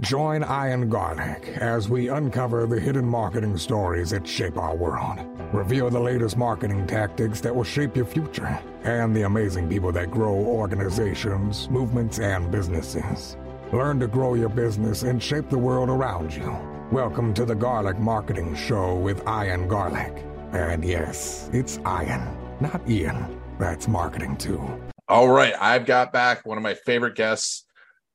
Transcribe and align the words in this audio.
Join 0.00 0.44
Ian 0.44 0.88
Garlic 0.88 1.48
as 1.56 1.88
we 1.88 2.08
uncover 2.08 2.66
the 2.66 2.78
hidden 2.78 3.04
marketing 3.04 3.56
stories 3.58 4.10
that 4.10 4.28
shape 4.28 4.56
our 4.56 4.76
world, 4.76 5.18
reveal 5.52 5.90
the 5.90 5.98
latest 5.98 6.36
marketing 6.36 6.86
tactics 6.86 7.40
that 7.40 7.52
will 7.52 7.64
shape 7.64 7.96
your 7.96 8.04
future, 8.04 8.60
and 8.84 9.14
the 9.14 9.22
amazing 9.22 9.68
people 9.68 9.90
that 9.90 10.12
grow 10.12 10.34
organizations, 10.34 11.68
movements, 11.68 12.20
and 12.20 12.48
businesses. 12.48 13.36
Learn 13.72 13.98
to 13.98 14.06
grow 14.06 14.34
your 14.34 14.50
business 14.50 15.02
and 15.02 15.20
shape 15.20 15.50
the 15.50 15.58
world 15.58 15.88
around 15.88 16.32
you. 16.32 16.56
Welcome 16.92 17.34
to 17.34 17.44
the 17.44 17.56
Garlic 17.56 17.98
Marketing 17.98 18.54
Show 18.54 18.94
with 18.94 19.26
Ian 19.26 19.66
Garlic. 19.66 20.24
And 20.52 20.84
yes, 20.84 21.50
it's 21.52 21.78
Ian, 21.78 22.22
not 22.60 22.88
Ian. 22.88 23.36
That's 23.58 23.88
marketing 23.88 24.36
too. 24.36 24.62
All 25.08 25.28
right. 25.28 25.54
I've 25.60 25.86
got 25.86 26.12
back 26.12 26.46
one 26.46 26.56
of 26.56 26.62
my 26.62 26.74
favorite 26.74 27.16
guests, 27.16 27.64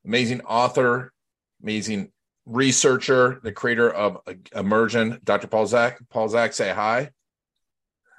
amazing 0.06 0.40
author, 0.42 1.12
amazing 1.64 2.12
researcher, 2.44 3.40
the 3.42 3.50
creator 3.50 3.90
of 3.90 4.18
Immersion, 4.54 5.18
Dr. 5.24 5.46
Paul 5.46 5.66
Zak. 5.66 5.98
Paul 6.10 6.28
Zak, 6.28 6.52
say 6.52 6.70
hi. 6.72 7.10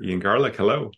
Ian 0.03 0.19
Garlic, 0.19 0.55
hello. 0.55 0.91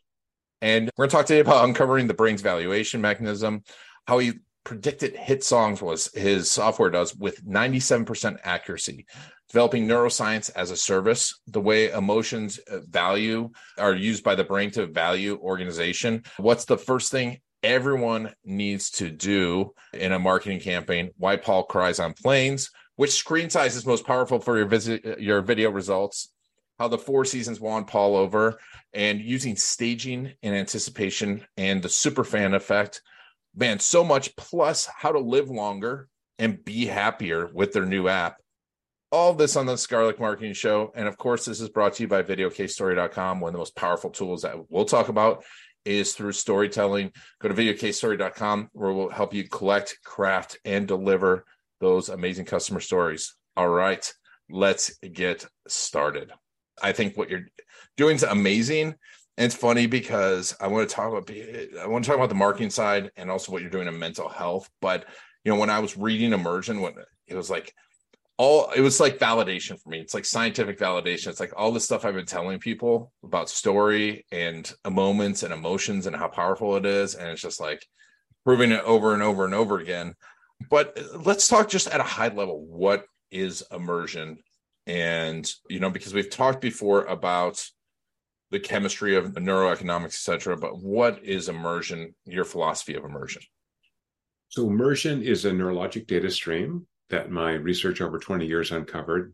And 0.62 0.90
we're 0.98 1.04
going 1.04 1.10
to 1.10 1.16
talk 1.18 1.26
today 1.26 1.42
about 1.42 1.66
uncovering 1.66 2.08
the 2.08 2.14
brain's 2.14 2.42
valuation 2.42 3.02
mechanism, 3.02 3.64
how 4.08 4.18
he 4.20 4.34
predicted 4.64 5.16
hit 5.16 5.44
songs 5.44 5.82
was 5.82 6.12
his 6.14 6.52
software 6.52 6.90
does 6.90 7.16
with 7.16 7.46
97% 7.46 8.38
accuracy 8.44 9.06
developing 9.48 9.88
neuroscience 9.88 10.52
as 10.58 10.72
a 10.72 10.76
service 10.76 11.40
the 11.48 11.62
way 11.62 11.90
emotions 11.92 12.60
uh, 12.70 12.80
value 12.90 13.50
are 13.78 13.96
used 13.96 14.26
by 14.26 14.36
the 14.36 14.44
brain 14.44 14.70
to 14.70 14.86
value 14.86 15.40
organization 15.42 16.22
what's 16.36 16.66
the 16.66 16.78
first 16.78 17.14
thing 17.14 17.40
everyone 17.64 18.34
needs 18.44 18.92
to 18.92 19.10
do 19.10 19.74
in 19.94 20.12
a 20.12 20.20
marketing 20.20 20.60
campaign 20.60 21.10
why 21.18 21.36
paul 21.36 21.64
cries 21.64 22.00
on 22.00 22.14
planes 22.14 22.70
which 22.96 23.12
screen 23.12 23.50
size 23.50 23.76
is 23.76 23.86
most 23.86 24.06
powerful 24.06 24.40
for 24.40 24.58
your 24.58 24.68
visit 24.68 25.20
your 25.20 25.42
video 25.42 25.70
results 25.70 26.32
how 26.80 26.88
the 26.88 26.98
four 26.98 27.26
seasons 27.26 27.60
won 27.60 27.86
paul 27.86 28.16
over 28.16 28.60
and 28.94 29.20
using 29.22 29.56
staging 29.56 30.32
and 30.44 30.56
anticipation 30.56 31.46
and 31.58 31.82
the 31.82 31.90
super 31.90 32.24
fan 32.24 32.54
effect 32.54 33.02
man 33.56 33.80
so 33.80 34.04
much 34.04 34.36
plus 34.36 34.88
how 34.96 35.12
to 35.12 35.20
live 35.20 35.50
longer 35.50 36.08
and 36.40 36.64
be 36.64 36.86
happier 36.86 37.50
with 37.54 37.74
their 37.74 37.86
new 37.86 38.08
app 38.08 38.38
all 39.12 39.34
this 39.34 39.56
on 39.56 39.66
the 39.66 39.88
Garlic 39.90 40.20
Marketing 40.20 40.54
Show. 40.54 40.92
And 40.96 41.08
of 41.08 41.18
course, 41.18 41.46
this 41.46 41.62
is 41.62 41.70
brought 41.70 41.94
to 41.94 42.04
you 42.04 42.08
by 42.08 42.24
videocasestory.com. 42.24 43.40
One 43.40 43.50
of 43.50 43.54
the 43.54 43.60
most 43.60 43.76
powerful 43.76 44.10
tools 44.10 44.42
that 44.42 44.70
we'll 44.70 44.86
talk 44.86 45.10
about 45.10 45.44
is 45.88 46.14
through 46.14 46.34
storytelling. 46.34 47.12
Go 47.40 47.48
to 47.48 47.56
videocasestory.com 47.56 48.70
where 48.74 48.94
we'll 48.94 49.10
help 49.10 49.34
you 49.34 49.48
collect, 49.48 49.98
craft, 50.04 50.58
and 50.66 50.88
deliver 50.88 51.46
those 51.80 52.10
amazing 52.10 52.46
customer 52.46 52.80
stories. 52.80 53.36
All 53.56 53.70
right, 53.70 54.12
let's 54.50 54.98
get 55.00 55.46
started. 55.68 56.32
I 56.82 56.92
think 56.92 57.18
what 57.18 57.30
you're 57.30 57.48
doing 57.96 58.16
is 58.16 58.24
amazing. 58.24 58.96
And 59.38 59.46
it's 59.46 59.56
funny 59.56 59.86
because 59.86 60.56
I 60.60 60.68
want 60.68 60.90
to 60.90 60.96
talk 60.96 61.12
about 61.12 61.30
I 61.30 61.88
want 61.88 62.04
to 62.04 62.10
talk 62.10 62.18
about 62.18 62.30
the 62.30 62.36
marketing 62.36 62.72
side 62.72 63.12
and 63.16 63.30
also 63.30 63.52
what 63.52 63.62
you're 63.62 63.72
doing 63.72 63.88
in 63.88 63.98
mental 63.98 64.30
health. 64.30 64.70
But 64.82 65.06
you 65.44 65.54
know, 65.54 65.60
when 65.60 65.70
I 65.70 65.80
was 65.80 65.96
reading 65.96 66.34
Immersion, 66.34 66.82
when 66.82 66.96
it 67.28 67.36
was 67.36 67.50
like 67.50 67.74
all 68.38 68.70
it 68.72 68.82
was 68.82 69.00
like 69.00 69.18
validation 69.18 69.82
for 69.82 69.90
me. 69.90 70.00
It's 70.00 70.14
like 70.14 70.26
scientific 70.26 70.78
validation. 70.78 71.28
It's 71.28 71.40
like 71.40 71.54
all 71.58 71.72
the 71.72 71.80
stuff 71.80 72.06
I've 72.06 72.14
been 72.14 72.26
telling 72.26 72.60
people 72.60 73.12
about 73.24 73.50
story 73.50 74.26
and 74.32 74.72
moments 74.88 75.44
and 75.44 75.52
emotions 75.52 76.06
and 76.06 76.16
how 76.16 76.28
powerful 76.28 76.76
it 76.76 76.86
is. 76.86 77.16
And 77.16 77.30
it's 77.30 77.42
just 77.42 77.60
like 77.60 77.84
proving 78.46 78.72
it 78.72 78.84
over 78.84 79.14
and 79.14 79.24
over 79.24 79.44
and 79.44 79.56
over 79.56 79.80
again. 79.80 80.14
But 80.70 81.00
let's 81.26 81.48
talk 81.48 81.68
just 81.68 81.88
at 81.88 82.00
a 82.00 82.04
high 82.04 82.28
level. 82.28 82.64
What 82.64 83.06
is 83.32 83.64
immersion? 83.72 84.38
And 84.86 85.50
you 85.70 85.80
know, 85.80 85.90
because 85.90 86.14
we've 86.14 86.30
talked 86.30 86.62
before 86.62 87.06
about 87.06 87.64
the 88.52 88.60
chemistry 88.60 89.16
of 89.16 89.34
neuroeconomics, 89.34 90.06
etc. 90.06 90.58
But 90.58 90.82
what 90.82 91.24
is 91.24 91.50
immersion? 91.50 92.14
Your 92.26 92.46
philosophy 92.46 92.94
of 92.94 93.04
immersion? 93.04 93.42
So 94.50 94.68
immersion 94.68 95.24
is 95.24 95.44
a 95.44 95.52
neurologic 95.52 96.08
data 96.08 96.30
stream 96.30 96.88
that 97.10 97.32
my 97.32 97.54
research 97.54 98.02
over 98.02 98.20
20 98.20 98.46
years 98.46 98.72
uncovered 98.72 99.34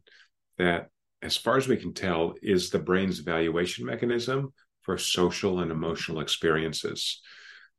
that, 0.57 0.89
as 1.21 1.37
far 1.37 1.57
as 1.57 1.67
we 1.67 1.77
can 1.77 1.93
tell, 1.93 2.33
is 2.41 2.69
the 2.69 2.79
brain's 2.79 3.19
valuation 3.19 3.85
mechanism 3.85 4.53
for 4.81 4.97
social 4.97 5.59
and 5.59 5.71
emotional 5.71 6.19
experiences. 6.19 7.21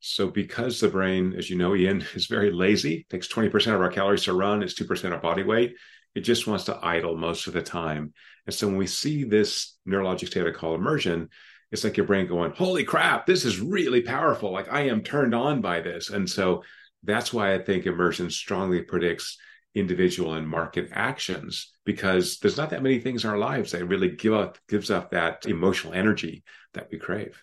So, 0.01 0.29
because 0.29 0.81
the 0.81 0.89
brain, 0.89 1.35
as 1.37 1.49
you 1.49 1.57
know, 1.57 1.75
Ian, 1.75 2.05
is 2.15 2.27
very 2.27 2.51
lazy, 2.51 3.07
takes 3.09 3.29
20% 3.29 3.75
of 3.75 3.81
our 3.81 3.91
calories 3.91 4.25
to 4.25 4.35
run, 4.35 4.63
it's 4.63 4.79
2% 4.79 5.15
of 5.15 5.23
body 5.23 5.43
weight, 5.43 5.77
it 6.15 6.21
just 6.21 6.47
wants 6.47 6.65
to 6.65 6.79
idle 6.83 7.17
most 7.17 7.47
of 7.47 7.53
the 7.53 7.63
time. 7.63 8.13
And 8.47 8.55
so, 8.55 8.67
when 8.67 8.77
we 8.77 8.87
see 8.87 9.25
this 9.25 9.77
neurologic 9.89 10.29
state 10.29 10.47
I 10.47 10.51
call 10.51 10.75
immersion, 10.75 11.29
it's 11.71 11.85
like 11.85 11.97
your 11.97 12.07
brain 12.07 12.27
going, 12.27 12.53
Holy 12.53 12.85
crap, 12.85 13.27
this 13.27 13.45
is 13.45 13.61
really 13.61 14.03
powerful. 14.03 14.53
Like, 14.53 14.73
I 14.73 14.83
am 14.89 15.03
turned 15.03 15.35
on 15.35 15.61
by 15.61 15.81
this. 15.81 16.11
And 16.11 16.29
so, 16.29 16.63
that's 17.03 17.33
why 17.33 17.55
I 17.55 17.59
think 17.59 17.87
immersion 17.87 18.31
strongly 18.31 18.83
predicts 18.83 19.39
individual 19.75 20.35
and 20.35 20.49
market 20.49 20.89
actions 20.93 21.73
because 21.85 22.39
there's 22.39 22.57
not 22.57 22.71
that 22.71 22.83
many 22.83 23.01
things 23.01 23.25
in 23.25 23.31
our 23.31 23.39
lives 23.39 23.73
that 23.73 23.85
really 23.87 24.09
give 24.09 24.33
up 24.33 24.59
gives 24.69 24.91
up 24.91 25.11
that 25.11 25.47
emotional 25.47 25.93
energy 25.93 26.45
that 26.75 26.89
we 26.91 26.99
crave. 26.99 27.43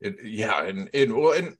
It, 0.00 0.16
yeah, 0.24 0.62
and 0.64 0.88
it 0.92 1.14
well, 1.14 1.32
and 1.32 1.56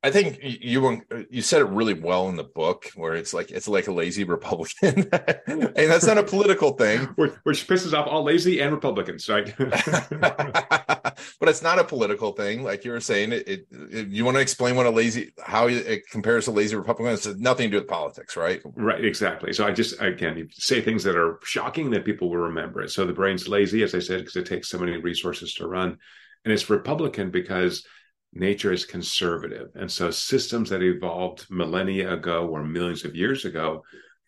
I 0.00 0.12
think 0.12 0.38
you 0.40 0.86
uh, 0.86 1.22
you 1.28 1.42
said 1.42 1.60
it 1.60 1.64
really 1.64 1.94
well 1.94 2.28
in 2.28 2.36
the 2.36 2.44
book, 2.44 2.88
where 2.94 3.14
it's 3.14 3.34
like 3.34 3.50
it's 3.50 3.66
like 3.66 3.88
a 3.88 3.92
lazy 3.92 4.22
Republican, 4.38 5.08
and 5.46 5.74
that's 5.74 6.06
not 6.06 6.18
a 6.18 6.22
political 6.22 6.72
thing, 6.72 7.00
which 7.16 7.66
pisses 7.66 7.92
off 7.92 8.06
all 8.06 8.22
lazy 8.22 8.60
and 8.60 8.72
Republicans, 8.72 9.28
right? 9.28 9.52
but 9.58 11.18
it's 11.42 11.62
not 11.62 11.80
a 11.80 11.84
political 11.84 12.30
thing, 12.30 12.62
like 12.62 12.84
you 12.84 12.92
were 12.92 13.00
saying. 13.00 13.32
It, 13.32 13.48
it, 13.48 13.66
it 13.72 14.08
you 14.08 14.24
want 14.24 14.36
to 14.36 14.40
explain 14.40 14.76
what 14.76 14.86
a 14.86 14.90
lazy 14.90 15.32
how 15.42 15.66
it 15.66 16.08
compares 16.10 16.44
to 16.44 16.52
lazy 16.52 16.76
Republican? 16.76 17.14
It's 17.14 17.26
nothing 17.26 17.68
to 17.68 17.76
do 17.76 17.80
with 17.80 17.88
politics, 17.88 18.36
right? 18.36 18.60
Right, 18.64 19.04
exactly. 19.04 19.52
So 19.52 19.66
I 19.66 19.72
just 19.72 20.00
again 20.00 20.48
say 20.52 20.80
things 20.80 21.02
that 21.04 21.16
are 21.16 21.40
shocking 21.42 21.90
that 21.90 22.04
people 22.04 22.30
will 22.30 22.36
remember 22.36 22.82
it. 22.82 22.90
So 22.90 23.04
the 23.04 23.12
brain's 23.12 23.48
lazy, 23.48 23.82
as 23.82 23.96
I 23.96 23.98
said, 23.98 24.20
because 24.20 24.36
it 24.36 24.46
takes 24.46 24.68
so 24.68 24.78
many 24.78 24.96
resources 24.96 25.54
to 25.54 25.66
run, 25.66 25.98
and 26.44 26.52
it's 26.52 26.70
Republican 26.70 27.32
because 27.32 27.84
nature 28.32 28.72
is 28.72 28.84
conservative. 28.84 29.68
And 29.74 29.90
so 29.90 30.10
systems 30.10 30.70
that 30.70 30.82
evolved 30.82 31.46
millennia 31.50 32.12
ago 32.12 32.46
or 32.46 32.62
millions 32.62 33.04
of 33.04 33.16
years 33.16 33.44
ago 33.44 33.82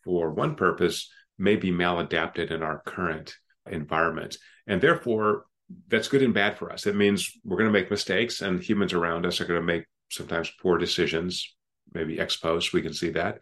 for 0.05 0.31
one 0.31 0.55
purpose 0.55 1.11
may 1.39 1.57
be 1.57 1.71
maladapted 1.71 2.51
in 2.51 2.63
our 2.63 2.83
current 2.85 3.35
environment. 3.71 4.37
And 4.67 4.81
therefore, 4.81 5.45
that's 5.89 6.09
good 6.09 6.23
and 6.23 6.35
bad 6.35 6.59
for 6.59 6.73
us. 6.73 6.87
It 6.87 6.97
means 6.97 7.33
we're 7.45 7.59
going 7.59 7.73
to 7.73 7.79
make 7.79 7.91
mistakes, 7.91 8.41
and 8.41 8.63
humans 8.63 8.93
around 8.93 9.25
us 9.25 9.41
are 9.41 9.47
going 9.47 9.61
to 9.61 9.67
make 9.67 9.85
sometimes 10.11 10.53
poor 10.61 10.79
decisions, 10.79 11.55
maybe 11.95 12.19
ex 12.19 12.37
post, 12.37 12.73
we 12.73 12.83
can 12.83 12.93
see 12.93 13.11
that. 13.11 13.39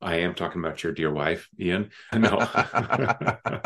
I 0.00 0.16
am 0.16 0.34
talking 0.34 0.60
about 0.60 0.82
your 0.82 0.92
dear 0.92 1.12
wife, 1.12 1.48
Ian. 1.58 1.90
No. 2.14 2.38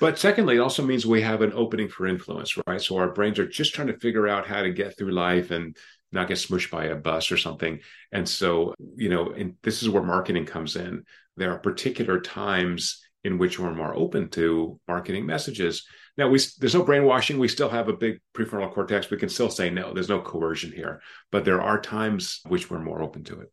but 0.00 0.18
secondly, 0.18 0.56
it 0.56 0.60
also 0.60 0.84
means 0.84 1.06
we 1.06 1.22
have 1.22 1.42
an 1.42 1.52
opening 1.54 1.88
for 1.88 2.06
influence, 2.06 2.58
right? 2.66 2.80
So 2.80 2.96
our 2.96 3.12
brains 3.12 3.38
are 3.38 3.46
just 3.46 3.74
trying 3.74 3.86
to 3.88 3.98
figure 3.98 4.26
out 4.26 4.46
how 4.46 4.62
to 4.62 4.72
get 4.72 4.98
through 4.98 5.12
life 5.12 5.50
and 5.50 5.76
not 6.12 6.28
get 6.28 6.38
smushed 6.38 6.70
by 6.70 6.86
a 6.86 6.96
bus 6.96 7.30
or 7.30 7.36
something. 7.36 7.80
And 8.12 8.28
so, 8.28 8.74
you 8.96 9.08
know, 9.08 9.30
and 9.30 9.54
this 9.62 9.82
is 9.82 9.88
where 9.88 10.02
marketing 10.02 10.46
comes 10.46 10.76
in. 10.76 11.04
There 11.36 11.52
are 11.52 11.58
particular 11.58 12.20
times 12.20 13.04
in 13.24 13.38
which 13.38 13.58
we're 13.58 13.74
more 13.74 13.94
open 13.94 14.28
to 14.30 14.78
marketing 14.86 15.26
messages. 15.26 15.86
Now, 16.16 16.28
we 16.28 16.38
there's 16.58 16.74
no 16.74 16.84
brainwashing. 16.84 17.38
We 17.38 17.48
still 17.48 17.68
have 17.68 17.88
a 17.88 17.96
big 17.96 18.20
prefrontal 18.36 18.72
cortex. 18.72 19.10
We 19.10 19.16
can 19.16 19.28
still 19.28 19.50
say 19.50 19.70
no. 19.70 19.92
There's 19.92 20.08
no 20.08 20.20
coercion 20.20 20.70
here, 20.70 21.00
but 21.32 21.44
there 21.44 21.60
are 21.60 21.80
times 21.80 22.40
which 22.46 22.70
we're 22.70 22.78
more 22.78 23.02
open 23.02 23.24
to 23.24 23.40
it. 23.40 23.52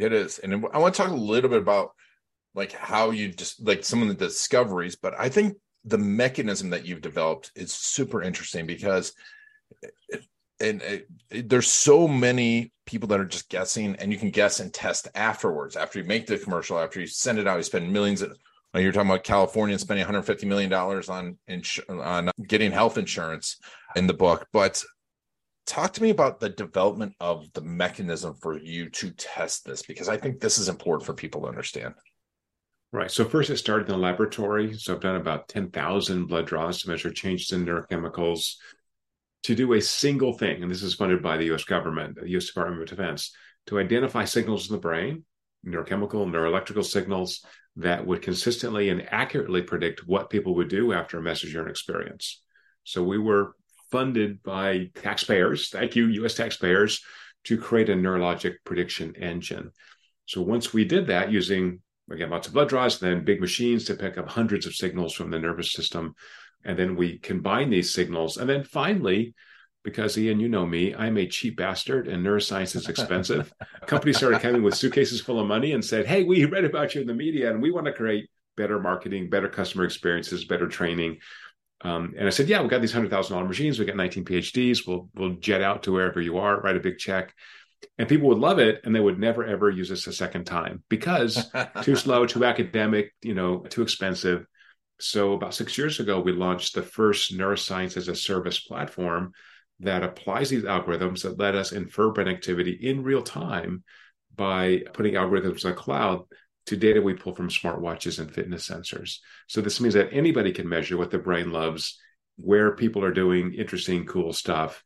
It 0.00 0.12
is. 0.12 0.38
And 0.38 0.66
I 0.72 0.78
want 0.78 0.94
to 0.94 1.02
talk 1.02 1.10
a 1.10 1.14
little 1.14 1.50
bit 1.50 1.60
about 1.60 1.90
like 2.54 2.72
how 2.72 3.10
you 3.10 3.28
just 3.28 3.64
like 3.66 3.84
some 3.84 4.02
of 4.02 4.08
the 4.08 4.14
discoveries, 4.14 4.96
but 4.96 5.14
I 5.18 5.28
think 5.28 5.56
the 5.84 5.98
mechanism 5.98 6.70
that 6.70 6.86
you've 6.86 7.00
developed 7.00 7.52
is 7.54 7.72
super 7.72 8.22
interesting 8.22 8.66
because 8.66 9.12
it, 10.08 10.24
and 10.60 10.82
it, 10.82 11.08
it, 11.30 11.48
there's 11.48 11.68
so 11.68 12.06
many 12.08 12.72
people 12.86 13.08
that 13.08 13.20
are 13.20 13.26
just 13.26 13.48
guessing 13.48 13.94
and 13.96 14.12
you 14.12 14.18
can 14.18 14.30
guess 14.30 14.60
and 14.60 14.74
test 14.74 15.08
afterwards 15.14 15.76
after 15.76 15.98
you 15.98 16.04
make 16.04 16.26
the 16.26 16.38
commercial 16.38 16.78
after 16.78 17.00
you 17.00 17.06
send 17.06 17.38
it 17.38 17.46
out 17.46 17.56
you 17.56 17.62
spend 17.62 17.90
millions 17.90 18.20
of 18.20 18.36
you're 18.74 18.92
talking 18.92 19.10
about 19.10 19.24
California 19.24 19.78
spending 19.78 20.02
150 20.02 20.46
million 20.46 20.70
dollars 20.70 21.08
on 21.08 21.38
ins- 21.48 21.80
on 21.88 22.30
getting 22.46 22.72
health 22.72 22.98
insurance 22.98 23.58
in 23.96 24.06
the 24.06 24.14
book 24.14 24.46
but 24.52 24.82
talk 25.70 25.92
to 25.92 26.02
me 26.02 26.10
about 26.10 26.40
the 26.40 26.48
development 26.48 27.14
of 27.20 27.46
the 27.52 27.60
mechanism 27.60 28.34
for 28.34 28.58
you 28.58 28.90
to 28.90 29.10
test 29.12 29.64
this 29.64 29.82
because 29.82 30.08
i 30.08 30.16
think 30.16 30.40
this 30.40 30.58
is 30.58 30.68
important 30.68 31.06
for 31.06 31.14
people 31.14 31.42
to 31.42 31.48
understand 31.48 31.94
right 32.92 33.10
so 33.10 33.24
first 33.24 33.50
it 33.50 33.56
started 33.56 33.86
in 33.88 33.92
the 33.92 33.98
laboratory 33.98 34.74
so 34.74 34.92
i've 34.92 35.00
done 35.00 35.16
about 35.16 35.48
10000 35.48 36.26
blood 36.26 36.46
draws 36.46 36.82
to 36.82 36.88
measure 36.88 37.10
changes 37.10 37.52
in 37.52 37.64
neurochemicals 37.64 38.56
to 39.44 39.54
do 39.54 39.72
a 39.74 39.80
single 39.80 40.32
thing 40.32 40.62
and 40.62 40.70
this 40.70 40.82
is 40.82 40.94
funded 40.94 41.22
by 41.22 41.36
the 41.36 41.46
us 41.46 41.64
government 41.64 42.18
the 42.20 42.28
us 42.28 42.46
department 42.46 42.82
of 42.82 42.88
defense 42.88 43.32
to 43.66 43.78
identify 43.78 44.24
signals 44.24 44.68
in 44.68 44.74
the 44.74 44.80
brain 44.80 45.24
neurochemical, 45.66 46.26
neuroelectrical 46.26 46.84
signals 46.84 47.44
that 47.76 48.06
would 48.06 48.22
consistently 48.22 48.88
and 48.88 49.06
accurately 49.12 49.62
predict 49.62 50.06
what 50.06 50.30
people 50.30 50.54
would 50.54 50.68
do 50.68 50.92
after 50.92 51.18
a 51.18 51.22
message 51.22 51.54
or 51.54 51.62
an 51.62 51.70
experience. 51.70 52.42
So 52.84 53.02
we 53.02 53.18
were 53.18 53.54
funded 53.90 54.42
by 54.42 54.90
taxpayers, 54.94 55.68
thank 55.68 55.96
you, 55.96 56.06
US 56.06 56.34
taxpayers, 56.34 57.02
to 57.44 57.58
create 57.58 57.88
a 57.88 57.94
neurologic 57.94 58.54
prediction 58.64 59.14
engine. 59.16 59.70
So 60.26 60.42
once 60.42 60.72
we 60.72 60.84
did 60.84 61.06
that 61.08 61.32
using, 61.32 61.80
again, 62.10 62.30
lots 62.30 62.46
of 62.46 62.54
blood 62.54 62.68
draws, 62.68 63.00
then 63.00 63.24
big 63.24 63.40
machines 63.40 63.84
to 63.86 63.94
pick 63.94 64.18
up 64.18 64.28
hundreds 64.28 64.66
of 64.66 64.74
signals 64.74 65.14
from 65.14 65.30
the 65.30 65.38
nervous 65.38 65.72
system, 65.72 66.14
and 66.64 66.78
then 66.78 66.96
we 66.96 67.18
combine 67.18 67.70
these 67.70 67.92
signals. 67.92 68.36
And 68.36 68.48
then 68.48 68.64
finally, 68.64 69.34
because 69.82 70.18
Ian, 70.18 70.40
you 70.40 70.48
know 70.48 70.66
me, 70.66 70.94
I'm 70.94 71.16
a 71.16 71.26
cheap 71.26 71.56
bastard 71.56 72.06
and 72.06 72.24
neuroscience 72.24 72.76
is 72.76 72.88
expensive. 72.88 73.52
Companies 73.86 74.18
started 74.18 74.40
coming 74.40 74.62
with 74.62 74.76
suitcases 74.76 75.20
full 75.20 75.40
of 75.40 75.46
money 75.46 75.72
and 75.72 75.84
said, 75.84 76.06
Hey, 76.06 76.22
we 76.22 76.44
read 76.44 76.64
about 76.64 76.94
you 76.94 77.00
in 77.00 77.06
the 77.06 77.14
media 77.14 77.50
and 77.50 77.62
we 77.62 77.70
want 77.70 77.86
to 77.86 77.92
create 77.92 78.28
better 78.56 78.78
marketing, 78.78 79.30
better 79.30 79.48
customer 79.48 79.84
experiences, 79.84 80.44
better 80.44 80.68
training. 80.68 81.18
Um, 81.82 82.14
and 82.18 82.26
I 82.26 82.30
said, 82.30 82.48
Yeah, 82.48 82.60
we've 82.60 82.70
got 82.70 82.80
these 82.80 82.92
hundred 82.92 83.10
thousand 83.10 83.34
dollar 83.34 83.48
machines. 83.48 83.78
We 83.78 83.86
got 83.86 83.96
19 83.96 84.24
PhDs. 84.24 84.86
We'll 84.86 85.08
we'll 85.14 85.36
jet 85.36 85.62
out 85.62 85.84
to 85.84 85.92
wherever 85.92 86.20
you 86.20 86.38
are, 86.38 86.60
write 86.60 86.76
a 86.76 86.80
big 86.80 86.98
check. 86.98 87.34
And 87.98 88.08
people 88.08 88.28
would 88.28 88.38
love 88.38 88.58
it 88.58 88.82
and 88.84 88.94
they 88.94 89.00
would 89.00 89.18
never 89.18 89.44
ever 89.44 89.70
use 89.70 89.88
this 89.88 90.06
a 90.06 90.12
second 90.12 90.44
time 90.44 90.82
because 90.88 91.50
too 91.82 91.96
slow, 91.96 92.26
too 92.26 92.44
academic, 92.44 93.14
you 93.22 93.34
know, 93.34 93.60
too 93.60 93.82
expensive. 93.82 94.44
So 95.00 95.32
about 95.32 95.54
six 95.54 95.78
years 95.78 95.98
ago, 95.98 96.20
we 96.20 96.32
launched 96.32 96.74
the 96.74 96.82
first 96.82 97.32
neuroscience 97.32 97.96
as 97.96 98.08
a 98.08 98.14
service 98.14 98.60
platform 98.60 99.32
that 99.80 100.02
applies 100.02 100.50
these 100.50 100.64
algorithms 100.64 101.22
that 101.22 101.38
let 101.38 101.54
us 101.54 101.72
infer 101.72 102.10
brain 102.10 102.28
activity 102.28 102.72
in 102.72 103.02
real 103.02 103.22
time 103.22 103.82
by 104.36 104.82
putting 104.92 105.14
algorithms 105.14 105.64
in 105.64 105.70
the 105.70 105.76
cloud 105.76 106.24
to 106.66 106.76
data 106.76 107.00
we 107.00 107.14
pull 107.14 107.34
from 107.34 107.48
smartwatches 107.48 108.18
and 108.18 108.32
fitness 108.32 108.68
sensors. 108.68 109.18
So 109.48 109.60
this 109.60 109.80
means 109.80 109.94
that 109.94 110.12
anybody 110.12 110.52
can 110.52 110.68
measure 110.68 110.96
what 110.96 111.10
the 111.10 111.18
brain 111.18 111.52
loves, 111.52 111.98
where 112.36 112.76
people 112.76 113.04
are 113.04 113.12
doing 113.12 113.54
interesting, 113.54 114.06
cool 114.06 114.32
stuff, 114.32 114.84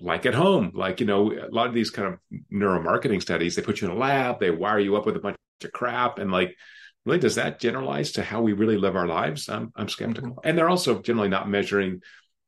like 0.00 0.26
at 0.26 0.34
home. 0.34 0.72
Like, 0.74 1.00
you 1.00 1.06
know, 1.06 1.32
a 1.32 1.50
lot 1.50 1.66
of 1.66 1.74
these 1.74 1.90
kind 1.90 2.14
of 2.14 2.20
neuromarketing 2.52 3.20
studies, 3.20 3.56
they 3.56 3.62
put 3.62 3.80
you 3.80 3.88
in 3.88 3.94
a 3.94 3.98
lab, 3.98 4.40
they 4.40 4.50
wire 4.50 4.78
you 4.78 4.96
up 4.96 5.06
with 5.06 5.16
a 5.16 5.20
bunch 5.20 5.36
of 5.64 5.72
crap 5.72 6.18
and 6.18 6.30
like 6.30 6.56
really 7.04 7.18
does 7.18 7.36
that 7.36 7.60
generalize 7.60 8.12
to 8.12 8.22
how 8.22 8.42
we 8.42 8.52
really 8.52 8.76
live 8.76 8.96
our 8.96 9.06
lives 9.06 9.48
i'm, 9.48 9.72
I'm 9.74 9.88
skeptical 9.88 10.30
mm-hmm. 10.30 10.48
and 10.48 10.56
they're 10.56 10.68
also 10.68 11.00
generally 11.00 11.28
not 11.28 11.48
measuring 11.48 12.02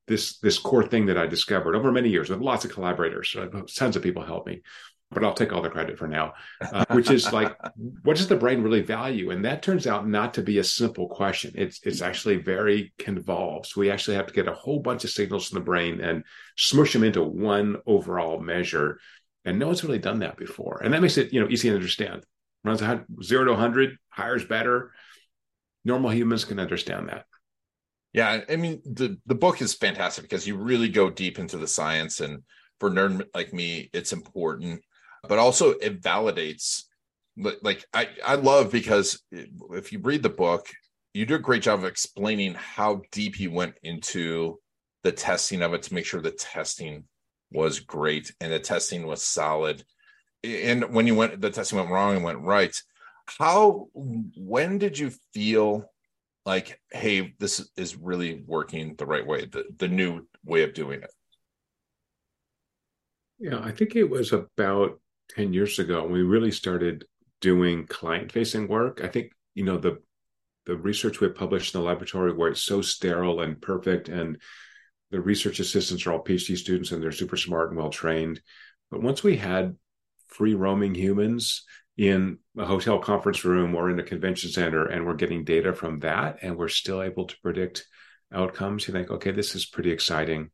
this 0.06 0.38
this 0.38 0.58
core 0.58 0.86
thing 0.86 1.06
that 1.06 1.18
i 1.18 1.26
discovered 1.26 1.76
over 1.76 1.92
many 1.92 2.10
years 2.10 2.30
with 2.30 2.40
lots 2.40 2.64
of 2.64 2.72
collaborators 2.72 3.34
tons 3.74 3.96
of 3.96 4.02
people 4.02 4.22
help 4.22 4.46
me 4.46 4.62
but 5.10 5.24
i'll 5.24 5.34
take 5.34 5.52
all 5.52 5.62
the 5.62 5.70
credit 5.70 5.98
for 5.98 6.06
now 6.06 6.32
uh, 6.60 6.84
which 6.90 7.10
is 7.10 7.32
like 7.32 7.56
what 8.02 8.16
does 8.16 8.28
the 8.28 8.36
brain 8.36 8.62
really 8.62 8.82
value? 8.82 9.30
And 9.30 9.44
that 9.44 9.62
turns 9.62 9.86
out 9.86 10.08
not 10.08 10.34
to 10.34 10.42
be 10.42 10.58
a 10.58 10.64
simple 10.64 11.08
question. 11.08 11.52
It's 11.54 11.80
it's 11.84 12.02
actually 12.02 12.36
very 12.36 12.92
convolved. 12.98 13.66
So 13.66 13.80
we 13.80 13.90
actually 13.90 14.16
have 14.16 14.26
to 14.26 14.34
get 14.34 14.48
a 14.48 14.54
whole 14.54 14.80
bunch 14.80 15.04
of 15.04 15.10
signals 15.10 15.48
from 15.48 15.58
the 15.58 15.64
brain 15.64 16.00
and 16.00 16.24
smush 16.56 16.92
them 16.92 17.04
into 17.04 17.22
one 17.22 17.76
overall 17.86 18.40
measure. 18.40 18.98
And 19.44 19.58
no 19.58 19.66
one's 19.66 19.84
really 19.84 19.98
done 19.98 20.20
that 20.20 20.36
before. 20.36 20.80
And 20.82 20.92
that 20.92 21.02
makes 21.02 21.18
it 21.18 21.32
you 21.32 21.40
know 21.40 21.48
easy 21.48 21.68
to 21.68 21.74
understand. 21.74 22.24
Runs 22.64 22.82
zero 23.22 23.44
to 23.44 23.52
100, 23.52 23.96
hires 24.10 24.44
better. 24.44 24.92
Normal 25.84 26.10
humans 26.10 26.44
can 26.44 26.60
understand 26.60 27.08
that. 27.08 27.24
Yeah, 28.12 28.40
I 28.48 28.56
mean 28.56 28.82
the 28.84 29.18
the 29.26 29.36
book 29.36 29.62
is 29.62 29.74
fantastic 29.74 30.24
because 30.24 30.46
you 30.46 30.56
really 30.56 30.88
go 30.88 31.10
deep 31.10 31.38
into 31.38 31.56
the 31.56 31.68
science, 31.68 32.20
and 32.20 32.42
for 32.80 32.90
nerd 32.90 33.24
like 33.34 33.52
me, 33.52 33.88
it's 33.92 34.12
important, 34.12 34.82
but 35.28 35.38
also 35.38 35.70
it 35.72 36.02
validates. 36.02 36.84
Like 37.36 37.84
I 37.94 38.08
I 38.24 38.34
love 38.34 38.70
because 38.70 39.22
if 39.30 39.92
you 39.92 39.98
read 40.00 40.22
the 40.22 40.28
book, 40.28 40.68
you 41.14 41.26
do 41.26 41.36
a 41.36 41.38
great 41.38 41.62
job 41.62 41.80
of 41.80 41.84
explaining 41.84 42.54
how 42.54 43.02
deep 43.12 43.40
you 43.40 43.50
went 43.50 43.74
into 43.82 44.58
the 45.02 45.12
testing 45.12 45.62
of 45.62 45.74
it 45.74 45.82
to 45.82 45.94
make 45.94 46.04
sure 46.04 46.20
the 46.20 46.30
testing 46.30 47.04
was 47.52 47.80
great 47.80 48.32
and 48.40 48.52
the 48.52 48.58
testing 48.58 49.06
was 49.06 49.22
solid 49.22 49.82
and 50.44 50.94
when 50.94 51.06
you 51.06 51.14
went 51.14 51.40
the 51.40 51.50
testing 51.50 51.78
went 51.78 51.90
wrong 51.90 52.14
and 52.14 52.24
went 52.24 52.38
right 52.40 52.80
how 53.38 53.88
when 53.94 54.78
did 54.78 54.98
you 54.98 55.10
feel 55.34 55.84
like 56.46 56.80
hey 56.92 57.34
this 57.38 57.68
is 57.76 57.96
really 57.96 58.42
working 58.46 58.94
the 58.96 59.06
right 59.06 59.26
way 59.26 59.46
the, 59.46 59.64
the 59.78 59.88
new 59.88 60.26
way 60.44 60.62
of 60.62 60.74
doing 60.74 61.02
it 61.02 61.12
yeah 63.38 63.58
i 63.60 63.72
think 63.72 63.96
it 63.96 64.08
was 64.08 64.32
about 64.32 64.99
10 65.34 65.52
years 65.52 65.78
ago 65.78 66.02
when 66.02 66.12
we 66.12 66.22
really 66.22 66.50
started 66.50 67.04
doing 67.40 67.86
client 67.86 68.32
facing 68.32 68.68
work. 68.68 69.00
I 69.02 69.08
think 69.08 69.32
you 69.54 69.64
know 69.64 69.78
the 69.78 69.98
the 70.66 70.76
research 70.76 71.20
we 71.20 71.28
published 71.28 71.74
in 71.74 71.80
the 71.80 71.86
laboratory 71.86 72.32
where 72.32 72.50
it's 72.50 72.62
so 72.62 72.82
sterile 72.82 73.40
and 73.40 73.60
perfect 73.60 74.08
and 74.08 74.40
the 75.10 75.20
research 75.20 75.58
assistants 75.58 76.06
are 76.06 76.12
all 76.12 76.24
phd 76.24 76.56
students 76.56 76.92
and 76.92 77.02
they're 77.02 77.12
super 77.12 77.36
smart 77.36 77.70
and 77.70 77.78
well 77.78 77.90
trained 77.90 78.40
but 78.90 79.02
once 79.02 79.22
we 79.22 79.36
had 79.36 79.76
free 80.28 80.54
roaming 80.54 80.94
humans 80.94 81.64
in 81.96 82.38
a 82.56 82.64
hotel 82.64 82.98
conference 82.98 83.44
room 83.44 83.74
or 83.74 83.90
in 83.90 83.98
a 83.98 84.04
convention 84.04 84.50
center 84.50 84.86
and 84.86 85.04
we're 85.04 85.14
getting 85.14 85.44
data 85.44 85.74
from 85.74 85.98
that 86.00 86.38
and 86.42 86.56
we're 86.56 86.68
still 86.68 87.02
able 87.02 87.26
to 87.26 87.36
predict 87.42 87.86
outcomes 88.32 88.86
you 88.86 88.94
think 88.94 89.10
okay 89.10 89.32
this 89.32 89.54
is 89.54 89.66
pretty 89.66 89.90
exciting. 89.90 90.50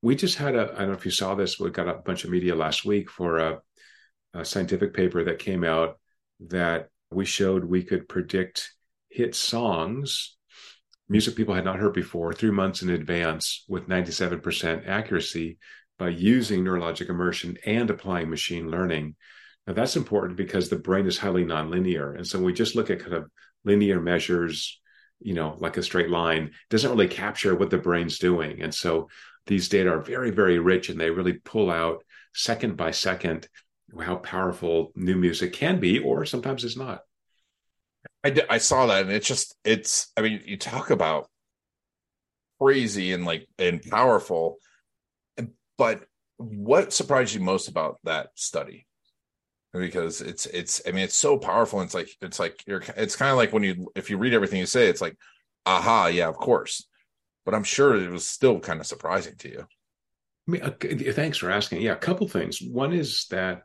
We 0.00 0.16
just 0.16 0.38
had 0.38 0.56
a 0.56 0.72
i 0.74 0.78
don't 0.78 0.88
know 0.88 0.94
if 0.94 1.04
you 1.04 1.12
saw 1.12 1.34
this 1.34 1.60
we 1.60 1.70
got 1.70 1.88
a 1.88 1.94
bunch 1.94 2.24
of 2.24 2.30
media 2.30 2.54
last 2.54 2.84
week 2.84 3.10
for 3.10 3.38
a, 3.38 3.60
a 4.34 4.44
scientific 4.44 4.94
paper 4.94 5.24
that 5.24 5.38
came 5.38 5.64
out 5.64 5.98
that 6.48 6.88
we 7.10 7.24
showed 7.24 7.64
we 7.64 7.82
could 7.82 8.08
predict 8.08 8.72
hit 9.10 9.34
songs 9.34 10.36
music 11.12 11.36
people 11.36 11.54
had 11.54 11.64
not 11.64 11.78
heard 11.78 11.92
before 11.92 12.32
three 12.32 12.50
months 12.50 12.80
in 12.80 12.88
advance 12.88 13.64
with 13.68 13.86
97% 13.86 14.88
accuracy 14.88 15.58
by 15.98 16.08
using 16.08 16.64
neurologic 16.64 17.10
immersion 17.10 17.56
and 17.66 17.90
applying 17.90 18.30
machine 18.30 18.70
learning. 18.70 19.14
Now, 19.66 19.74
that's 19.74 19.94
important 19.94 20.38
because 20.38 20.68
the 20.68 20.78
brain 20.78 21.06
is 21.06 21.18
highly 21.18 21.44
nonlinear. 21.44 22.16
And 22.16 22.26
so 22.26 22.40
we 22.40 22.54
just 22.54 22.74
look 22.74 22.88
at 22.88 23.00
kind 23.00 23.12
of 23.12 23.30
linear 23.62 24.00
measures, 24.00 24.80
you 25.20 25.34
know, 25.34 25.56
like 25.60 25.76
a 25.76 25.82
straight 25.82 26.08
line, 26.08 26.52
doesn't 26.70 26.90
really 26.90 27.08
capture 27.08 27.54
what 27.54 27.68
the 27.68 27.78
brain's 27.78 28.18
doing. 28.18 28.62
And 28.62 28.74
so 28.74 29.08
these 29.46 29.68
data 29.68 29.90
are 29.90 30.00
very, 30.00 30.30
very 30.30 30.58
rich 30.58 30.88
and 30.88 30.98
they 30.98 31.10
really 31.10 31.34
pull 31.34 31.70
out 31.70 32.02
second 32.34 32.78
by 32.78 32.90
second 32.90 33.48
how 34.00 34.16
powerful 34.16 34.92
new 34.94 35.16
music 35.16 35.52
can 35.52 35.80
be, 35.80 35.98
or 35.98 36.24
sometimes 36.24 36.64
it's 36.64 36.76
not. 36.76 37.00
I, 38.24 38.30
d- 38.30 38.42
I 38.48 38.58
saw 38.58 38.86
that 38.86 39.02
and 39.02 39.12
it's 39.12 39.26
just, 39.26 39.56
it's, 39.64 40.10
I 40.16 40.22
mean, 40.22 40.40
you 40.44 40.56
talk 40.56 40.90
about 40.90 41.28
crazy 42.60 43.12
and 43.12 43.24
like, 43.24 43.48
and 43.58 43.82
powerful 43.82 44.58
but 45.82 46.04
what 46.36 46.92
surprised 46.92 47.34
you 47.34 47.40
most 47.40 47.66
about 47.66 47.98
that 48.04 48.28
study? 48.34 48.86
Because 49.72 50.20
it's 50.20 50.46
it's 50.46 50.82
I 50.86 50.92
mean 50.92 51.02
it's 51.02 51.16
so 51.16 51.38
powerful. 51.38 51.80
And 51.80 51.86
it's 51.86 51.94
like 51.94 52.10
it's 52.20 52.38
like 52.38 52.62
you're 52.68 52.84
it's 52.96 53.16
kind 53.16 53.30
of 53.30 53.36
like 53.36 53.52
when 53.52 53.64
you 53.64 53.90
if 53.96 54.08
you 54.10 54.18
read 54.18 54.34
everything 54.34 54.60
you 54.60 54.66
say, 54.66 54.88
it's 54.88 55.00
like, 55.00 55.16
aha, 55.66 56.06
yeah, 56.06 56.28
of 56.28 56.36
course. 56.36 56.86
But 57.44 57.54
I'm 57.54 57.64
sure 57.64 57.96
it 57.96 58.10
was 58.10 58.26
still 58.26 58.60
kind 58.60 58.80
of 58.80 58.86
surprising 58.86 59.34
to 59.38 59.48
you. 59.48 59.66
I 60.46 60.50
mean, 60.50 60.62
uh, 60.62 61.12
thanks 61.12 61.38
for 61.38 61.50
asking. 61.50 61.80
Yeah, 61.82 61.94
a 61.94 61.96
couple 61.96 62.28
things. 62.28 62.60
One 62.60 62.92
is 62.92 63.26
that 63.30 63.62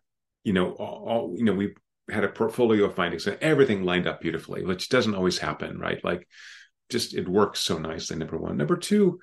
you 0.47 0.53
know, 0.53 0.71
all, 0.71 1.33
you 1.35 1.43
know, 1.43 1.51
we 1.51 1.73
had 2.09 2.23
a 2.23 2.29
portfolio 2.29 2.85
of 2.85 2.95
findings 2.95 3.27
and 3.27 3.37
everything 3.41 3.83
lined 3.83 4.07
up 4.07 4.21
beautifully, 4.21 4.63
which 4.63 4.87
doesn't 4.87 5.13
always 5.13 5.37
happen, 5.37 5.77
right? 5.77 6.01
Like, 6.05 6.25
just 6.89 7.13
it 7.13 7.27
works 7.27 7.59
so 7.59 7.77
nicely. 7.77 8.15
Number 8.15 8.37
one. 8.37 8.55
Number 8.55 8.77
two, 8.77 9.19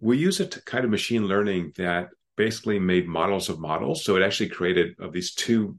we 0.00 0.16
use 0.16 0.40
a 0.40 0.46
kind 0.46 0.86
of 0.86 0.90
machine 0.90 1.26
learning 1.26 1.72
that 1.76 2.08
basically 2.38 2.78
made 2.78 3.06
models 3.06 3.50
of 3.50 3.60
models. 3.60 4.02
So 4.02 4.16
it 4.16 4.22
actually 4.22 4.48
created 4.48 4.94
of 4.98 5.12
these 5.12 5.34
two 5.34 5.76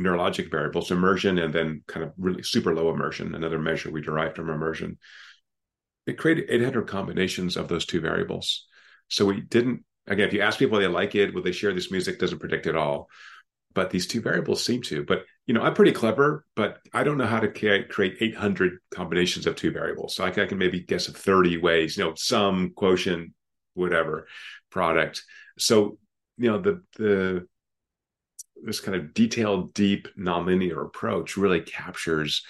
neurologic 0.00 0.52
variables, 0.52 0.92
immersion 0.92 1.38
and 1.40 1.52
then 1.52 1.82
kind 1.88 2.06
of 2.06 2.12
really 2.16 2.44
super 2.44 2.72
low 2.72 2.94
immersion, 2.94 3.34
another 3.34 3.58
measure 3.58 3.90
we 3.90 4.02
derived 4.02 4.36
from 4.36 4.50
immersion. 4.50 4.98
It 6.06 6.16
created 6.16 6.48
800 6.48 6.86
combinations 6.86 7.56
of 7.56 7.66
those 7.66 7.86
two 7.86 8.00
variables. 8.00 8.68
So 9.08 9.24
we 9.24 9.40
didn't, 9.40 9.84
again, 10.06 10.28
if 10.28 10.32
you 10.32 10.42
ask 10.42 10.60
people 10.60 10.78
they 10.78 10.86
like 10.86 11.16
it, 11.16 11.34
will 11.34 11.42
they 11.42 11.50
share 11.50 11.74
this 11.74 11.90
music, 11.90 12.20
doesn't 12.20 12.38
predict 12.38 12.68
at 12.68 12.76
all. 12.76 13.08
But 13.78 13.90
these 13.90 14.08
two 14.08 14.20
variables 14.20 14.64
seem 14.64 14.82
to. 14.82 15.04
But, 15.04 15.24
you 15.46 15.54
know, 15.54 15.62
I'm 15.62 15.74
pretty 15.74 15.92
clever, 15.92 16.44
but 16.56 16.78
I 16.92 17.04
don't 17.04 17.16
know 17.16 17.26
how 17.26 17.38
to 17.38 17.48
create 17.48 18.16
800 18.20 18.78
combinations 18.90 19.46
of 19.46 19.54
two 19.54 19.70
variables. 19.70 20.16
So 20.16 20.24
I 20.24 20.30
can, 20.30 20.42
I 20.42 20.46
can 20.46 20.58
maybe 20.58 20.80
guess 20.80 21.06
of 21.06 21.16
30 21.16 21.58
ways, 21.58 21.96
you 21.96 22.04
know, 22.04 22.14
sum, 22.16 22.72
quotient, 22.74 23.32
whatever 23.78 24.26
product 24.70 25.22
so 25.58 25.98
you 26.36 26.50
know 26.50 26.58
the 26.58 26.82
the 26.96 27.46
this 28.62 28.80
kind 28.80 28.96
of 28.96 29.14
detailed 29.14 29.72
deep 29.72 30.08
nonlinear 30.18 30.84
approach 30.84 31.36
really 31.36 31.60
captures 31.60 32.44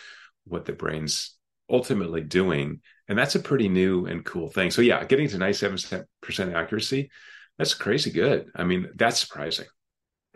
what 0.44 0.64
the 0.64 0.72
brain's 0.72 1.36
ultimately 1.70 2.22
doing 2.22 2.80
and 3.08 3.18
that's 3.18 3.34
a 3.34 3.40
pretty 3.40 3.68
new 3.68 4.06
and 4.06 4.24
cool 4.24 4.48
thing 4.48 4.70
so 4.70 4.80
yeah 4.80 5.04
getting 5.04 5.28
to 5.28 5.36
97% 5.36 6.06
accuracy 6.54 7.10
that's 7.58 7.74
crazy 7.74 8.10
good 8.10 8.50
i 8.56 8.64
mean 8.64 8.88
that's 8.96 9.20
surprising 9.20 9.66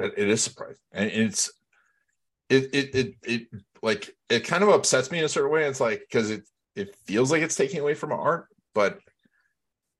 it 0.02 0.28
is 0.28 0.42
surprising 0.42 0.76
and 0.92 1.10
it's 1.10 1.50
it 2.48 2.74
it 2.74 2.94
it, 2.94 3.14
it 3.22 3.48
like 3.82 4.14
it 4.28 4.40
kind 4.40 4.62
of 4.62 4.68
upsets 4.68 5.10
me 5.10 5.18
in 5.18 5.24
a 5.24 5.28
certain 5.28 5.50
way. 5.50 5.64
It's 5.64 5.80
like 5.80 6.00
because 6.00 6.30
it 6.30 6.44
it 6.76 6.94
feels 7.06 7.30
like 7.30 7.42
it's 7.42 7.56
taking 7.56 7.80
away 7.80 7.94
from 7.94 8.12
art, 8.12 8.46
but 8.74 8.98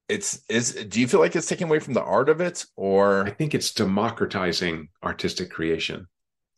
it's 0.09 0.43
is 0.49 0.75
do 0.75 1.01
you 1.01 1.09
feel 1.09 1.21
like 1.21 1.35
it's 1.35 1.47
taking 1.47 1.69
away 1.69 1.79
from 1.79 1.95
the 1.95 2.03
art 2.03 2.29
of 2.29 2.41
it 2.41 2.65
or 2.77 3.25
I 3.25 3.31
think 3.31 3.55
it's 3.55 3.73
democratizing 3.73 4.89
artistic 5.03 5.51
creation. 5.51 6.07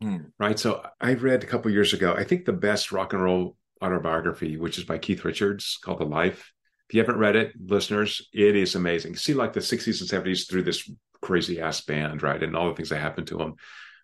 Hmm. 0.00 0.18
Right. 0.38 0.58
So 0.58 0.84
I 1.00 1.14
read 1.14 1.44
a 1.44 1.46
couple 1.46 1.70
years 1.70 1.92
ago, 1.92 2.14
I 2.14 2.24
think 2.24 2.44
the 2.44 2.52
best 2.52 2.92
rock 2.92 3.12
and 3.12 3.22
roll 3.22 3.56
autobiography, 3.82 4.56
which 4.56 4.78
is 4.78 4.84
by 4.84 4.98
Keith 4.98 5.24
Richards 5.24 5.78
called 5.82 6.00
The 6.00 6.04
Life. 6.04 6.52
If 6.88 6.94
you 6.94 7.00
haven't 7.00 7.18
read 7.18 7.36
it, 7.36 7.52
listeners, 7.64 8.28
it 8.32 8.56
is 8.56 8.74
amazing. 8.74 9.16
See, 9.16 9.34
like 9.34 9.52
the 9.52 9.60
60s 9.60 10.00
and 10.00 10.24
70s 10.24 10.48
through 10.48 10.64
this 10.64 10.90
crazy 11.24 11.60
ass 11.60 11.80
band, 11.80 12.22
right? 12.22 12.42
And 12.42 12.54
all 12.54 12.68
the 12.68 12.74
things 12.74 12.90
that 12.90 13.00
happened 13.00 13.26
to 13.28 13.40
him. 13.40 13.54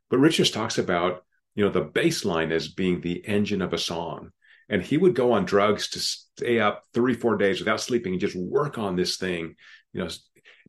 But 0.08 0.18
Richards 0.18 0.50
talks 0.50 0.78
about, 0.78 1.24
you 1.54 1.64
know, 1.64 1.70
the 1.70 1.82
bass 1.82 2.24
line 2.24 2.50
as 2.50 2.68
being 2.68 3.00
the 3.00 3.24
engine 3.26 3.62
of 3.62 3.72
a 3.72 3.78
song. 3.78 4.30
And 4.68 4.82
he 4.82 4.96
would 4.96 5.14
go 5.14 5.32
on 5.32 5.44
drugs 5.44 5.90
to 5.90 5.98
stay 5.98 6.60
up 6.60 6.84
three, 6.94 7.14
four 7.14 7.36
days 7.36 7.58
without 7.58 7.80
sleeping 7.80 8.12
and 8.12 8.20
just 8.20 8.36
work 8.36 8.78
on 8.78 8.96
this 8.96 9.16
thing, 9.16 9.56
you 9.92 10.02
know. 10.02 10.08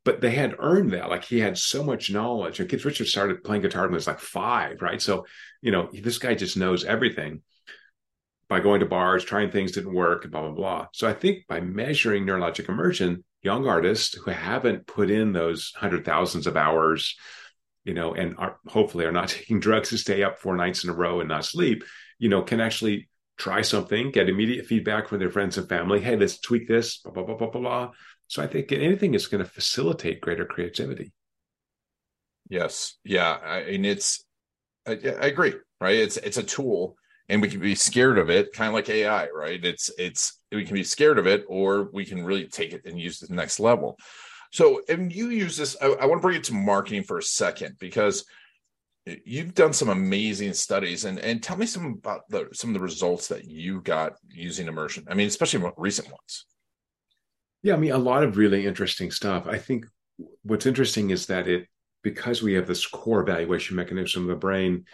But 0.03 0.20
they 0.20 0.31
had 0.31 0.55
earned 0.58 0.91
that. 0.91 1.10
Like 1.10 1.24
he 1.24 1.39
had 1.39 1.58
so 1.58 1.84
much 1.84 2.12
knowledge. 2.12 2.60
And 2.60 2.67
Keith 2.67 2.84
Richards 2.84 3.12
started 3.12 3.43
playing 3.43 3.62
guitar 3.62 3.84
when 3.84 3.91
he 3.91 3.96
was 3.96 4.08
like 4.08 4.20
five, 4.20 4.81
right? 4.81 5.01
So, 5.01 5.25
you 5.62 5.72
know, 5.72 5.89
this 5.93 6.17
guy 6.17 6.34
just 6.34 6.58
knows 6.58 6.84
everything 6.84 7.41
by 8.50 8.60
going 8.60 8.79
to 8.81 8.86
bars, 8.86 9.24
trying 9.24 9.51
things 9.51 9.72
didn't 9.72 9.93
work, 9.93 10.29
blah, 10.29 10.41
blah, 10.41 10.51
blah. 10.51 10.88
So 10.93 11.08
I 11.08 11.13
think 11.13 11.48
by 11.48 11.62
measuring 11.62 12.25
neurologic 12.25 12.67
immersion, 12.67 13.24
young 13.42 13.68
artists 13.68 14.16
who 14.16 14.32
haven't 14.32 14.88
put 14.88 15.10
in 15.10 15.34
those 15.34 15.74
hundred 15.76 16.06
thousands 16.06 16.48
of 16.48 16.58
hours, 16.58 17.16
you 17.84 17.94
know, 17.94 18.14
and 18.14 18.36
are 18.38 18.58
hopefully 18.68 19.06
are 19.06 19.12
not 19.12 19.30
taking 19.30 19.60
drugs 19.60 19.90
to 19.90 19.98
stay 19.98 20.24
up 20.24 20.40
four 20.40 20.56
nights 20.56 20.84
in 20.84 20.90
a 20.90 20.94
row 20.94 21.20
and 21.20 21.30
not 21.30 21.46
sleep, 21.46 21.84
you 22.20 22.30
know, 22.30 22.42
can 22.42 22.62
actually 22.62 23.10
try 23.38 23.62
something, 23.62 24.12
get 24.12 24.30
immediate 24.30 24.68
feedback 24.68 25.08
from 25.08 25.20
their 25.20 25.32
friends 25.32 25.58
and 25.58 25.68
family. 25.68 26.00
Hey, 26.00 26.16
let's 26.16 26.40
tweak 26.40 26.68
this, 26.68 27.00
blah, 27.00 27.12
blah, 27.12 27.24
blah, 27.24 27.50
blah, 27.50 27.62
blah. 27.62 27.92
So 28.28 28.44
I 28.44 28.48
think 28.48 28.72
anything 28.72 29.14
is 29.14 29.28
going 29.28 29.44
to 29.44 29.50
facilitate 29.50 30.22
greater 30.22 30.46
creativity. 30.46 31.12
Yes. 32.50 32.98
Yeah. 33.04 33.38
I 33.44 33.64
mean, 33.66 33.86
it's, 33.86 34.24
I, 34.86 34.92
I 34.92 35.28
agree, 35.28 35.54
right? 35.80 35.96
It's, 35.96 36.18
it's 36.18 36.38
a 36.38 36.44
tool 36.44 36.96
and 37.30 37.42
we 37.42 37.48
can 37.48 37.60
be 37.60 37.75
scared 37.75 38.18
of 38.18 38.30
it, 38.30 38.54
kind 38.54 38.68
of 38.68 38.74
like 38.74 38.90
AI, 38.90 39.30
right? 39.30 39.63
It's, 39.63 39.90
it's, 39.98 40.40
we 40.51 40.66
can 40.66 40.74
be 40.74 40.84
scared 40.84 41.18
of 41.18 41.28
it 41.28 41.46
or 41.48 41.90
we 41.94 42.06
can 42.06 42.25
really 42.25 42.48
take 42.48 42.74
it 42.74 42.86
and 42.86 43.00
use 43.00 43.18
it 43.18 43.25
to 43.25 43.28
the 43.28 43.36
next 43.36 43.60
level. 43.60 43.98
So, 44.51 44.82
and 44.90 45.13
you 45.13 45.30
use 45.30 45.56
this, 45.56 45.78
I, 45.82 45.88
I 45.88 46.06
want 46.06 46.22
to 46.22 46.28
bring 46.28 46.38
it 46.38 46.44
to 46.46 46.54
marketing 46.54 47.04
for 47.04 47.18
a 47.18 47.24
second 47.24 47.78
because 47.80 48.25
you've 49.06 49.56
done 49.56 49.74
some 49.74 49.90
amazing 49.90 50.54
studies 50.54 51.06
and 51.06 51.20
and 51.20 51.42
tell 51.42 51.58
me 51.58 51.66
some 51.66 51.86
about 51.86 52.28
the 52.30 52.48
some 52.54 52.70
of 52.70 52.74
the 52.75 52.80
results 52.80 53.28
that 53.28 53.46
you 53.46 53.82
got 53.82 54.13
using 54.30 54.68
immersion 54.68 55.04
i 55.10 55.13
mean 55.13 55.28
especially 55.28 55.68
recent 55.78 56.08
ones 56.10 56.46
yeah 57.63 57.74
i 57.74 57.78
mean 57.78 57.92
a 57.92 57.98
lot 57.98 58.24
of 58.24 58.38
really 58.38 58.66
interesting 58.66 59.10
stuff 59.10 59.48
i 59.48 59.58
think 59.58 59.86
what's 60.44 60.68
interesting 60.68 61.10
is 61.10 61.25
that 61.25 61.48
it 61.48 61.68
because 62.04 62.42
we 62.42 62.54
have 62.54 62.68
this 62.68 62.86
core 62.86 63.22
evaluation 63.22 63.75
mechanism 63.75 64.24
of 64.24 64.30
the 64.30 64.36
brain 64.36 64.86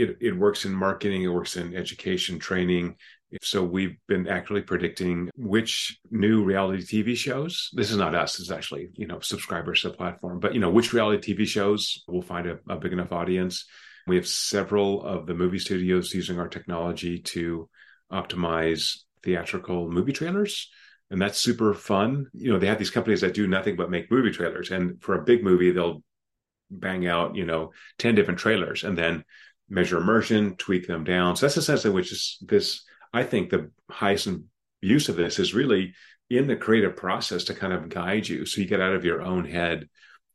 it, 0.00 0.16
it 0.20 0.36
works 0.36 0.64
in 0.64 0.72
marketing 0.72 1.22
it 1.22 1.28
works 1.28 1.56
in 1.56 1.74
education 1.74 2.38
training 2.38 2.96
so 3.42 3.62
we've 3.62 3.96
been 4.08 4.26
actually 4.26 4.62
predicting 4.62 5.30
which 5.36 5.98
new 6.10 6.42
reality 6.42 6.82
TV 6.82 7.16
shows. 7.16 7.70
This 7.72 7.90
is 7.90 7.96
not 7.96 8.14
us. 8.14 8.40
Is 8.40 8.50
actually 8.50 8.90
you 8.94 9.06
know 9.06 9.20
subscribers 9.20 9.82
to 9.82 9.90
the 9.90 9.96
platform. 9.96 10.40
But 10.40 10.54
you 10.54 10.60
know 10.60 10.70
which 10.70 10.92
reality 10.92 11.34
TV 11.34 11.46
shows 11.46 12.02
will 12.08 12.22
find 12.22 12.46
a, 12.46 12.58
a 12.68 12.76
big 12.76 12.92
enough 12.92 13.12
audience. 13.12 13.66
We 14.06 14.16
have 14.16 14.26
several 14.26 15.04
of 15.04 15.26
the 15.26 15.34
movie 15.34 15.58
studios 15.58 16.12
using 16.12 16.40
our 16.40 16.48
technology 16.48 17.20
to 17.20 17.68
optimize 18.10 18.96
theatrical 19.22 19.90
movie 19.90 20.12
trailers. 20.12 20.68
And 21.10 21.20
that's 21.20 21.38
super 21.38 21.74
fun. 21.74 22.26
You 22.32 22.52
know, 22.52 22.58
they 22.58 22.66
have 22.66 22.78
these 22.78 22.90
companies 22.90 23.20
that 23.20 23.34
do 23.34 23.46
nothing 23.46 23.76
but 23.76 23.90
make 23.90 24.10
movie 24.10 24.30
trailers. 24.30 24.70
And 24.70 25.00
for 25.02 25.16
a 25.16 25.24
big 25.24 25.44
movie, 25.44 25.70
they'll 25.70 26.02
bang 26.70 27.06
out, 27.06 27.34
you 27.34 27.44
know, 27.44 27.72
10 27.98 28.14
different 28.14 28.38
trailers 28.38 28.84
and 28.84 28.96
then 28.96 29.24
measure 29.70 29.98
immersion, 29.98 30.56
tweak 30.56 30.86
them 30.86 31.04
down. 31.04 31.36
So 31.36 31.46
that's 31.46 31.56
essentially 31.56 31.94
which 31.94 32.12
is 32.12 32.38
this 32.42 32.82
I 33.12 33.22
think 33.24 33.50
the 33.50 33.70
highest 33.90 34.28
use 34.80 35.08
of 35.08 35.16
this 35.16 35.38
is 35.38 35.54
really 35.54 35.94
in 36.28 36.46
the 36.46 36.56
creative 36.56 36.96
process 36.96 37.44
to 37.44 37.54
kind 37.54 37.72
of 37.72 37.88
guide 37.88 38.28
you 38.28 38.46
so 38.46 38.60
you 38.60 38.66
get 38.66 38.80
out 38.80 38.94
of 38.94 39.04
your 39.04 39.22
own 39.22 39.44
head. 39.44 39.88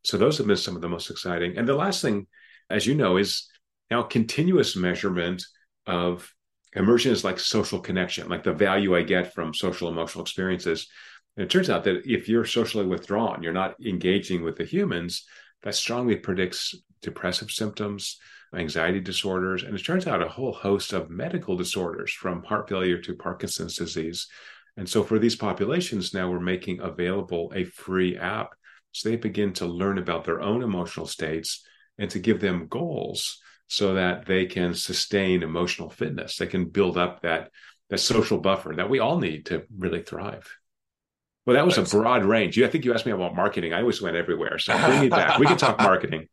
So 0.04 0.18
those 0.18 0.38
have 0.38 0.46
been 0.46 0.56
some 0.56 0.76
of 0.76 0.82
the 0.82 0.88
most 0.88 1.10
exciting. 1.10 1.56
And 1.56 1.66
the 1.66 1.74
last 1.74 2.02
thing, 2.02 2.26
as 2.68 2.86
you 2.86 2.94
know, 2.94 3.16
is 3.16 3.48
now 3.90 4.02
continuous 4.02 4.76
measurement 4.76 5.42
of 5.86 6.30
immersion 6.74 7.12
is 7.12 7.24
like 7.24 7.38
social 7.38 7.80
connection, 7.80 8.28
like 8.28 8.44
the 8.44 8.52
value 8.52 8.94
I 8.94 9.02
get 9.02 9.32
from 9.32 9.54
social 9.54 9.88
emotional 9.88 10.22
experiences. 10.22 10.88
And 11.36 11.44
it 11.44 11.50
turns 11.50 11.70
out 11.70 11.84
that 11.84 12.02
if 12.04 12.28
you're 12.28 12.44
socially 12.44 12.86
withdrawn, 12.86 13.42
you're 13.42 13.52
not 13.52 13.76
engaging 13.84 14.42
with 14.42 14.56
the 14.56 14.64
humans, 14.64 15.24
that 15.62 15.74
strongly 15.74 16.16
predicts 16.16 16.74
depressive 17.00 17.50
symptoms, 17.50 18.18
anxiety 18.54 19.00
disorders, 19.00 19.62
and 19.62 19.74
it 19.74 19.84
turns 19.84 20.06
out 20.06 20.22
a 20.22 20.28
whole 20.28 20.52
host 20.52 20.92
of 20.92 21.10
medical 21.10 21.56
disorders 21.56 22.12
from 22.12 22.42
heart 22.44 22.68
failure 22.68 22.98
to 22.98 23.14
Parkinson's 23.14 23.76
disease. 23.76 24.28
And 24.76 24.88
so 24.88 25.02
for 25.02 25.18
these 25.18 25.36
populations, 25.36 26.12
now 26.12 26.30
we're 26.30 26.40
making 26.40 26.80
available 26.80 27.52
a 27.54 27.64
free 27.64 28.16
app 28.16 28.54
so 28.92 29.10
they 29.10 29.16
begin 29.16 29.52
to 29.54 29.66
learn 29.66 29.98
about 29.98 30.24
their 30.24 30.40
own 30.40 30.62
emotional 30.62 31.06
states 31.06 31.66
and 31.98 32.10
to 32.10 32.18
give 32.18 32.40
them 32.40 32.66
goals 32.68 33.42
so 33.68 33.94
that 33.94 34.24
they 34.24 34.46
can 34.46 34.72
sustain 34.72 35.42
emotional 35.42 35.90
fitness. 35.90 36.36
They 36.36 36.46
can 36.46 36.70
build 36.70 36.96
up 36.96 37.20
that, 37.20 37.50
that 37.90 37.98
social 37.98 38.38
buffer 38.38 38.72
that 38.76 38.88
we 38.88 38.98
all 38.98 39.18
need 39.18 39.46
to 39.46 39.64
really 39.76 40.02
thrive. 40.02 40.50
Well, 41.44 41.56
that 41.56 41.66
was 41.66 41.78
a 41.78 41.82
broad 41.82 42.24
range. 42.24 42.58
I 42.60 42.68
think 42.68 42.84
you 42.84 42.94
asked 42.94 43.06
me 43.06 43.12
about 43.12 43.36
marketing. 43.36 43.72
I 43.72 43.80
always 43.80 44.00
went 44.00 44.16
everywhere. 44.16 44.58
So 44.58 44.76
bring 44.78 45.00
me 45.00 45.08
back. 45.08 45.38
We 45.38 45.46
can 45.46 45.58
talk 45.58 45.78
marketing. 45.80 46.28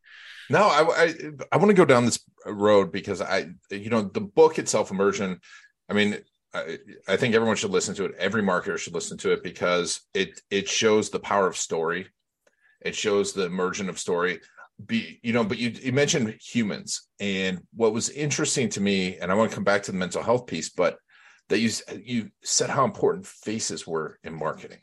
No, 0.50 0.64
I, 0.64 1.04
I, 1.04 1.14
I 1.52 1.56
want 1.56 1.70
to 1.70 1.74
go 1.74 1.84
down 1.84 2.04
this 2.04 2.24
road 2.46 2.92
because 2.92 3.20
I, 3.20 3.50
you 3.70 3.90
know, 3.90 4.02
the 4.02 4.20
book 4.20 4.58
itself, 4.58 4.90
immersion. 4.90 5.40
I 5.88 5.94
mean, 5.94 6.18
I, 6.52 6.78
I 7.08 7.16
think 7.16 7.34
everyone 7.34 7.56
should 7.56 7.70
listen 7.70 7.94
to 7.96 8.04
it. 8.04 8.14
Every 8.18 8.42
marketer 8.42 8.78
should 8.78 8.94
listen 8.94 9.18
to 9.18 9.32
it 9.32 9.42
because 9.42 10.00
it 10.14 10.40
it 10.50 10.68
shows 10.68 11.10
the 11.10 11.20
power 11.20 11.46
of 11.46 11.56
story. 11.56 12.08
It 12.80 12.94
shows 12.94 13.32
the 13.32 13.46
immersion 13.46 13.88
of 13.88 13.98
story. 13.98 14.40
Be 14.84 15.20
you 15.22 15.32
know, 15.32 15.44
but 15.44 15.58
you 15.58 15.70
you 15.70 15.92
mentioned 15.92 16.36
humans, 16.40 17.08
and 17.20 17.60
what 17.74 17.92
was 17.92 18.10
interesting 18.10 18.68
to 18.70 18.80
me, 18.80 19.18
and 19.18 19.30
I 19.30 19.34
want 19.34 19.50
to 19.50 19.54
come 19.54 19.64
back 19.64 19.84
to 19.84 19.92
the 19.92 19.98
mental 19.98 20.22
health 20.22 20.46
piece, 20.46 20.70
but 20.70 20.98
that 21.48 21.60
you 21.60 21.70
you 22.02 22.30
said 22.42 22.70
how 22.70 22.84
important 22.84 23.26
faces 23.26 23.86
were 23.86 24.18
in 24.24 24.34
marketing, 24.34 24.80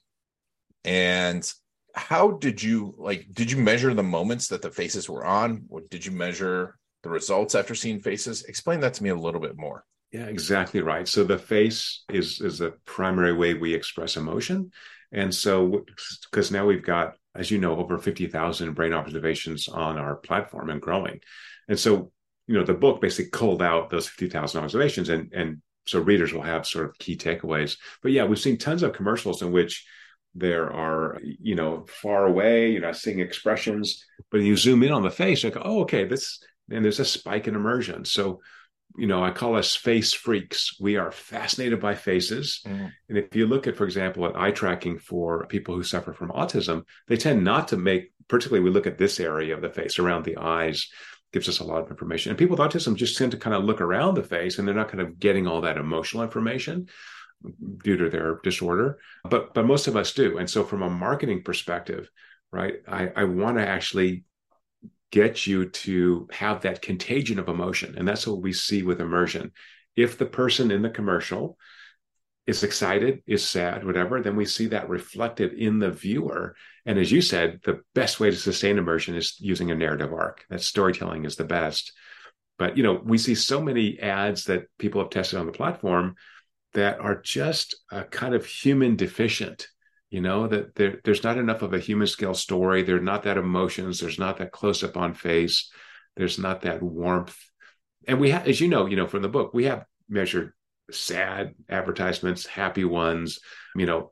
and 0.85 1.51
how 1.95 2.31
did 2.31 2.61
you 2.61 2.93
like 2.97 3.27
did 3.31 3.51
you 3.51 3.57
measure 3.57 3.93
the 3.93 4.03
moments 4.03 4.47
that 4.47 4.61
the 4.61 4.71
faces 4.71 5.09
were 5.09 5.25
on? 5.25 5.65
Or 5.69 5.81
did 5.81 6.05
you 6.05 6.11
measure 6.11 6.77
the 7.03 7.09
results 7.09 7.55
after 7.55 7.75
seeing 7.75 7.99
faces? 7.99 8.43
Explain 8.43 8.79
that 8.81 8.93
to 8.95 9.03
me 9.03 9.09
a 9.09 9.15
little 9.15 9.41
bit 9.41 9.57
more. 9.57 9.85
Yeah 10.11 10.25
exactly 10.25 10.81
right. 10.81 11.07
So 11.07 11.23
the 11.23 11.37
face 11.37 12.03
is 12.09 12.41
is 12.41 12.59
the 12.59 12.71
primary 12.85 13.33
way 13.33 13.53
we 13.53 13.73
express 13.73 14.17
emotion. 14.17 14.71
And 15.11 15.33
so 15.33 15.85
because 16.29 16.51
now 16.51 16.65
we've 16.65 16.85
got 16.85 17.15
as 17.35 17.49
you 17.49 17.59
know 17.59 17.77
over 17.77 17.97
50,000 17.97 18.73
brain 18.73 18.93
observations 18.93 19.67
on 19.67 19.97
our 19.97 20.15
platform 20.15 20.69
and 20.69 20.81
growing. 20.81 21.19
And 21.67 21.79
so 21.79 22.11
you 22.47 22.55
know 22.55 22.63
the 22.63 22.73
book 22.73 23.01
basically 23.01 23.31
culled 23.31 23.61
out 23.61 23.89
those 23.89 24.07
50,000 24.07 24.63
observations 24.63 25.09
and 25.09 25.31
and 25.33 25.61
so 25.87 25.99
readers 25.99 26.31
will 26.31 26.43
have 26.43 26.67
sort 26.67 26.85
of 26.85 26.97
key 26.99 27.17
takeaways. 27.17 27.77
But 28.01 28.11
yeah 28.11 28.25
we've 28.25 28.39
seen 28.39 28.57
tons 28.57 28.83
of 28.83 28.93
commercials 28.93 29.41
in 29.41 29.51
which 29.51 29.85
there 30.33 30.71
are 30.71 31.19
you 31.21 31.55
know 31.55 31.85
far 31.87 32.25
away 32.25 32.71
you're 32.71 32.81
not 32.81 32.95
seeing 32.95 33.19
expressions 33.19 34.05
but 34.29 34.39
you 34.39 34.55
zoom 34.55 34.81
in 34.81 34.91
on 34.91 35.03
the 35.03 35.11
face 35.11 35.43
like 35.43 35.57
oh 35.61 35.81
okay 35.81 36.05
this 36.05 36.39
and 36.71 36.83
there's 36.83 36.99
a 36.99 37.05
spike 37.05 37.47
in 37.47 37.55
immersion. 37.55 38.05
So 38.05 38.41
you 38.97 39.07
know 39.07 39.23
i 39.23 39.31
call 39.31 39.55
us 39.55 39.75
face 39.75 40.13
freaks. 40.13 40.75
We 40.79 40.97
are 40.97 41.11
fascinated 41.11 41.79
by 41.79 41.95
faces. 41.95 42.61
Mm. 42.65 42.91
and 43.09 43.17
if 43.17 43.35
you 43.35 43.47
look 43.47 43.67
at 43.67 43.77
for 43.77 43.85
example 43.85 44.25
at 44.25 44.35
eye 44.35 44.51
tracking 44.51 44.97
for 44.99 45.45
people 45.47 45.75
who 45.75 45.83
suffer 45.83 46.13
from 46.13 46.29
autism 46.29 46.83
they 47.07 47.17
tend 47.17 47.43
not 47.43 47.69
to 47.69 47.77
make 47.77 48.11
particularly 48.27 48.63
we 48.63 48.69
look 48.69 48.87
at 48.87 48.97
this 48.97 49.19
area 49.19 49.53
of 49.55 49.61
the 49.61 49.69
face 49.69 49.99
around 49.99 50.25
the 50.25 50.37
eyes 50.37 50.89
gives 51.33 51.47
us 51.47 51.59
a 51.59 51.63
lot 51.63 51.81
of 51.81 51.89
information. 51.89 52.29
And 52.29 52.37
people 52.37 52.57
with 52.57 52.73
autism 52.73 52.95
just 52.95 53.17
tend 53.17 53.31
to 53.31 53.37
kind 53.37 53.55
of 53.55 53.63
look 53.63 53.79
around 53.79 54.15
the 54.15 54.23
face 54.23 54.59
and 54.59 54.67
they're 54.67 54.75
not 54.75 54.89
kind 54.89 54.99
of 54.99 55.17
getting 55.17 55.47
all 55.47 55.61
that 55.61 55.77
emotional 55.77 56.23
information 56.23 56.89
due 57.83 57.97
to 57.97 58.09
their 58.09 58.39
disorder 58.43 58.99
but 59.29 59.53
but 59.53 59.65
most 59.65 59.87
of 59.87 59.95
us 59.95 60.13
do. 60.13 60.37
And 60.37 60.49
so 60.49 60.63
from 60.63 60.83
a 60.83 60.89
marketing 60.89 61.43
perspective 61.43 62.09
right 62.51 62.75
i 62.87 63.11
i 63.15 63.23
want 63.23 63.57
to 63.57 63.67
actually 63.67 64.25
get 65.11 65.45
you 65.45 65.69
to 65.69 66.27
have 66.31 66.61
that 66.61 66.81
contagion 66.81 67.37
of 67.37 67.49
emotion. 67.49 67.95
And 67.97 68.07
that's 68.07 68.25
what 68.25 68.41
we 68.41 68.53
see 68.53 68.81
with 68.81 69.01
immersion. 69.01 69.51
If 69.95 70.17
the 70.17 70.25
person 70.25 70.71
in 70.71 70.81
the 70.81 70.89
commercial 70.89 71.57
is 72.47 72.63
excited 72.63 73.21
is 73.27 73.47
sad 73.47 73.85
whatever 73.85 74.19
then 74.19 74.35
we 74.35 74.45
see 74.45 74.65
that 74.65 74.89
reflected 74.89 75.53
in 75.53 75.79
the 75.79 75.91
viewer. 75.91 76.55
And 76.85 76.97
as 76.97 77.11
you 77.11 77.21
said 77.21 77.59
the 77.63 77.81
best 77.93 78.19
way 78.19 78.31
to 78.31 78.35
sustain 78.35 78.77
immersion 78.77 79.15
is 79.15 79.35
using 79.39 79.69
a 79.69 79.75
narrative 79.75 80.11
arc. 80.11 80.45
That 80.49 80.61
storytelling 80.61 81.25
is 81.25 81.35
the 81.35 81.43
best. 81.43 81.93
But 82.57 82.77
you 82.77 82.83
know, 82.83 83.01
we 83.03 83.17
see 83.17 83.35
so 83.35 83.61
many 83.61 83.99
ads 83.99 84.45
that 84.45 84.63
people 84.79 85.01
have 85.01 85.11
tested 85.11 85.39
on 85.39 85.45
the 85.45 85.51
platform 85.51 86.15
that 86.73 86.99
are 86.99 87.21
just 87.21 87.75
a 87.91 88.03
kind 88.03 88.33
of 88.33 88.45
human 88.45 88.95
deficient. 88.95 89.67
You 90.09 90.21
know 90.21 90.47
that 90.47 90.75
there, 90.75 90.99
there's 91.03 91.23
not 91.23 91.37
enough 91.37 91.61
of 91.61 91.73
a 91.73 91.79
human 91.79 92.07
scale 92.07 92.33
story. 92.33 92.83
There's 92.83 93.01
not 93.01 93.23
that 93.23 93.37
emotions. 93.37 93.99
There's 93.99 94.19
not 94.19 94.37
that 94.37 94.51
close 94.51 94.83
up 94.83 94.97
on 94.97 95.13
face. 95.13 95.71
There's 96.17 96.37
not 96.37 96.61
that 96.61 96.83
warmth. 96.83 97.37
And 98.07 98.19
we 98.19 98.31
have, 98.31 98.47
as 98.47 98.59
you 98.59 98.67
know, 98.67 98.87
you 98.87 98.97
know 98.97 99.07
from 99.07 99.21
the 99.21 99.29
book, 99.29 99.53
we 99.53 99.65
have 99.65 99.85
measured 100.09 100.51
sad 100.91 101.55
advertisements, 101.69 102.45
happy 102.45 102.83
ones. 102.83 103.39
You 103.75 103.85
know, 103.85 104.11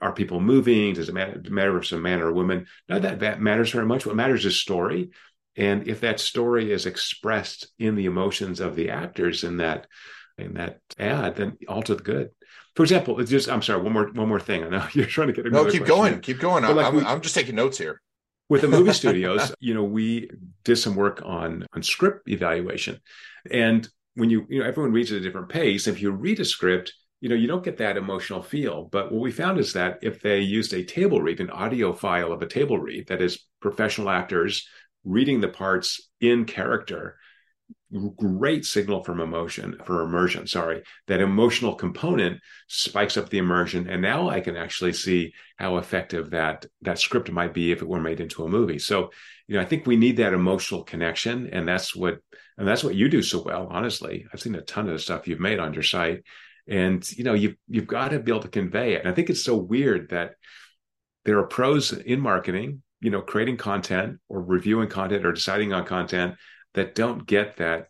are 0.00 0.12
people 0.12 0.40
moving? 0.40 0.94
Does 0.94 1.08
it 1.08 1.14
matter, 1.14 1.40
matter 1.48 1.76
if 1.78 1.84
it's 1.84 1.92
a 1.92 1.98
man 1.98 2.20
or 2.20 2.28
a 2.28 2.34
woman? 2.34 2.66
None 2.88 3.04
of 3.04 3.20
that 3.20 3.40
matters 3.40 3.70
very 3.70 3.86
much. 3.86 4.04
What 4.04 4.16
matters 4.16 4.44
is 4.44 4.60
story. 4.60 5.10
And 5.56 5.88
if 5.88 6.00
that 6.00 6.20
story 6.20 6.72
is 6.72 6.86
expressed 6.86 7.68
in 7.78 7.94
the 7.94 8.06
emotions 8.06 8.60
of 8.60 8.74
the 8.74 8.90
actors 8.90 9.44
in 9.44 9.58
that 9.58 9.86
in 10.42 10.54
that 10.54 10.80
ad, 10.98 11.36
then 11.36 11.56
all 11.68 11.82
to 11.82 11.94
the 11.94 12.02
good. 12.02 12.30
For 12.74 12.82
example, 12.82 13.20
it's 13.20 13.30
just 13.30 13.48
I'm 13.48 13.62
sorry, 13.62 13.82
one 13.82 13.92
more 13.92 14.10
one 14.12 14.28
more 14.28 14.40
thing. 14.40 14.64
I 14.64 14.68
know 14.68 14.86
you're 14.92 15.06
trying 15.06 15.28
to 15.28 15.32
get 15.32 15.50
no. 15.50 15.70
Keep 15.70 15.86
going, 15.86 16.14
in. 16.14 16.20
keep 16.20 16.38
going. 16.38 16.64
I'm, 16.64 16.76
like 16.76 16.86
I'm, 16.86 16.96
we, 16.96 17.02
I'm 17.02 17.20
just 17.20 17.34
taking 17.34 17.54
notes 17.54 17.78
here. 17.78 18.00
With 18.48 18.60
the 18.60 18.68
movie 18.68 18.92
studios, 18.92 19.54
you 19.60 19.72
know, 19.72 19.84
we 19.84 20.30
did 20.64 20.76
some 20.76 20.94
work 20.94 21.22
on 21.24 21.66
on 21.74 21.82
script 21.82 22.28
evaluation, 22.28 23.00
and 23.50 23.88
when 24.14 24.30
you 24.30 24.46
you 24.48 24.60
know 24.60 24.66
everyone 24.66 24.92
reads 24.92 25.10
at 25.12 25.18
a 25.18 25.22
different 25.22 25.48
pace. 25.48 25.86
If 25.86 26.02
you 26.02 26.10
read 26.10 26.40
a 26.40 26.44
script, 26.44 26.92
you 27.22 27.28
know 27.28 27.34
you 27.34 27.46
don't 27.46 27.64
get 27.64 27.78
that 27.78 27.96
emotional 27.96 28.42
feel 28.42 28.84
but 28.90 29.10
what 29.10 29.22
we 29.22 29.30
found 29.30 29.58
is 29.58 29.72
that 29.72 30.00
if 30.02 30.20
they 30.20 30.40
used 30.40 30.74
a 30.74 30.84
table 30.84 31.22
read 31.22 31.40
an 31.40 31.50
audio 31.50 31.92
file 31.92 32.32
of 32.32 32.42
a 32.42 32.46
table 32.46 32.78
read 32.78 33.06
that 33.06 33.22
is 33.22 33.46
professional 33.60 34.10
actors 34.10 34.68
reading 35.04 35.40
the 35.40 35.48
parts 35.48 36.10
in 36.20 36.44
character 36.44 37.16
great 38.16 38.64
signal 38.64 39.04
from 39.04 39.20
emotion 39.20 39.76
for 39.84 40.02
immersion 40.02 40.46
sorry 40.46 40.82
that 41.08 41.20
emotional 41.20 41.74
component 41.74 42.40
spikes 42.66 43.16
up 43.16 43.28
the 43.28 43.38
immersion. 43.38 43.88
And 43.88 44.00
now 44.00 44.28
i 44.30 44.40
can 44.40 44.56
actually 44.56 44.94
see 44.94 45.34
how 45.56 45.76
effective 45.76 46.30
that 46.30 46.64
that 46.80 46.98
script 46.98 47.30
might 47.30 47.52
be 47.52 47.70
if 47.70 47.82
it 47.82 47.88
were 47.88 48.00
made 48.00 48.20
into 48.20 48.44
a 48.44 48.48
movie. 48.48 48.78
So 48.78 49.10
you 49.46 49.56
know 49.56 49.62
i 49.62 49.66
think 49.66 49.86
we 49.86 49.96
need 49.96 50.16
that 50.16 50.32
emotional 50.32 50.84
connection. 50.84 51.50
And 51.52 51.68
that's 51.68 51.94
what 51.94 52.18
and 52.56 52.66
that's 52.66 52.84
what 52.84 52.94
you 52.94 53.08
do 53.08 53.22
so 53.22 53.42
well 53.42 53.68
honestly. 53.70 54.26
I've 54.32 54.40
seen 54.40 54.54
a 54.54 54.62
ton 54.62 54.86
of 54.86 54.94
the 54.94 54.98
stuff 54.98 55.28
you've 55.28 55.40
made 55.40 55.58
on 55.58 55.74
your 55.74 55.82
site. 55.82 56.22
And 56.66 57.06
you 57.12 57.24
know 57.24 57.34
you've 57.34 57.56
you've 57.68 57.86
got 57.86 58.08
to 58.08 58.20
be 58.20 58.32
able 58.32 58.42
to 58.42 58.48
convey 58.48 58.94
it. 58.94 59.00
And 59.00 59.08
i 59.08 59.12
think 59.12 59.28
it's 59.28 59.44
so 59.44 59.56
weird 59.56 60.10
that 60.10 60.32
there 61.24 61.38
are 61.38 61.46
pros 61.46 61.92
in 61.92 62.20
marketing 62.20 62.82
you 63.02 63.10
know 63.10 63.20
creating 63.20 63.58
content 63.58 64.18
or 64.28 64.40
reviewing 64.40 64.88
content 64.88 65.26
or 65.26 65.32
deciding 65.32 65.74
on 65.74 65.84
content 65.84 66.36
that 66.74 66.94
don't 66.94 67.26
get 67.26 67.56
that 67.56 67.88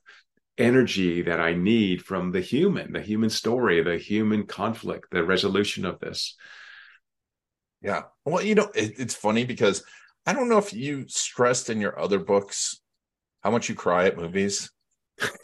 energy 0.58 1.22
that 1.22 1.40
i 1.40 1.54
need 1.54 2.02
from 2.02 2.30
the 2.30 2.40
human 2.40 2.92
the 2.92 3.00
human 3.00 3.30
story 3.30 3.82
the 3.82 3.96
human 3.96 4.46
conflict 4.46 5.08
the 5.10 5.24
resolution 5.24 5.84
of 5.84 5.98
this 5.98 6.36
yeah 7.80 8.02
well 8.24 8.44
you 8.44 8.54
know 8.54 8.70
it, 8.74 8.92
it's 8.98 9.14
funny 9.14 9.44
because 9.44 9.82
i 10.26 10.32
don't 10.32 10.48
know 10.48 10.58
if 10.58 10.72
you 10.72 11.04
stressed 11.08 11.70
in 11.70 11.80
your 11.80 11.98
other 11.98 12.18
books 12.18 12.80
how 13.42 13.50
much 13.50 13.68
you 13.68 13.74
cry 13.74 14.06
at 14.06 14.16
movies 14.16 14.70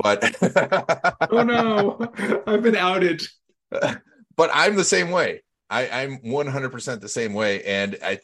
but 0.02 0.36
oh 1.30 1.42
no, 1.42 2.12
I've 2.46 2.62
been 2.62 2.76
outed. 2.76 3.22
But 3.70 4.50
I'm 4.52 4.76
the 4.76 4.84
same 4.84 5.10
way. 5.10 5.42
I, 5.70 5.88
I'm 5.88 6.18
100% 6.18 7.00
the 7.00 7.08
same 7.08 7.34
way, 7.34 7.62
and 7.64 7.98
I 8.02 8.20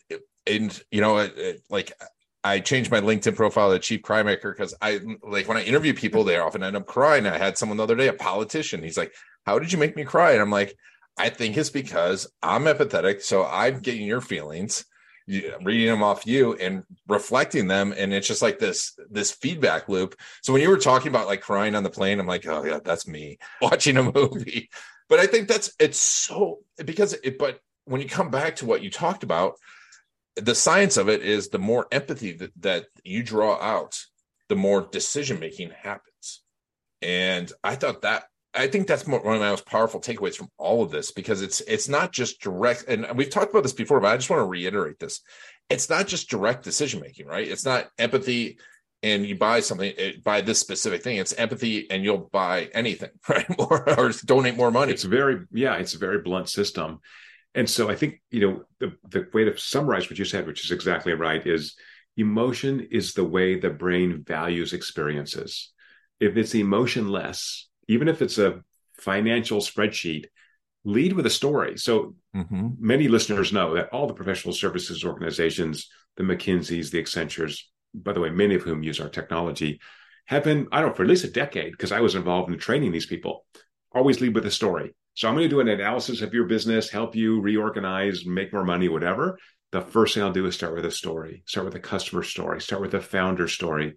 and 0.47 0.83
you 0.91 1.01
know 1.01 1.29
like 1.71 1.93
I 2.45 2.61
changed 2.61 2.91
my 2.91 3.01
LinkedIn 3.01 3.35
profile 3.35 3.73
to 3.73 3.79
Chief 3.79 4.03
Cry 4.03 4.23
Maker 4.23 4.53
because 4.53 4.75
I 4.83 5.01
like 5.23 5.49
when 5.49 5.57
I 5.57 5.65
interview 5.65 5.95
people, 5.95 6.25
they 6.25 6.37
often 6.37 6.63
end 6.63 6.77
up 6.77 6.87
crying. 6.87 7.27
I 7.27 7.39
had 7.39 7.57
someone 7.57 7.79
the 7.79 7.83
other 7.83 7.97
day, 7.97 8.09
a 8.09 8.13
politician. 8.13 8.83
He's 8.83 8.99
like, 8.99 9.15
"How 9.47 9.59
did 9.59 9.73
you 9.73 9.79
make 9.79 9.97
me 9.97 10.05
cry?" 10.05 10.33
And 10.33 10.43
I'm 10.43 10.51
like, 10.51 10.77
"I 11.17 11.31
think 11.31 11.57
it's 11.57 11.71
because 11.71 12.31
I'm 12.43 12.65
empathetic, 12.65 13.23
so 13.23 13.47
I'm 13.47 13.81
getting 13.81 14.07
your 14.07 14.21
feelings." 14.21 14.85
reading 15.27 15.87
them 15.87 16.03
off 16.03 16.27
you 16.27 16.53
and 16.57 16.83
reflecting 17.09 17.67
them 17.67 17.95
and 17.97 18.13
it's 18.13 18.29
just 18.29 18.43
like 18.43 18.59
this 18.59 18.95
this 19.11 19.33
feedback 19.33 19.89
loop 19.89 20.15
so 20.43 20.53
when 20.53 20.61
you 20.61 20.69
were 20.69 20.77
talking 20.77 21.09
about 21.09 21.27
like 21.27 21.41
crying 21.41 21.75
on 21.75 21.83
the 21.83 21.89
plane 21.89 22.21
i'm 22.21 22.27
like 22.27 22.47
oh 22.47 22.63
yeah 22.63 22.79
that's 22.85 23.09
me 23.09 23.39
watching 23.63 23.97
a 23.97 24.03
movie 24.03 24.69
but 25.09 25.19
i 25.19 25.27
think 25.27 25.49
that's 25.49 25.73
it's 25.81 25.99
so 25.99 26.59
because 26.85 27.15
it 27.25 27.39
but 27.39 27.59
when 27.87 28.03
you 28.03 28.09
come 28.09 28.31
back 28.31 28.57
to 28.57 28.67
what 28.67 28.83
you 28.83 28.91
talked 28.91 29.23
about 29.23 29.55
the 30.37 30.55
science 30.55 30.97
of 30.97 31.09
it 31.09 31.23
is 31.23 31.49
the 31.49 31.59
more 31.59 31.87
empathy 31.93 32.33
that, 32.33 32.51
that 32.61 32.87
you 33.05 33.23
draw 33.23 33.61
out 33.61 33.99
the 34.49 34.57
more 34.57 34.83
decision 34.83 35.39
making 35.39 35.71
happens 35.71 36.43
and 37.03 37.53
i 37.63 37.75
thought 37.75 38.03
that 38.03 38.25
I 38.57 38.69
think 38.69 38.87
that's 38.87 39.07
one 39.07 39.21
of 39.21 39.25
my 39.25 39.39
most 39.39 39.67
powerful 39.67 40.01
takeaways 40.01 40.37
from 40.37 40.49
all 40.59 40.83
of 40.83 40.91
this 40.91 41.11
because 41.11 41.43
it's 41.43 41.61
it's 41.63 41.89
not 41.89 42.13
just 42.13 42.41
direct, 42.41 42.85
and 42.87 43.07
we've 43.17 43.31
talked 43.31 43.51
about 43.51 43.65
this 43.65 43.73
before, 43.73 43.99
but 44.01 44.13
I 44.13 44.17
just 44.17 44.31
want 44.31 44.41
to 44.41 44.47
reiterate 44.47 45.01
this: 45.01 45.21
it's 45.69 45.91
not 45.91 46.07
just 46.07 46.31
direct 46.31 46.63
decision 46.63 47.01
making, 47.01 47.27
right? 47.27 47.47
It's 47.47 47.65
not 47.65 47.89
empathy, 47.99 48.59
and 49.03 49.27
you 49.27 49.37
buy 49.37 49.61
something, 49.61 49.93
eh, 49.99 50.13
buy 50.23 50.41
this 50.41 50.61
specific 50.61 51.03
thing. 51.03 51.17
It's 51.17 51.33
empathy, 51.33 51.91
and 51.91 52.05
you'll 52.05 52.31
buy 52.33 52.71
anything, 52.73 53.11
right? 53.29 53.47
or, 53.59 53.99
or 53.99 54.13
donate 54.25 54.57
more 54.57 54.71
money. 54.71 54.93
It's 54.93 55.03
very, 55.03 55.47
yeah, 55.53 55.75
it's 55.77 55.95
a 55.95 55.99
very 55.99 56.21
blunt 56.21 56.49
system, 56.49 57.01
and 57.55 57.69
so 57.69 57.91
I 57.91 57.95
think 57.95 58.21
you 58.31 58.41
know 58.41 58.65
the 58.81 58.97
the 59.09 59.29
way 59.33 59.45
to 59.45 59.57
summarize 59.57 60.09
what 60.09 60.19
you 60.19 60.25
said, 60.25 60.47
which 60.47 60.65
is 60.65 60.71
exactly 60.71 61.13
right, 61.13 61.45
is 61.47 61.77
emotion 62.17 62.89
is 62.91 63.15
the 63.15 63.25
way 63.25 63.59
the 63.59 63.71
brain 63.71 64.25
values 64.27 64.73
experiences. 64.73 65.73
If 66.21 66.37
it's 66.37 66.55
emotionless 66.55 67.69
even 67.89 68.09
if 68.09 68.23
it's 68.23 68.39
a 68.39 68.63
financial 68.99 69.61
spreadsheet, 69.61 70.27
lead 70.85 71.13
with 71.13 71.27
a 71.27 71.31
story. 71.31 71.77
So 71.79 72.15
mm-hmm. 72.35 72.69
many 72.79 73.09
listeners 73.09 73.53
know 73.53 73.75
that 73.75 73.89
all 73.91 74.07
the 74.07 74.15
professional 74.15 74.55
services 74.55 75.05
organizations, 75.05 75.89
the 76.17 76.25
McKinseys, 76.25 76.91
the 76.91 77.03
Accentures, 77.03 77.63
by 77.95 78.13
the 78.13 78.21
way, 78.21 78.31
many 78.31 78.55
of 78.55 78.63
whom 78.63 78.83
use 78.83 79.01
our 79.01 79.09
technology, 79.09 79.81
have 80.27 80.45
been, 80.45 80.69
I 80.73 80.81
don't 80.81 80.91
know, 80.91 80.95
for 80.95 81.03
at 81.03 81.09
least 81.09 81.25
a 81.25 81.31
decade, 81.31 81.73
because 81.73 81.93
I 81.93 82.01
was 82.01 82.15
involved 82.15 82.51
in 82.51 82.59
training 82.59 82.93
these 82.93 83.07
people, 83.07 83.45
always 83.93 84.21
lead 84.21 84.35
with 84.35 84.47
a 84.47 84.51
story. 84.51 84.95
So 85.15 85.29
I'm 85.29 85.35
going 85.35 85.45
to 85.45 85.49
do 85.49 85.61
an 85.61 85.69
analysis 85.69 86.23
of 86.23 86.35
your 86.35 86.45
business, 86.45 86.91
help 86.91 87.15
you 87.15 87.41
reorganize, 87.41 88.27
make 88.27 88.53
more 88.53 88.65
money, 88.65 88.89
whatever. 88.89 89.39
The 89.73 89.81
first 89.81 90.15
thing 90.15 90.23
I'll 90.23 90.33
do 90.33 90.47
is 90.47 90.55
start 90.55 90.75
with 90.75 90.85
a 90.85 90.91
story, 90.91 91.43
start 91.47 91.67
with 91.67 91.75
a 91.75 91.81
customer 91.81 92.23
story, 92.23 92.61
start 92.61 92.83
with 92.83 92.95
a 92.95 93.01
founder 93.01 93.49
story. 93.49 93.95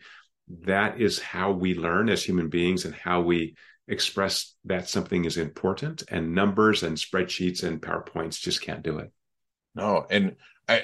That 0.64 1.02
is 1.02 1.20
how 1.20 1.52
we 1.52 1.76
learn 1.76 2.10
as 2.10 2.24
human 2.24 2.50
beings 2.50 2.86
and 2.86 2.96
how 2.96 3.22
we 3.22 3.56
express 3.88 4.54
that 4.66 4.90
something 4.90 5.26
is 5.26 5.38
important 5.38 6.04
and 6.10 6.36
numbers 6.36 6.84
and 6.84 6.98
spreadsheets 6.98 7.64
and 7.64 7.82
powerpoints 7.82 8.40
just 8.40 8.62
can't 8.62 8.84
do 8.84 9.00
it 9.00 9.12
no 9.76 10.06
and 10.10 10.36
i 10.68 10.84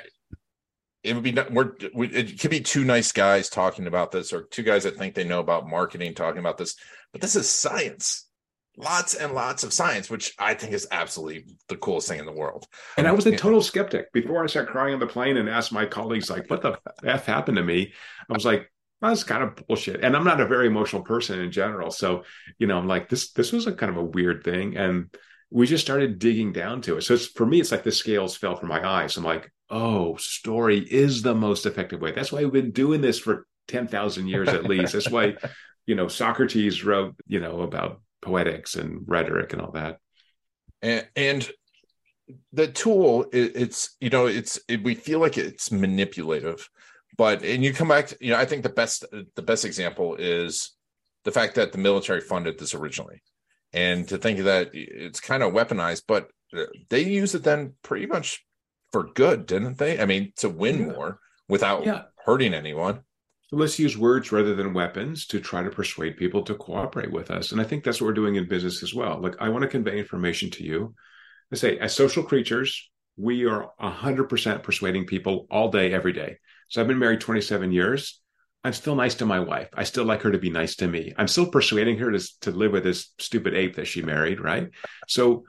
it 1.03 1.13
would 1.13 1.23
be 1.23 1.37
we're 1.51 1.73
it 1.95 2.39
could 2.39 2.49
be 2.51 2.61
two 2.61 2.85
nice 2.85 3.11
guys 3.11 3.49
talking 3.49 3.87
about 3.87 4.11
this 4.11 4.31
or 4.31 4.43
two 4.43 4.63
guys 4.63 4.83
that 4.83 4.95
think 4.95 5.15
they 5.15 5.25
know 5.25 5.41
about 5.41 5.67
marketing 5.67 6.13
talking 6.13 6.39
about 6.39 6.57
this 6.57 6.75
but 7.11 7.19
this 7.19 7.35
is 7.35 7.49
science 7.49 8.25
lots 8.77 9.13
and 9.13 9.33
lots 9.33 9.63
of 9.63 9.71
science 9.71 10.09
which 10.09 10.33
i 10.39 10.53
think 10.53 10.73
is 10.73 10.87
absolutely 10.91 11.45
the 11.69 11.77
coolest 11.77 12.07
thing 12.07 12.19
in 12.19 12.25
the 12.25 12.31
world 12.31 12.65
and 12.97 13.07
i 13.07 13.11
was 13.11 13.25
a 13.27 13.35
total 13.35 13.61
skeptic 13.61 14.11
before 14.13 14.43
i 14.43 14.47
started 14.47 14.71
crying 14.71 14.93
on 14.93 14.99
the 14.99 15.07
plane 15.07 15.37
and 15.37 15.47
asked 15.49 15.71
my 15.71 15.85
colleagues 15.85 16.29
like 16.29 16.49
what 16.49 16.61
the 16.61 16.77
f 17.03 17.25
happened 17.25 17.57
to 17.57 17.63
me 17.63 17.93
i 18.29 18.33
was 18.33 18.45
like 18.45 18.69
that's 19.09 19.23
kind 19.23 19.43
of 19.43 19.55
bullshit. 19.67 20.03
And 20.03 20.15
I'm 20.15 20.23
not 20.23 20.39
a 20.39 20.47
very 20.47 20.67
emotional 20.67 21.01
person 21.01 21.39
in 21.39 21.51
general. 21.51 21.91
So, 21.91 22.23
you 22.57 22.67
know, 22.67 22.77
I'm 22.77 22.87
like, 22.87 23.09
this, 23.09 23.31
this 23.31 23.51
was 23.51 23.67
a 23.67 23.73
kind 23.73 23.89
of 23.89 23.97
a 23.97 24.03
weird 24.03 24.43
thing. 24.43 24.77
And 24.77 25.13
we 25.49 25.67
just 25.67 25.83
started 25.83 26.19
digging 26.19 26.53
down 26.53 26.81
to 26.83 26.97
it. 26.97 27.01
So 27.01 27.13
it's, 27.15 27.27
for 27.27 27.45
me, 27.45 27.59
it's 27.59 27.71
like 27.71 27.83
the 27.83 27.91
scales 27.91 28.37
fell 28.37 28.55
from 28.55 28.69
my 28.69 28.87
eyes. 28.87 29.17
I'm 29.17 29.23
like, 29.25 29.51
oh, 29.69 30.15
story 30.15 30.79
is 30.79 31.21
the 31.21 31.35
most 31.35 31.65
effective 31.65 31.99
way. 31.99 32.11
That's 32.11 32.31
why 32.31 32.43
we've 32.43 32.53
been 32.53 32.71
doing 32.71 33.01
this 33.01 33.19
for 33.19 33.45
10,000 33.67 34.27
years 34.27 34.47
at 34.47 34.63
least. 34.63 34.93
That's 34.93 35.09
why, 35.09 35.35
you 35.85 35.95
know, 35.95 36.07
Socrates 36.07 36.85
wrote, 36.85 37.15
you 37.27 37.41
know, 37.41 37.61
about 37.61 38.01
poetics 38.23 38.75
and 38.75 39.03
rhetoric 39.05 39.53
and 39.53 39.61
all 39.61 39.71
that. 39.71 39.99
And, 40.81 41.07
and 41.15 41.51
the 42.51 42.67
tool, 42.67 43.25
it's, 43.31 43.95
you 43.99 44.09
know, 44.09 44.25
it's, 44.25 44.59
it, 44.67 44.83
we 44.83 44.95
feel 44.95 45.19
like 45.19 45.37
it's 45.37 45.71
manipulative 45.71 46.67
but 47.17 47.43
and 47.43 47.63
you 47.63 47.73
come 47.73 47.87
back 47.87 48.07
to 48.07 48.17
you 48.19 48.31
know 48.31 48.37
i 48.37 48.45
think 48.45 48.63
the 48.63 48.69
best 48.69 49.05
the 49.35 49.41
best 49.41 49.65
example 49.65 50.15
is 50.15 50.71
the 51.23 51.31
fact 51.31 51.55
that 51.55 51.71
the 51.71 51.77
military 51.77 52.21
funded 52.21 52.57
this 52.57 52.73
originally 52.73 53.21
and 53.71 54.07
to 54.07 54.17
think 54.17 54.39
that 54.39 54.69
it's 54.73 55.19
kind 55.19 55.43
of 55.43 55.53
weaponized 55.53 56.03
but 56.07 56.29
uh, 56.55 56.63
they 56.89 57.03
use 57.03 57.35
it 57.35 57.43
then 57.43 57.73
pretty 57.81 58.05
much 58.05 58.45
for 58.91 59.03
good 59.13 59.45
didn't 59.45 59.77
they 59.77 59.99
i 59.99 60.05
mean 60.05 60.31
to 60.35 60.49
win 60.49 60.79
yeah. 60.79 60.85
more 60.87 61.19
without 61.47 61.85
yeah. 61.85 62.03
hurting 62.25 62.53
anyone 62.53 63.01
let's 63.59 63.79
use 63.79 63.97
words 63.97 64.31
rather 64.31 64.55
than 64.55 64.73
weapons 64.73 65.27
to 65.27 65.39
try 65.39 65.63
to 65.63 65.69
persuade 65.69 66.17
people 66.17 66.43
to 66.43 66.55
cooperate 66.55 67.11
with 67.11 67.31
us 67.31 67.51
and 67.51 67.61
i 67.61 67.63
think 67.63 67.83
that's 67.83 68.01
what 68.01 68.07
we're 68.07 68.13
doing 68.13 68.35
in 68.35 68.47
business 68.47 68.83
as 68.83 68.93
well 68.93 69.21
like 69.21 69.35
i 69.39 69.49
want 69.49 69.61
to 69.61 69.67
convey 69.67 69.97
information 69.97 70.49
to 70.49 70.63
you 70.63 70.93
i 71.51 71.55
say 71.55 71.77
as 71.79 71.93
social 71.93 72.23
creatures 72.23 72.89
we 73.15 73.45
are 73.45 73.69
100% 73.79 74.63
persuading 74.63 75.05
people 75.05 75.45
all 75.51 75.69
day 75.69 75.93
every 75.93 76.13
day 76.13 76.35
so 76.73 76.81
I've 76.81 76.87
been 76.87 76.97
married 76.97 77.21
27 77.21 77.71
years. 77.71 78.19
I'm 78.63 78.73
still 78.73 78.95
nice 78.95 79.13
to 79.15 79.27
my 79.27 79.39
wife. 79.39 79.69
I 79.75 79.83
still 79.83 80.05
like 80.05 80.23
her 80.23 80.31
to 80.31 80.39
be 80.39 80.49
nice 80.49 80.75
to 80.77 80.87
me. 80.87 81.13
I'm 81.17 81.27
still 81.27 81.45
persuading 81.45 81.99
her 81.99 82.11
to, 82.11 82.39
to 82.41 82.51
live 82.51 82.71
with 82.71 82.83
this 82.83 83.11
stupid 83.19 83.53
ape 83.53 83.75
that 83.75 83.85
she 83.85 84.01
married, 84.01 84.39
right? 84.39 84.69
So 85.07 85.43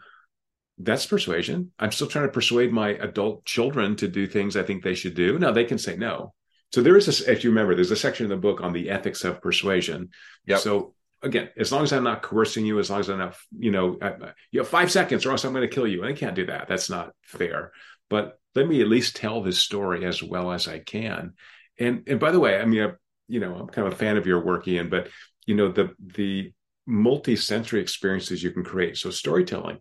that's 0.76 1.06
persuasion. 1.06 1.72
I'm 1.78 1.92
still 1.92 2.08
trying 2.08 2.26
to 2.26 2.32
persuade 2.32 2.72
my 2.72 2.90
adult 2.90 3.46
children 3.46 3.96
to 3.96 4.08
do 4.08 4.26
things 4.26 4.54
I 4.54 4.64
think 4.64 4.82
they 4.82 4.94
should 4.94 5.14
do. 5.14 5.38
Now 5.38 5.50
they 5.50 5.64
can 5.64 5.78
say 5.78 5.96
no. 5.96 6.34
So 6.74 6.82
there 6.82 6.96
is, 6.96 7.20
a, 7.20 7.30
if 7.30 7.44
you 7.44 7.50
remember, 7.50 7.76
there's 7.76 7.92
a 7.92 7.96
section 7.96 8.24
in 8.24 8.30
the 8.30 8.36
book 8.36 8.60
on 8.60 8.72
the 8.72 8.90
ethics 8.90 9.22
of 9.22 9.40
persuasion. 9.40 10.08
Yep. 10.46 10.58
So 10.58 10.94
again, 11.22 11.50
as 11.56 11.70
long 11.70 11.84
as 11.84 11.92
I'm 11.92 12.02
not 12.02 12.22
coercing 12.22 12.66
you, 12.66 12.80
as 12.80 12.90
long 12.90 12.98
as 12.98 13.08
I'm 13.08 13.18
not, 13.18 13.36
you 13.56 13.70
know, 13.70 13.96
I, 14.02 14.32
you 14.50 14.58
have 14.58 14.66
five 14.66 14.90
seconds 14.90 15.24
or 15.24 15.30
else 15.30 15.44
I'm 15.44 15.52
going 15.52 15.62
to 15.68 15.72
kill 15.72 15.86
you. 15.86 16.02
And 16.02 16.12
I 16.12 16.16
can't 16.16 16.34
do 16.34 16.46
that. 16.46 16.66
That's 16.66 16.90
not 16.90 17.12
fair. 17.22 17.70
But 18.10 18.40
let 18.56 18.66
me 18.66 18.80
at 18.80 18.88
least 18.88 19.14
tell 19.14 19.40
this 19.40 19.60
story 19.60 20.04
as 20.04 20.20
well 20.20 20.50
as 20.50 20.66
I 20.66 20.80
can. 20.80 21.34
And 21.78 22.02
and 22.08 22.18
by 22.18 22.32
the 22.32 22.40
way, 22.40 22.60
I 22.60 22.64
mean, 22.64 22.82
I, 22.82 22.90
you 23.28 23.38
know, 23.38 23.54
I'm 23.54 23.68
kind 23.68 23.86
of 23.86 23.92
a 23.92 23.96
fan 23.96 24.16
of 24.16 24.26
your 24.26 24.44
work, 24.44 24.66
Ian, 24.66 24.90
but 24.90 25.10
you 25.46 25.54
know, 25.54 25.70
the 25.70 25.94
the 26.00 26.52
multi-sensory 26.86 27.80
experiences 27.80 28.42
you 28.42 28.50
can 28.50 28.64
create. 28.64 28.96
So 28.96 29.10
storytelling, 29.10 29.78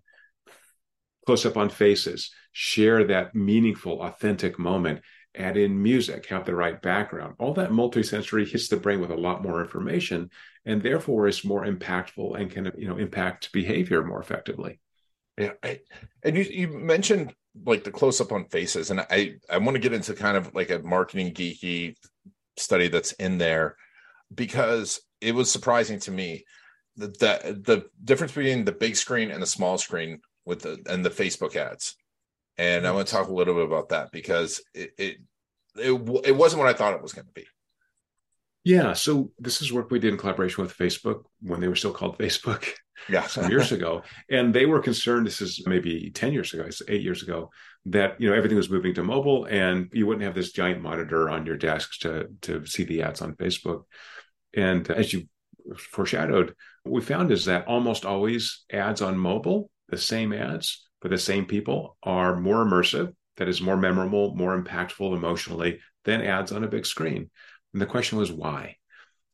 close 1.26 1.44
up 1.44 1.58
on 1.58 1.70
faces, 1.70 2.30
share 2.52 3.06
that 3.06 3.34
meaningful, 3.34 4.04
authentic 4.04 4.60
moment, 4.60 5.02
add 5.36 5.58
in 5.58 5.82
music, 5.82 6.28
have 6.28 6.46
the 6.46 6.56
right 6.56 6.82
background. 6.82 7.36
All 7.40 7.54
that 7.56 7.72
multi-sensory 7.72 8.46
hits 8.46 8.68
the 8.68 8.78
brain 8.78 9.02
with 9.02 9.12
a 9.12 9.16
lot 9.16 9.44
more 9.44 9.62
information 9.62 10.30
and 10.66 10.82
therefore 10.82 11.28
is 11.28 11.44
more 11.44 11.66
impactful 11.66 12.40
and 12.40 12.52
can, 12.52 12.72
you 12.78 12.88
know, 12.88 12.98
impact 12.98 13.52
behavior 13.52 14.04
more 14.04 14.22
effectively. 14.22 14.80
Yeah. 15.38 15.54
I, 15.64 15.80
and 16.24 16.38
you, 16.38 16.44
you 16.44 16.68
mentioned 16.68 17.34
like 17.66 17.84
the 17.84 17.92
close 17.92 18.22
up 18.22 18.32
on 18.32 18.46
faces, 18.46 18.92
and 18.92 19.00
I, 19.00 19.36
I 19.50 19.58
want 19.58 19.76
to 19.76 19.82
get 19.82 19.94
into 19.94 20.14
kind 20.14 20.38
of 20.38 20.54
like 20.54 20.70
a 20.70 20.80
marketing 20.80 21.34
geeky 21.34 21.96
study 22.58 22.88
that's 22.88 23.14
in 23.14 23.38
there 23.38 23.76
because 24.34 25.02
it 25.22 25.34
was 25.34 25.52
surprising 25.52 26.00
to 26.00 26.12
me 26.12 26.46
that 26.98 27.18
the, 27.20 27.62
the 27.64 27.86
difference 28.04 28.34
between 28.34 28.66
the 28.66 28.72
big 28.72 28.96
screen 28.96 29.32
and 29.32 29.42
the 29.42 29.48
small 29.48 29.78
screen 29.78 30.20
with 30.46 30.62
the 30.62 30.80
and 30.88 31.04
the 31.06 31.10
Facebook 31.10 31.56
ads. 31.56 31.96
And 32.58 32.86
I 32.86 32.92
want 32.92 33.08
to 33.08 33.14
talk 33.14 33.28
a 33.28 33.34
little 33.34 33.56
bit 33.56 33.66
about 33.66 33.90
that 33.90 34.12
because 34.12 34.62
it 34.74 34.92
it 34.98 35.18
it, 35.76 35.92
it 36.26 36.36
wasn't 36.36 36.62
what 36.62 36.70
I 36.70 36.78
thought 36.78 36.94
it 36.94 37.02
was 37.02 37.14
going 37.14 37.26
to 37.26 37.34
be. 37.34 37.46
Yeah, 38.64 38.94
so 38.94 39.32
this 39.40 39.62
is 39.62 39.74
work 39.74 39.92
we 39.92 40.00
did 40.00 40.14
in 40.14 40.20
collaboration 40.20 40.64
with 40.64 40.78
Facebook 40.78 41.24
when 41.42 41.60
they 41.60 41.68
were 41.68 41.76
still 41.76 41.92
called 41.92 42.18
Facebook. 42.18 42.70
Yeah, 43.10 43.24
some 43.28 43.50
years 43.50 43.72
ago, 43.72 44.04
and 44.30 44.54
they 44.54 44.66
were 44.66 44.80
concerned. 44.80 45.28
This 45.28 45.42
is 45.42 45.64
maybe 45.68 46.12
ten 46.12 46.32
years 46.32 46.54
ago, 46.54 46.70
eight 46.88 47.02
years 47.02 47.24
ago, 47.24 47.50
that 47.88 48.22
you 48.22 48.30
know 48.30 48.36
everything 48.36 48.58
was 48.58 48.70
moving 48.70 48.94
to 48.94 49.04
mobile, 49.04 49.46
and 49.46 49.90
you 49.92 50.06
wouldn't 50.06 50.24
have 50.24 50.36
this 50.36 50.54
giant 50.54 50.82
monitor 50.82 51.30
on 51.30 51.46
your 51.46 51.58
desks 51.58 51.98
to 52.00 52.30
to 52.42 52.66
see 52.66 52.86
the 52.86 53.02
ads 53.02 53.22
on 53.22 53.36
Facebook. 53.36 53.84
And 54.54 54.90
as 54.90 55.12
you 55.12 55.28
foreshadowed, 55.78 56.56
what 56.84 56.94
we 56.94 57.02
found 57.02 57.32
is 57.32 57.46
that 57.46 57.68
almost 57.68 58.06
always 58.06 58.64
ads 58.72 59.02
on 59.02 59.18
mobile, 59.18 59.70
the 59.90 59.98
same 59.98 60.32
ads 60.32 60.88
for 61.04 61.10
the 61.10 61.18
same 61.18 61.46
people, 61.46 61.98
are 62.02 62.40
more 62.40 62.66
immersive. 62.66 63.14
That 63.36 63.50
is 63.50 63.62
more 63.62 63.76
memorable, 63.76 64.34
more 64.36 64.58
impactful 64.58 65.14
emotionally 65.14 65.80
than 66.06 66.22
ads 66.22 66.54
on 66.54 66.64
a 66.64 66.70
big 66.70 66.86
screen. 66.86 67.30
And 67.74 67.82
the 67.82 67.86
question 67.86 68.18
was 68.18 68.32
why. 68.32 68.78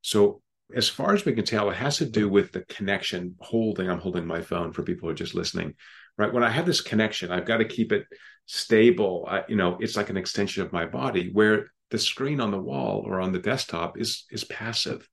So 0.01 0.41
as 0.75 0.89
far 0.89 1.13
as 1.13 1.25
we 1.25 1.33
can 1.33 1.45
tell, 1.45 1.69
it 1.69 1.75
has 1.75 1.97
to 1.97 2.09
do 2.09 2.27
with 2.27 2.51
the 2.51 2.61
connection 2.61 3.35
holding. 3.39 3.87
I'm 3.87 3.99
holding 3.99 4.25
my 4.25 4.41
phone 4.41 4.73
for 4.73 4.81
people 4.81 5.07
who 5.07 5.11
are 5.11 5.17
just 5.17 5.35
listening, 5.35 5.75
right? 6.17 6.33
When 6.33 6.43
I 6.43 6.49
have 6.49 6.65
this 6.65 6.81
connection, 6.81 7.31
I've 7.31 7.45
got 7.45 7.57
to 7.57 7.65
keep 7.65 7.91
it 7.91 8.05
stable. 8.47 9.27
I, 9.29 9.43
you 9.47 9.55
know, 9.55 9.77
it's 9.79 9.95
like 9.95 10.09
an 10.09 10.17
extension 10.17 10.63
of 10.63 10.73
my 10.73 10.87
body 10.87 11.29
where 11.31 11.67
the 11.91 11.99
screen 11.99 12.41
on 12.41 12.49
the 12.49 12.57
wall 12.57 13.03
or 13.05 13.21
on 13.21 13.31
the 13.31 13.37
desktop 13.37 13.99
is, 13.99 14.25
is 14.31 14.43
passive. 14.43 15.07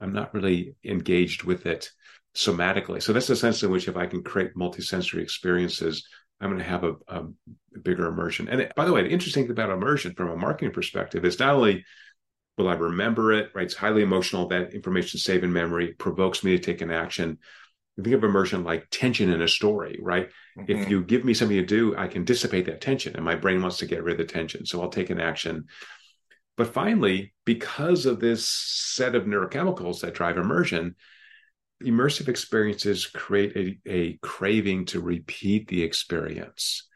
I'm 0.00 0.14
not 0.14 0.32
really 0.32 0.74
engaged 0.82 1.42
with 1.42 1.66
it 1.66 1.90
somatically. 2.38 3.02
So 3.02 3.12
that's 3.12 3.26
the 3.26 3.36
sense 3.36 3.62
in 3.62 3.70
which 3.70 3.88
if 3.88 3.96
I 3.96 4.06
can 4.06 4.22
create 4.22 4.54
multisensory 4.54 5.22
experiences, 5.22 6.06
I'm 6.40 6.50
going 6.50 6.58
to 6.58 6.64
have 6.64 6.84
a, 6.84 6.94
a 7.08 7.24
bigger 7.82 8.06
immersion. 8.06 8.48
And 8.48 8.70
by 8.76 8.84
the 8.84 8.92
way, 8.92 9.02
the 9.02 9.10
interesting 9.10 9.44
thing 9.44 9.52
about 9.52 9.70
immersion 9.70 10.14
from 10.14 10.30
a 10.30 10.36
marketing 10.36 10.72
perspective 10.72 11.24
is 11.24 11.38
not 11.38 11.54
only 11.54 11.84
Will 12.58 12.68
I 12.68 12.74
remember 12.74 13.32
it? 13.32 13.50
Right. 13.54 13.64
It's 13.64 13.74
highly 13.74 14.02
emotional. 14.02 14.48
That 14.48 14.74
information 14.74 15.20
saved 15.20 15.44
in 15.44 15.52
memory 15.52 15.94
provokes 15.94 16.42
me 16.42 16.56
to 16.56 16.62
take 16.62 16.82
an 16.82 16.90
action. 16.90 17.38
Think 18.02 18.14
of 18.14 18.24
immersion 18.24 18.64
like 18.64 18.88
tension 18.90 19.30
in 19.30 19.40
a 19.40 19.48
story, 19.48 19.98
right? 20.02 20.28
Mm-hmm. 20.58 20.70
If 20.70 20.90
you 20.90 21.04
give 21.04 21.24
me 21.24 21.34
something 21.34 21.56
to 21.56 21.64
do, 21.64 21.96
I 21.96 22.08
can 22.08 22.24
dissipate 22.24 22.66
that 22.66 22.80
tension 22.80 23.14
and 23.14 23.24
my 23.24 23.36
brain 23.36 23.62
wants 23.62 23.78
to 23.78 23.86
get 23.86 24.02
rid 24.02 24.20
of 24.20 24.26
the 24.26 24.32
tension. 24.32 24.66
So 24.66 24.82
I'll 24.82 24.88
take 24.88 25.10
an 25.10 25.20
action. 25.20 25.66
But 26.56 26.74
finally, 26.74 27.32
because 27.44 28.06
of 28.06 28.18
this 28.18 28.48
set 28.48 29.14
of 29.14 29.24
neurochemicals 29.24 30.00
that 30.00 30.14
drive 30.14 30.36
immersion, 30.36 30.96
immersive 31.84 32.28
experiences 32.28 33.06
create 33.06 33.56
a, 33.56 33.90
a 33.90 34.18
craving 34.22 34.86
to 34.86 35.00
repeat 35.00 35.68
the 35.68 35.82
experience. 35.82 36.88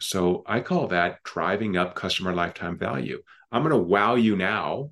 So 0.00 0.42
I 0.46 0.60
call 0.60 0.88
that 0.88 1.22
driving 1.22 1.76
up 1.76 1.94
customer 1.94 2.34
lifetime 2.34 2.76
value. 2.76 3.22
I'm 3.50 3.62
going 3.62 3.70
to 3.70 3.78
wow 3.78 4.16
you 4.16 4.36
now 4.36 4.90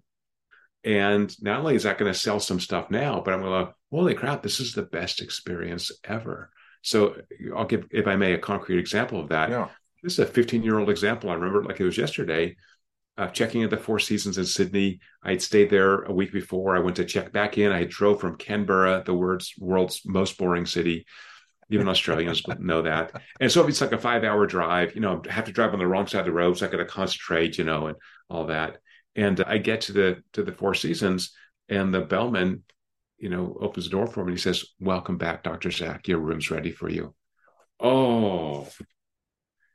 and 0.85 1.35
not 1.42 1.61
only 1.61 1.75
is 1.75 1.85
that 1.85 1.99
going 1.99 2.12
to 2.12 2.18
sell 2.18 2.38
some 2.38 2.61
stuff 2.61 2.90
now, 2.90 3.23
but 3.25 3.33
I'm 3.33 3.40
going 3.40 3.66
to, 3.66 3.75
holy 3.90 4.14
crap, 4.14 4.42
this 4.42 4.61
is 4.61 4.75
the 4.75 4.83
best 4.83 5.23
experience 5.23 5.90
ever. 6.05 6.51
So 6.83 7.16
I'll 7.57 7.64
give, 7.64 7.87
if 7.90 8.07
I 8.07 8.16
may, 8.16 8.35
a 8.35 8.38
concrete 8.38 8.79
example 8.79 9.18
of 9.18 9.31
that. 9.31 9.49
Yeah. 9.49 9.68
This 10.03 10.14
is 10.14 10.18
a 10.18 10.27
15 10.27 10.62
year 10.62 10.79
old 10.79 10.90
example. 10.90 11.31
I 11.31 11.35
remember 11.35 11.64
like 11.64 11.81
it 11.81 11.85
was 11.85 11.97
yesterday. 11.97 12.57
Uh, 13.16 13.29
checking 13.29 13.62
at 13.62 13.70
the 13.70 13.77
Four 13.77 14.00
Seasons 14.00 14.38
in 14.38 14.44
Sydney. 14.44 14.98
I 15.22 15.31
had 15.31 15.42
stayed 15.42 15.70
there 15.70 16.03
a 16.03 16.12
week 16.12 16.33
before. 16.33 16.77
I 16.77 16.81
went 16.81 16.96
to 16.96 17.05
check 17.05 17.31
back 17.31 17.59
in. 17.59 17.70
I 17.70 17.85
drove 17.85 18.20
from 18.20 18.37
Canberra, 18.37 19.05
the 19.07 19.14
world's 19.14 19.55
world's 19.57 20.03
most 20.05 20.37
boring 20.37 20.66
city. 20.66 21.07
Even 21.70 21.88
Australians 21.88 22.42
know 22.59 22.83
that. 22.83 23.12
And 23.40 23.53
so 23.53 23.62
if 23.62 23.68
it's 23.68 23.81
like 23.81 23.92
a 23.92 23.98
five 23.98 24.24
hour 24.24 24.46
drive, 24.46 24.96
you 24.96 25.00
know, 25.00 25.22
I 25.29 25.33
have 25.33 25.44
to 25.44 25.53
drive 25.53 25.72
on 25.72 25.79
the 25.79 25.87
wrong 25.87 26.09
side 26.09 26.20
of 26.20 26.27
the 26.27 26.33
road, 26.33 26.59
so 26.59 26.66
I 26.66 26.70
got 26.70 26.79
to 26.79 26.85
concentrate, 26.85 27.57
you 27.57 27.64
know, 27.64 27.87
and 27.87 27.96
all 28.29 28.46
that. 28.46 28.79
And 29.14 29.40
I 29.46 29.59
get 29.59 29.83
to 29.83 29.92
the 29.92 30.22
to 30.33 30.42
the 30.42 30.53
Four 30.53 30.74
Seasons, 30.74 31.33
and 31.68 31.94
the 31.94 32.00
bellman, 32.00 32.64
you 33.16 33.31
know, 33.31 33.57
opens 33.61 33.85
the 33.85 33.92
door 33.92 34.09
for 34.09 34.24
me. 34.24 34.33
And 34.33 34.38
he 34.38 34.42
says, 34.42 34.64
"Welcome 34.81 35.18
back, 35.18 35.44
Doctor 35.44 35.70
Zak. 35.70 36.09
Your 36.09 36.18
room's 36.18 36.50
ready 36.50 36.72
for 36.72 36.88
you." 36.88 37.14
Oh, 37.79 38.68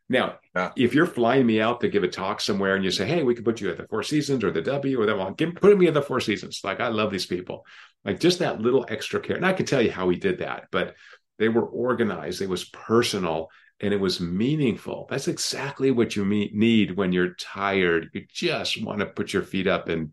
now, 0.09 0.39
yeah. 0.55 0.71
if 0.75 0.93
you're 0.93 1.05
flying 1.05 1.45
me 1.45 1.61
out 1.61 1.81
to 1.81 1.87
give 1.87 2.03
a 2.03 2.07
talk 2.07 2.41
somewhere 2.41 2.75
and 2.75 2.83
you 2.83 2.91
say, 2.91 3.05
"Hey, 3.05 3.23
we 3.23 3.35
could 3.35 3.45
put 3.45 3.61
you 3.61 3.69
at 3.69 3.77
the 3.77 3.87
Four 3.87 4.03
Seasons 4.03 4.43
or 4.43 4.51
the 4.51 4.61
W 4.61 4.99
or 4.99 5.05
that 5.05 5.17
one," 5.17 5.35
give, 5.35 5.55
put 5.55 5.77
me 5.77 5.87
at 5.87 5.93
the 5.93 6.01
Four 6.01 6.19
Seasons. 6.19 6.61
Like 6.63 6.79
I 6.79 6.87
love 6.87 7.11
these 7.11 7.27
people. 7.27 7.65
Like 8.03 8.19
just 8.19 8.39
that 8.39 8.59
little 8.59 8.85
extra 8.89 9.19
care. 9.19 9.35
And 9.35 9.45
I 9.45 9.53
can 9.53 9.65
tell 9.65 9.81
you 9.81 9.91
how 9.91 10.09
he 10.09 10.17
did 10.17 10.39
that, 10.39 10.65
but 10.71 10.95
they 11.37 11.47
were 11.47 11.65
organized. 11.65 12.41
It 12.41 12.49
was 12.49 12.65
personal, 12.65 13.49
and 13.79 13.93
it 13.93 13.99
was 13.99 14.19
meaningful. 14.19 15.07
That's 15.09 15.27
exactly 15.27 15.91
what 15.91 16.15
you 16.15 16.25
need 16.25 16.97
when 16.97 17.13
you're 17.13 17.35
tired. 17.35 18.09
You 18.13 18.25
just 18.31 18.81
want 18.81 18.99
to 18.99 19.05
put 19.05 19.31
your 19.31 19.43
feet 19.43 19.67
up 19.67 19.89
and 19.89 20.11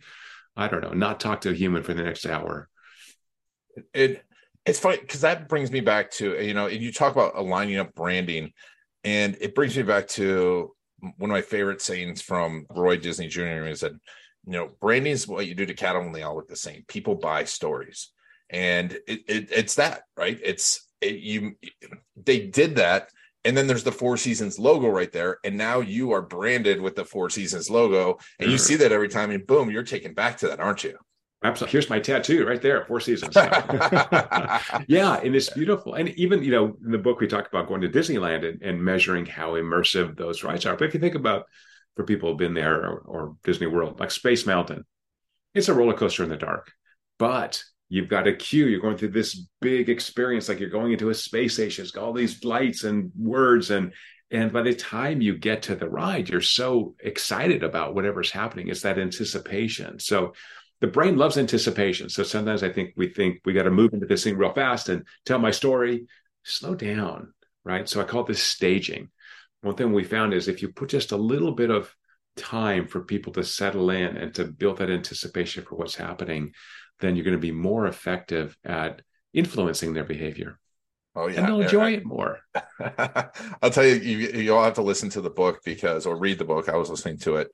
I 0.57 0.69
don't 0.69 0.83
know, 0.83 0.93
not 0.93 1.21
talk 1.21 1.43
to 1.43 1.51
a 1.51 1.55
human 1.55 1.83
for 1.83 1.95
the 1.95 2.03
next 2.03 2.27
hour. 2.27 2.69
It 3.93 4.25
it's 4.65 4.81
funny 4.81 4.99
because 4.99 5.21
that 5.21 5.49
brings 5.49 5.71
me 5.71 5.81
back 5.81 6.11
to 6.13 6.43
you 6.43 6.55
know 6.55 6.67
you 6.67 6.93
talk 6.93 7.13
about 7.13 7.37
aligning 7.37 7.79
up 7.79 7.95
branding, 7.95 8.53
and 9.07 9.37
it 9.41 9.55
brings 9.55 9.77
me 9.77 9.85
back 9.85 10.09
to 10.09 10.75
one 11.01 11.31
of 11.31 11.35
my 11.35 11.43
favorite 11.43 11.81
sayings 11.81 12.21
from 12.21 12.67
Roy 12.71 12.97
Disney 12.97 13.29
Jr. 13.29 13.67
is 13.67 13.81
that 13.81 13.93
you 13.93 14.53
know 14.53 14.71
branding 14.81 15.13
is 15.13 15.29
what 15.29 15.47
you 15.47 15.55
do 15.55 15.65
to 15.65 15.75
cattle 15.75 16.03
when 16.03 16.13
they 16.13 16.23
all 16.23 16.37
look 16.37 16.49
the 16.49 16.57
same. 16.57 16.85
People 16.89 17.15
buy 17.15 17.45
stories, 17.45 18.11
and 18.51 18.93
it, 19.07 19.21
it 19.29 19.49
it's 19.51 19.77
that 19.77 20.03
right. 20.17 20.39
It's 20.43 20.87
it, 21.01 21.17
you 21.17 21.53
they 22.17 22.47
did 22.47 22.77
that 22.77 23.11
and 23.47 23.57
then 23.57 23.69
there's 23.69 23.85
the 23.85 23.93
Four 23.93 24.17
Seasons 24.17 24.59
logo 24.59 24.89
right 24.89 25.13
there, 25.13 25.39
and 25.45 25.57
now 25.57 25.79
you 25.79 26.11
are 26.11 26.21
branded 26.21 26.81
with 26.81 26.97
the 26.97 27.05
Four 27.05 27.31
Seasons 27.31 27.71
logo, 27.71 28.19
and 28.41 28.51
you 28.51 28.57
mm-hmm. 28.57 28.65
see 28.65 28.75
that 28.75 28.91
every 28.91 29.09
time, 29.09 29.31
and 29.31 29.47
boom, 29.47 29.71
you're 29.71 29.85
taken 29.85 30.15
back 30.15 30.39
to 30.39 30.49
that, 30.49 30.59
aren't 30.59 30.83
you? 30.83 30.99
Absolutely. 31.47 31.73
Here's 31.73 31.91
my 31.91 32.01
tattoo 32.01 32.45
right 32.45 32.61
there, 32.61 32.85
Four 32.87 32.99
Seasons. 32.99 33.37
yeah, 33.37 35.21
and 35.23 35.37
it's 35.37 35.51
beautiful. 35.51 35.95
And 35.95 36.09
even 36.11 36.43
you 36.43 36.51
know, 36.51 36.77
in 36.85 36.91
the 36.91 36.99
book 36.99 37.21
we 37.21 37.29
talk 37.29 37.47
about 37.47 37.69
going 37.69 37.83
to 37.83 37.89
Disneyland 37.89 38.49
and, 38.49 38.61
and 38.63 38.85
measuring 38.85 39.27
how 39.27 39.53
immersive 39.53 40.17
those 40.17 40.43
rides 40.43 40.67
are. 40.67 40.77
But 40.77 40.89
if 40.89 40.95
you 40.95 41.01
think 41.01 41.15
about 41.15 41.47
for 41.95 42.05
people 42.05 42.29
who've 42.29 42.39
been 42.39 42.55
there 42.55 42.75
or, 42.75 42.99
or 42.99 43.37
Disney 43.45 43.69
World, 43.69 44.01
like 44.01 44.11
Space 44.11 44.45
Mountain, 44.45 44.85
it's 45.55 45.69
a 45.69 45.75
roller 45.75 45.95
coaster 45.95 46.25
in 46.25 46.31
the 46.31 46.37
dark, 46.37 46.73
but 47.17 47.63
you've 47.89 48.09
got 48.09 48.27
a 48.27 48.35
queue 48.35 48.67
you're 48.67 48.81
going 48.81 48.97
through 48.97 49.13
this 49.13 49.47
big 49.61 49.89
experience 49.89 50.49
like 50.49 50.59
you're 50.59 50.69
going 50.69 50.91
into 50.91 51.11
a 51.11 51.15
space 51.15 51.55
station 51.55 51.83
it's 51.83 51.93
got 51.93 52.03
all 52.03 52.13
these 52.13 52.43
lights 52.43 52.83
and 52.83 53.13
words 53.17 53.71
and 53.71 53.93
and 54.33 54.53
by 54.53 54.61
the 54.61 54.75
time 54.75 55.21
you 55.21 55.39
get 55.39 55.63
to 55.63 55.77
the 55.77 55.89
ride 55.89 56.29
you're 56.29 56.41
so 56.41 56.97
excited 56.99 57.63
about 57.63 57.95
whatever's 57.95 58.33
happening 58.33 58.67
it's 58.67 58.83
that 58.83 58.99
anticipation 58.99 60.01
so 60.01 60.33
the 60.81 60.87
brain 60.87 61.17
loves 61.17 61.39
anticipation 61.39 62.09
so 62.09 62.23
sometimes 62.23 62.63
i 62.63 62.69
think 62.69 62.93
we 62.97 63.09
think 63.09 63.41
we 63.45 63.53
got 63.53 63.65
to 63.65 63.71
move 63.71 63.93
into 63.93 64.07
this 64.07 64.25
thing 64.25 64.37
real 64.37 64.53
fast 64.53 64.89
and 64.89 65.07
tell 65.25 65.39
my 65.39 65.51
story 65.51 66.07
slow 66.45 66.75
down 66.75 67.33
right 67.65 67.89
so 67.89 68.01
i 68.01 68.05
call 68.05 68.25
this 68.25 68.43
staging 68.43 69.11
one 69.63 69.75
thing 69.75 69.93
we 69.93 70.05
found 70.05 70.33
is 70.33 70.49
if 70.49 70.63
you 70.63 70.69
put 70.69 70.91
just 70.91 71.13
a 71.13 71.17
little 71.17 71.53
bit 71.53 71.71
of 71.71 71.95
time 72.37 72.87
for 72.87 73.01
people 73.01 73.33
to 73.33 73.45
settle 73.45 73.91
in 73.91 74.17
and 74.17 74.35
to 74.35 74.45
build 74.45 74.79
that 74.79 74.91
anticipation 74.91 75.65
for 75.65 75.75
what's 75.77 75.97
happening, 75.97 76.53
then 77.01 77.17
you're 77.17 77.25
going 77.25 77.37
to 77.37 77.41
be 77.41 77.53
more 77.53 77.87
effective 77.87 78.57
at 78.65 79.03
influencing 79.35 79.93
their 79.93 80.05
behavior. 80.05 80.59
Oh 81.15 81.29
yeah, 81.29 81.41
and 81.41 81.49
they'll 81.49 81.63
enjoy 81.63 81.95
it 81.95 82.05
more. 82.05 82.41
I'll 83.63 83.71
tell 83.71 83.87
you, 83.87 83.95
you, 83.95 84.41
you'll 84.41 84.63
have 84.63 84.75
to 84.75 84.83
listen 84.83 85.09
to 85.11 85.23
the 85.23 85.31
book 85.31 85.61
because, 85.65 86.05
or 86.05 86.17
read 86.17 86.39
the 86.39 86.45
book. 86.45 86.69
I 86.69 86.77
was 86.77 86.91
listening 86.91 87.19
to 87.21 87.37
it 87.37 87.49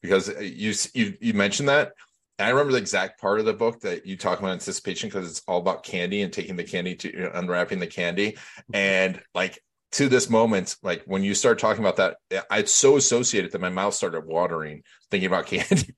because 0.00 0.28
you 0.40 0.72
you 0.94 1.14
you 1.20 1.34
mentioned 1.34 1.68
that. 1.68 1.92
And 2.38 2.46
I 2.46 2.50
remember 2.50 2.72
the 2.72 2.78
exact 2.78 3.20
part 3.20 3.40
of 3.40 3.46
the 3.46 3.52
book 3.52 3.80
that 3.80 4.06
you 4.06 4.16
talk 4.16 4.38
about 4.38 4.52
anticipation 4.52 5.08
because 5.08 5.28
it's 5.28 5.42
all 5.48 5.58
about 5.58 5.82
candy 5.82 6.22
and 6.22 6.32
taking 6.32 6.56
the 6.56 6.64
candy 6.64 6.94
to 6.96 7.12
you 7.12 7.22
know, 7.24 7.30
unwrapping 7.34 7.80
the 7.80 7.86
candy, 7.86 8.32
mm-hmm. 8.32 8.74
and 8.74 9.22
like 9.34 9.60
to 9.92 10.08
this 10.08 10.28
moment, 10.28 10.76
like 10.82 11.02
when 11.06 11.22
you 11.22 11.34
start 11.34 11.58
talking 11.58 11.82
about 11.82 11.96
that, 11.96 12.18
I'd 12.50 12.68
so 12.68 12.96
associated 12.96 13.52
that 13.52 13.60
my 13.60 13.70
mouth 13.70 13.94
started 13.94 14.26
watering 14.26 14.82
thinking 15.10 15.26
about 15.26 15.46
candy. 15.46 15.94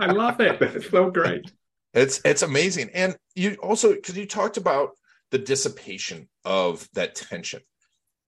I 0.00 0.06
love 0.06 0.40
it. 0.40 0.60
It's 0.60 0.90
so 0.90 1.10
great. 1.10 1.50
It's 1.94 2.20
it's 2.24 2.42
amazing, 2.42 2.90
and 2.94 3.16
you 3.34 3.56
also 3.62 3.94
because 3.94 4.16
you 4.16 4.26
talked 4.26 4.56
about 4.56 4.90
the 5.30 5.38
dissipation 5.38 6.28
of 6.44 6.88
that 6.94 7.14
tension, 7.14 7.62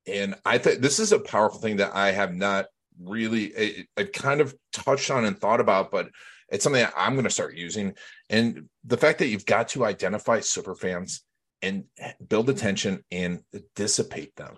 and 0.07 0.35
I 0.44 0.59
think 0.59 0.81
this 0.81 0.98
is 0.98 1.12
a 1.12 1.20
powerful 1.20 1.61
thing 1.61 1.77
that 1.77 1.94
I 1.94 2.12
have 2.12 2.35
not 2.35 2.66
really 3.01 3.55
eh, 3.55 3.72
eh, 3.79 3.83
I, 3.96 4.01
have 4.03 4.12
kind 4.12 4.40
of 4.40 4.55
touched 4.72 5.11
on 5.11 5.25
and 5.25 5.38
thought 5.38 5.61
about, 5.61 5.90
but 5.90 6.09
it's 6.52 6.62
something 6.62 6.86
I'm 6.96 7.14
going 7.14 7.24
to 7.24 7.30
start 7.30 7.56
using. 7.56 7.94
And 8.30 8.68
the 8.84 8.96
fact 8.96 9.18
that 9.18 9.26
you've 9.28 9.46
got 9.46 9.68
to 9.70 9.84
identify 9.84 10.38
super 10.40 10.76
fans 10.76 11.24
and 11.62 11.84
build 12.28 12.50
attention 12.50 13.04
and 13.10 13.40
dissipate 13.74 14.36
them. 14.36 14.56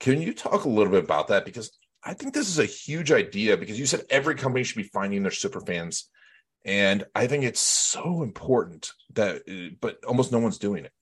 Can 0.00 0.20
you 0.20 0.34
talk 0.34 0.64
a 0.64 0.68
little 0.68 0.92
bit 0.92 1.04
about 1.04 1.28
that? 1.28 1.44
Because 1.44 1.70
I 2.04 2.14
think 2.14 2.34
this 2.34 2.48
is 2.48 2.58
a 2.58 2.64
huge 2.64 3.12
idea 3.12 3.56
because 3.56 3.78
you 3.78 3.86
said 3.86 4.04
every 4.10 4.34
company 4.34 4.64
should 4.64 4.76
be 4.76 4.84
finding 4.84 5.22
their 5.22 5.32
super 5.32 5.60
fans. 5.60 6.08
And 6.64 7.04
I 7.14 7.26
think 7.26 7.44
it's 7.44 7.60
so 7.60 8.22
important 8.22 8.92
that, 9.14 9.42
but 9.80 10.04
almost 10.04 10.32
no 10.32 10.38
one's 10.38 10.58
doing 10.58 10.84
it. 10.84 10.92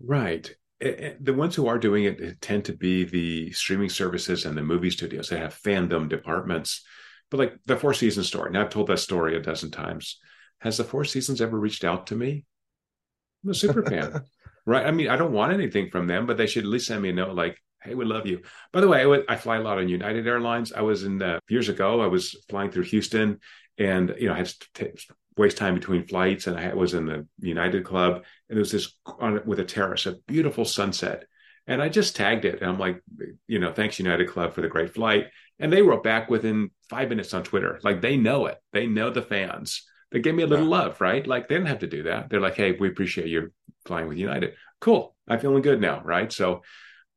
Right. 0.00 0.54
The 0.80 1.34
ones 1.34 1.54
who 1.54 1.68
are 1.68 1.78
doing 1.78 2.04
it 2.04 2.40
tend 2.40 2.64
to 2.64 2.72
be 2.72 3.04
the 3.04 3.52
streaming 3.52 3.88
services 3.88 4.46
and 4.46 4.56
the 4.56 4.62
movie 4.62 4.90
studios 4.90 5.28
that 5.28 5.38
have 5.38 5.60
fandom 5.62 6.08
departments. 6.08 6.84
But 7.32 7.38
like 7.38 7.54
the 7.64 7.78
Four 7.78 7.94
Seasons 7.94 8.26
story, 8.26 8.48
and 8.48 8.58
I've 8.58 8.68
told 8.68 8.88
that 8.88 8.98
story 8.98 9.34
a 9.34 9.40
dozen 9.40 9.70
times. 9.70 10.20
Has 10.58 10.76
the 10.76 10.84
Four 10.84 11.06
Seasons 11.06 11.40
ever 11.40 11.58
reached 11.58 11.82
out 11.82 12.08
to 12.08 12.14
me? 12.14 12.44
I'm 13.42 13.50
a 13.50 13.54
super 13.54 13.82
fan, 13.82 14.20
right? 14.66 14.86
I 14.86 14.90
mean, 14.90 15.08
I 15.08 15.16
don't 15.16 15.32
want 15.32 15.54
anything 15.54 15.88
from 15.88 16.06
them, 16.06 16.26
but 16.26 16.36
they 16.36 16.46
should 16.46 16.64
at 16.64 16.68
least 16.68 16.88
send 16.88 17.00
me 17.00 17.08
a 17.08 17.14
note 17.14 17.34
like, 17.34 17.56
"Hey, 17.82 17.94
we 17.94 18.04
love 18.04 18.26
you." 18.26 18.42
By 18.70 18.82
the 18.82 18.88
way, 18.88 19.02
I, 19.02 19.32
I 19.32 19.36
fly 19.36 19.56
a 19.56 19.62
lot 19.62 19.78
on 19.78 19.88
United 19.88 20.26
Airlines. 20.26 20.74
I 20.74 20.82
was 20.82 21.04
in 21.04 21.16
the, 21.16 21.40
years 21.48 21.70
ago. 21.70 22.02
I 22.02 22.06
was 22.06 22.36
flying 22.50 22.70
through 22.70 22.84
Houston, 22.84 23.40
and 23.78 24.14
you 24.18 24.28
know, 24.28 24.34
I 24.34 24.38
had 24.38 24.52
to 24.74 24.92
waste 25.38 25.56
time 25.56 25.74
between 25.74 26.06
flights, 26.06 26.48
and 26.48 26.58
I 26.58 26.74
was 26.74 26.92
in 26.92 27.06
the 27.06 27.26
United 27.40 27.82
Club, 27.86 28.16
and 28.16 28.56
there 28.56 28.58
was 28.58 28.72
this 28.72 28.92
on 29.06 29.40
with 29.46 29.58
a 29.58 29.64
terrace, 29.64 30.04
a 30.04 30.16
beautiful 30.26 30.66
sunset. 30.66 31.24
And 31.66 31.80
I 31.80 31.88
just 31.88 32.14
tagged 32.14 32.44
it. 32.44 32.60
And 32.60 32.68
I'm 32.68 32.78
like, 32.78 33.02
you 33.46 33.60
know, 33.60 33.72
thanks 33.72 34.00
United 34.00 34.28
Club 34.28 34.52
for 34.52 34.62
the 34.62 34.68
great 34.68 34.92
flight. 34.92 35.28
And 35.62 35.72
they 35.72 35.80
wrote 35.80 36.02
back 36.02 36.28
within 36.28 36.70
five 36.90 37.08
minutes 37.08 37.32
on 37.32 37.42
Twitter. 37.42 37.80
Like 37.82 38.02
they 38.02 38.18
know 38.18 38.46
it. 38.46 38.58
They 38.72 38.86
know 38.86 39.08
the 39.08 39.22
fans 39.22 39.82
they 40.12 40.20
gave 40.20 40.34
me 40.34 40.42
a 40.42 40.46
little 40.46 40.66
love, 40.66 41.00
right? 41.00 41.26
Like 41.26 41.48
they 41.48 41.54
didn't 41.54 41.68
have 41.68 41.80
to 41.80 41.86
do 41.86 42.04
that. 42.04 42.28
They're 42.28 42.40
like, 42.40 42.54
hey, 42.54 42.72
we 42.72 42.88
appreciate 42.88 43.28
you 43.28 43.50
flying 43.86 44.08
with 44.08 44.18
United. 44.18 44.54
Cool. 44.80 45.16
I'm 45.26 45.40
feeling 45.40 45.62
good 45.62 45.80
now, 45.80 46.02
right? 46.04 46.30
So 46.30 46.62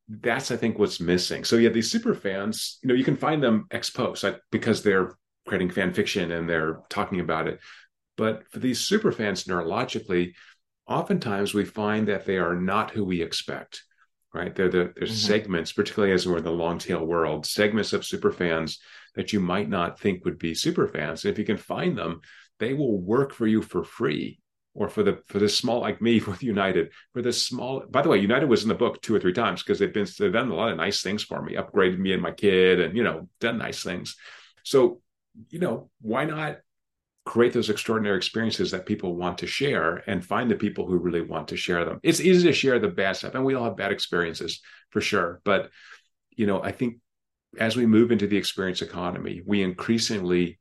that's 0.08 0.50
I 0.50 0.56
think 0.56 0.80
what's 0.80 1.00
missing. 1.00 1.44
So 1.44 1.58
yeah, 1.58 1.70
these 1.70 1.92
super 1.92 2.16
fans, 2.16 2.80
you 2.82 2.88
know, 2.88 2.94
you 2.96 3.04
can 3.04 3.18
find 3.18 3.44
them 3.44 3.68
ex 3.70 3.90
post 3.90 4.24
like, 4.24 4.40
because 4.50 4.82
they're 4.82 5.18
creating 5.46 5.72
fan 5.72 5.94
fiction 5.94 6.32
and 6.32 6.50
they're 6.50 6.80
talking 6.90 7.20
about 7.20 7.48
it. 7.48 7.60
But 8.16 8.50
for 8.50 8.60
these 8.60 8.80
super 8.80 9.12
fans 9.12 9.44
neurologically, 9.44 10.34
oftentimes 10.88 11.54
we 11.54 11.66
find 11.66 12.08
that 12.08 12.26
they 12.26 12.38
are 12.38 12.56
not 12.56 12.92
who 12.92 13.04
we 13.04 13.22
expect. 13.22 13.84
Right. 14.36 14.54
They're 14.54 14.68
the 14.68 14.94
there's 14.98 15.12
mm-hmm. 15.12 15.28
segments, 15.28 15.72
particularly 15.72 16.14
as 16.14 16.28
we're 16.28 16.40
in 16.40 16.44
the 16.44 16.52
long 16.52 16.78
tail 16.78 17.06
world, 17.06 17.46
segments 17.46 17.94
of 17.94 18.04
super 18.04 18.34
fans 18.34 18.80
that 19.16 19.32
you 19.32 19.40
might 19.40 19.70
not 19.70 19.98
think 19.98 20.26
would 20.26 20.38
be 20.38 20.54
super 20.54 20.90
fans. 20.90 21.24
And 21.24 21.32
if 21.32 21.40
you 21.40 21.46
can 21.46 21.56
find 21.56 21.98
them, 21.98 22.20
they 22.60 22.74
will 22.74 23.00
work 23.00 23.34
for 23.34 23.48
you 23.48 23.62
for 23.62 23.86
free 23.86 24.42
or 24.74 24.90
for 24.90 25.04
the 25.04 25.20
for 25.28 25.40
the 25.40 25.48
small 25.48 25.80
like 25.80 26.02
me 26.02 26.20
with 26.28 26.44
United 26.44 26.92
for 27.14 27.22
the 27.22 27.32
small. 27.32 27.86
By 27.90 28.02
the 28.02 28.10
way, 28.10 28.18
United 28.18 28.50
was 28.50 28.64
in 28.64 28.68
the 28.68 28.76
book 28.76 29.02
two 29.02 29.16
or 29.16 29.22
three 29.22 29.32
times 29.32 29.64
because 29.64 29.80
they've 29.80 29.94
been 29.94 30.08
they've 30.20 30.34
done 30.34 30.52
a 30.52 30.54
lot 30.54 30.72
of 30.72 30.76
nice 30.76 31.02
things 31.02 31.24
for 31.24 31.42
me, 31.42 31.56
upgraded 31.56 31.98
me 31.98 32.12
and 32.12 32.22
my 32.22 32.32
kid, 32.32 32.82
and 32.82 32.98
you 32.98 33.04
know 33.04 33.30
done 33.40 33.58
nice 33.58 33.84
things. 33.84 34.18
So 34.64 35.02
you 35.50 35.60
know 35.60 35.90
why 36.02 36.26
not 36.26 36.58
create 37.26 37.54
those 37.54 37.72
extraordinary 37.72 38.16
experiences 38.16 38.72
that 38.72 38.86
people 38.86 39.16
want 39.16 39.40
to 39.40 39.48
share 39.48 40.04
and 40.08 40.24
find 40.24 40.50
the 40.50 40.56
people 40.56 40.86
who 40.86 40.98
really 40.98 41.22
want 41.22 41.48
to 41.48 41.58
share 41.58 41.84
them. 41.84 42.00
It's 42.04 42.22
easy 42.22 42.48
to 42.48 42.54
share 42.54 42.80
the 42.80 42.88
bad 42.88 43.18
stuff, 43.18 43.34
and 43.34 43.44
we 43.44 43.56
all 43.56 43.66
have 43.66 43.78
bad 43.78 43.92
experiences 43.92 44.62
for 44.92 45.02
sure. 45.02 45.42
But 45.44 45.72
you 46.32 46.46
know, 46.46 46.62
I 46.62 46.72
think 46.72 46.98
as 47.60 47.76
we 47.76 47.86
move 47.86 48.12
into 48.12 48.28
the 48.28 48.38
experience 48.38 48.82
economy, 48.82 49.42
we 49.46 49.64
increasingly 49.64 50.60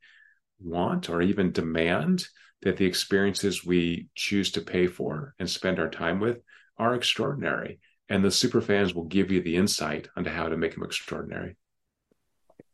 want 0.61 1.11
or 1.11 1.20
even 1.20 1.53
demand 1.53 2.27
that 2.62 2.77
the 2.77 2.87
experiences 2.87 3.64
we 3.64 4.09
choose 4.14 4.53
to 4.53 4.61
pay 4.61 4.87
for 4.87 5.35
and 5.38 5.48
spend 5.48 5.79
our 5.79 5.90
time 5.90 6.20
with 6.20 6.38
are 6.79 6.94
extraordinary. 6.94 7.81
And 8.09 8.24
the 8.24 8.31
super 8.31 8.61
fans 8.61 8.94
will 8.94 9.05
give 9.05 9.31
you 9.31 9.42
the 9.42 9.57
insight 9.57 10.09
onto 10.16 10.31
how 10.31 10.48
to 10.48 10.57
make 10.57 10.74
them 10.74 10.85
extraordinary. 10.85 11.57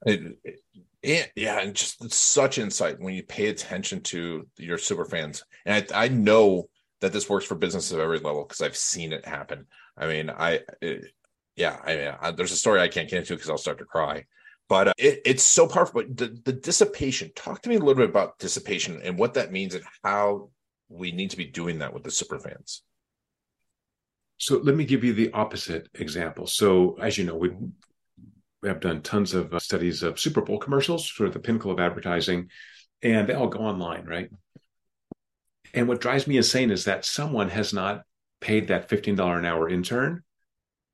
It, 0.06 0.38
it, 0.44 0.60
yeah, 1.02 1.60
and 1.60 1.74
just 1.74 2.12
such 2.12 2.58
insight 2.58 3.00
when 3.00 3.14
you 3.14 3.22
pay 3.22 3.46
attention 3.46 4.02
to 4.02 4.46
your 4.58 4.78
super 4.78 5.04
fans. 5.04 5.44
And 5.64 5.86
I, 5.92 6.04
I 6.04 6.08
know 6.08 6.68
that 7.00 7.12
this 7.12 7.28
works 7.28 7.46
for 7.46 7.54
businesses 7.54 7.92
of 7.92 8.00
every 8.00 8.18
level 8.18 8.44
because 8.44 8.60
I've 8.60 8.76
seen 8.76 9.12
it 9.12 9.24
happen. 9.24 9.66
I 9.96 10.06
mean, 10.06 10.30
I, 10.30 10.60
it, 10.80 11.06
yeah, 11.56 11.78
I 11.84 11.96
mean, 11.96 12.14
I, 12.20 12.30
there's 12.32 12.52
a 12.52 12.56
story 12.56 12.80
I 12.80 12.88
can't 12.88 13.08
get 13.08 13.20
into 13.20 13.34
because 13.34 13.50
I'll 13.50 13.58
start 13.58 13.78
to 13.78 13.84
cry 13.84 14.24
but 14.70 14.86
uh, 14.86 14.92
it, 14.96 15.20
it's 15.26 15.42
so 15.42 15.66
powerful. 15.66 16.02
But 16.02 16.16
the, 16.16 16.40
the 16.44 16.52
dissipation, 16.52 17.32
talk 17.34 17.60
to 17.62 17.68
me 17.68 17.74
a 17.74 17.78
little 17.80 17.96
bit 17.96 18.08
about 18.08 18.38
dissipation 18.38 19.02
and 19.02 19.18
what 19.18 19.34
that 19.34 19.50
means 19.50 19.74
and 19.74 19.84
how 20.04 20.50
we 20.88 21.10
need 21.10 21.30
to 21.30 21.36
be 21.36 21.44
doing 21.44 21.80
that 21.80 21.92
with 21.92 22.04
the 22.04 22.10
super 22.10 22.38
fans. 22.38 22.82
So 24.38 24.58
let 24.58 24.76
me 24.76 24.84
give 24.84 25.02
you 25.02 25.12
the 25.12 25.32
opposite 25.32 25.88
example. 25.94 26.46
So 26.46 26.96
as 27.00 27.18
you 27.18 27.24
know, 27.24 27.34
we 27.34 27.50
have 28.64 28.80
done 28.80 29.02
tons 29.02 29.34
of 29.34 29.54
uh, 29.54 29.58
studies 29.58 30.02
of 30.02 30.20
Super 30.20 30.42
Bowl 30.42 30.58
commercials 30.58 31.10
sort 31.10 31.28
of 31.28 31.34
the 31.34 31.40
pinnacle 31.40 31.70
of 31.70 31.80
advertising, 31.80 32.48
and 33.02 33.28
they 33.28 33.34
all 33.34 33.48
go 33.48 33.60
online, 33.60 34.04
right? 34.04 34.30
And 35.72 35.88
what 35.88 36.00
drives 36.00 36.26
me 36.26 36.36
insane 36.36 36.70
is 36.70 36.84
that 36.84 37.04
someone 37.04 37.48
has 37.48 37.72
not 37.72 38.02
paid 38.40 38.68
that 38.68 38.88
$15 38.88 39.38
an 39.38 39.44
hour 39.44 39.68
intern 39.68 40.22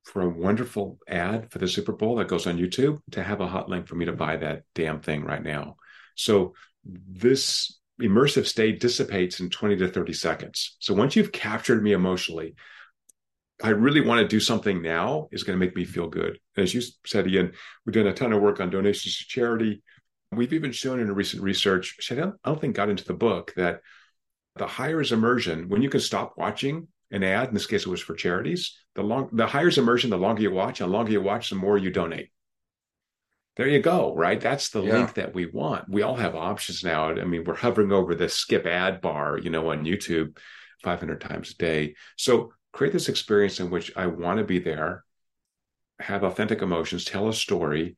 for 0.04 0.22
a 0.22 0.28
wonderful 0.28 0.98
ad 1.08 1.50
for 1.50 1.58
the 1.58 1.66
Super 1.66 1.92
Bowl 1.92 2.16
that 2.16 2.28
goes 2.28 2.46
on 2.46 2.58
YouTube 2.58 3.00
to 3.12 3.22
have 3.22 3.40
a 3.40 3.46
hot 3.46 3.68
link 3.68 3.88
for 3.88 3.96
me 3.96 4.04
to 4.04 4.12
buy 4.12 4.36
that 4.36 4.62
damn 4.74 5.00
thing 5.00 5.24
right 5.24 5.42
now. 5.42 5.76
So 6.14 6.54
this 6.84 7.78
immersive 8.00 8.46
state 8.46 8.80
dissipates 8.80 9.40
in 9.40 9.50
20 9.50 9.76
to 9.76 9.88
30 9.88 10.12
seconds. 10.12 10.76
So 10.78 10.94
once 10.94 11.16
you've 11.16 11.32
captured 11.32 11.82
me 11.82 11.92
emotionally, 11.92 12.54
I 13.62 13.70
really 13.70 14.02
want 14.02 14.20
to 14.20 14.28
do 14.28 14.40
something 14.40 14.82
now 14.82 15.28
is 15.32 15.42
going 15.42 15.58
to 15.58 15.64
make 15.64 15.74
me 15.74 15.84
feel 15.84 16.08
good. 16.08 16.38
As 16.56 16.74
you 16.74 16.82
said, 17.06 17.26
Ian, 17.26 17.52
we've 17.84 17.94
done 17.94 18.06
a 18.06 18.12
ton 18.12 18.32
of 18.32 18.42
work 18.42 18.60
on 18.60 18.70
donations 18.70 19.16
to 19.18 19.24
charity. 19.26 19.82
We've 20.30 20.52
even 20.52 20.72
shown 20.72 21.00
in 21.00 21.08
a 21.08 21.14
recent 21.14 21.42
research, 21.42 21.96
I 22.10 22.14
don't, 22.16 22.34
I 22.44 22.50
don't 22.50 22.60
think 22.60 22.76
got 22.76 22.90
into 22.90 23.04
the 23.04 23.14
book, 23.14 23.54
that 23.56 23.80
the 24.56 24.66
higher 24.66 25.00
is 25.00 25.12
immersion, 25.12 25.68
when 25.68 25.82
you 25.82 25.88
can 25.88 26.00
stop 26.00 26.34
watching 26.36 26.88
an 27.10 27.22
ad, 27.22 27.48
in 27.48 27.54
this 27.54 27.66
case 27.66 27.86
it 27.86 27.90
was 27.90 28.00
for 28.00 28.14
charities, 28.14 28.76
the 28.94 29.02
long 29.02 29.28
the 29.32 29.46
higher 29.46 29.68
is 29.68 29.78
immersion, 29.78 30.10
the 30.10 30.16
longer 30.16 30.42
you 30.42 30.50
watch, 30.50 30.80
and 30.80 30.90
the 30.90 30.92
longer 30.92 31.12
you 31.12 31.20
watch, 31.20 31.50
the 31.50 31.56
more 31.56 31.78
you 31.78 31.90
donate. 31.90 32.30
There 33.56 33.68
you 33.68 33.80
go, 33.80 34.14
right? 34.14 34.40
That's 34.40 34.68
the 34.70 34.82
yeah. 34.82 34.92
link 34.92 35.14
that 35.14 35.34
we 35.34 35.46
want. 35.46 35.88
We 35.88 36.02
all 36.02 36.16
have 36.16 36.34
options 36.34 36.84
now. 36.84 37.08
I 37.08 37.24
mean, 37.24 37.44
we're 37.44 37.54
hovering 37.54 37.90
over 37.90 38.14
the 38.14 38.28
skip 38.28 38.66
ad 38.66 39.00
bar, 39.00 39.38
you 39.38 39.48
know, 39.48 39.70
on 39.70 39.86
YouTube 39.86 40.36
500 40.82 41.20
times 41.22 41.52
a 41.52 41.56
day. 41.56 41.94
So 42.16 42.52
create 42.76 42.92
this 42.92 43.08
experience 43.08 43.60
in 43.60 43.70
which 43.70 43.90
I 43.96 44.06
want 44.06 44.38
to 44.38 44.44
be 44.44 44.58
there, 44.58 45.04
have 45.98 46.22
authentic 46.22 46.62
emotions, 46.62 47.04
tell 47.04 47.28
a 47.28 47.32
story, 47.32 47.96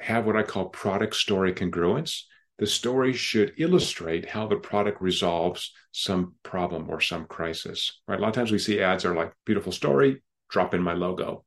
have 0.00 0.26
what 0.26 0.36
I 0.36 0.42
call 0.42 0.66
product 0.68 1.16
story 1.16 1.52
congruence 1.52 2.22
the 2.62 2.66
story 2.68 3.12
should 3.12 3.54
illustrate 3.58 4.28
how 4.28 4.46
the 4.46 4.54
product 4.54 5.02
resolves 5.02 5.72
some 5.90 6.34
problem 6.44 6.88
or 6.88 7.00
some 7.00 7.24
crisis. 7.24 8.00
Right? 8.06 8.20
A 8.20 8.22
lot 8.22 8.28
of 8.28 8.34
times 8.34 8.52
we 8.52 8.60
see 8.60 8.80
ads 8.80 9.04
are 9.04 9.16
like 9.16 9.32
beautiful 9.44 9.72
story, 9.72 10.22
drop 10.48 10.72
in 10.72 10.80
my 10.80 10.92
logo. 10.92 11.44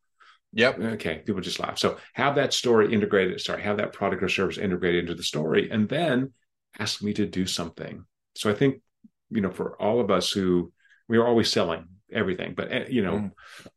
Yep. 0.51 0.79
Okay. 0.79 1.21
People 1.25 1.39
just 1.39 1.59
laugh. 1.59 1.77
So 1.77 1.99
have 2.13 2.35
that 2.35 2.53
story 2.53 2.93
integrated. 2.93 3.39
Sorry, 3.39 3.61
have 3.61 3.77
that 3.77 3.93
product 3.93 4.23
or 4.23 4.29
service 4.29 4.57
integrated 4.57 5.05
into 5.05 5.15
the 5.15 5.23
story, 5.23 5.69
and 5.69 5.87
then 5.87 6.33
ask 6.79 7.01
me 7.01 7.13
to 7.13 7.25
do 7.25 7.45
something. 7.45 8.05
So 8.35 8.49
I 8.49 8.53
think 8.53 8.81
you 9.29 9.39
know 9.39 9.51
for 9.51 9.81
all 9.81 10.01
of 10.01 10.11
us 10.11 10.31
who 10.31 10.73
we 11.07 11.17
are 11.17 11.25
always 11.25 11.49
selling 11.51 11.87
everything, 12.11 12.53
but 12.55 12.71
eh, 12.71 12.85
you 12.89 13.03
know, 13.03 13.13
mm. 13.13 13.31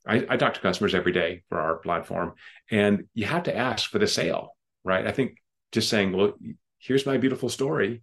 I, 0.06 0.26
I 0.28 0.36
talk 0.36 0.54
to 0.54 0.60
customers 0.60 0.94
every 0.94 1.12
day 1.12 1.42
for 1.48 1.58
our 1.58 1.76
platform, 1.76 2.34
and 2.70 3.04
you 3.14 3.26
have 3.26 3.44
to 3.44 3.56
ask 3.56 3.90
for 3.90 3.98
the 3.98 4.06
sale, 4.06 4.56
right? 4.84 5.06
I 5.06 5.12
think 5.12 5.38
just 5.72 5.88
saying, 5.88 6.16
well, 6.16 6.34
here's 6.78 7.06
my 7.06 7.16
beautiful 7.16 7.48
story. 7.48 8.02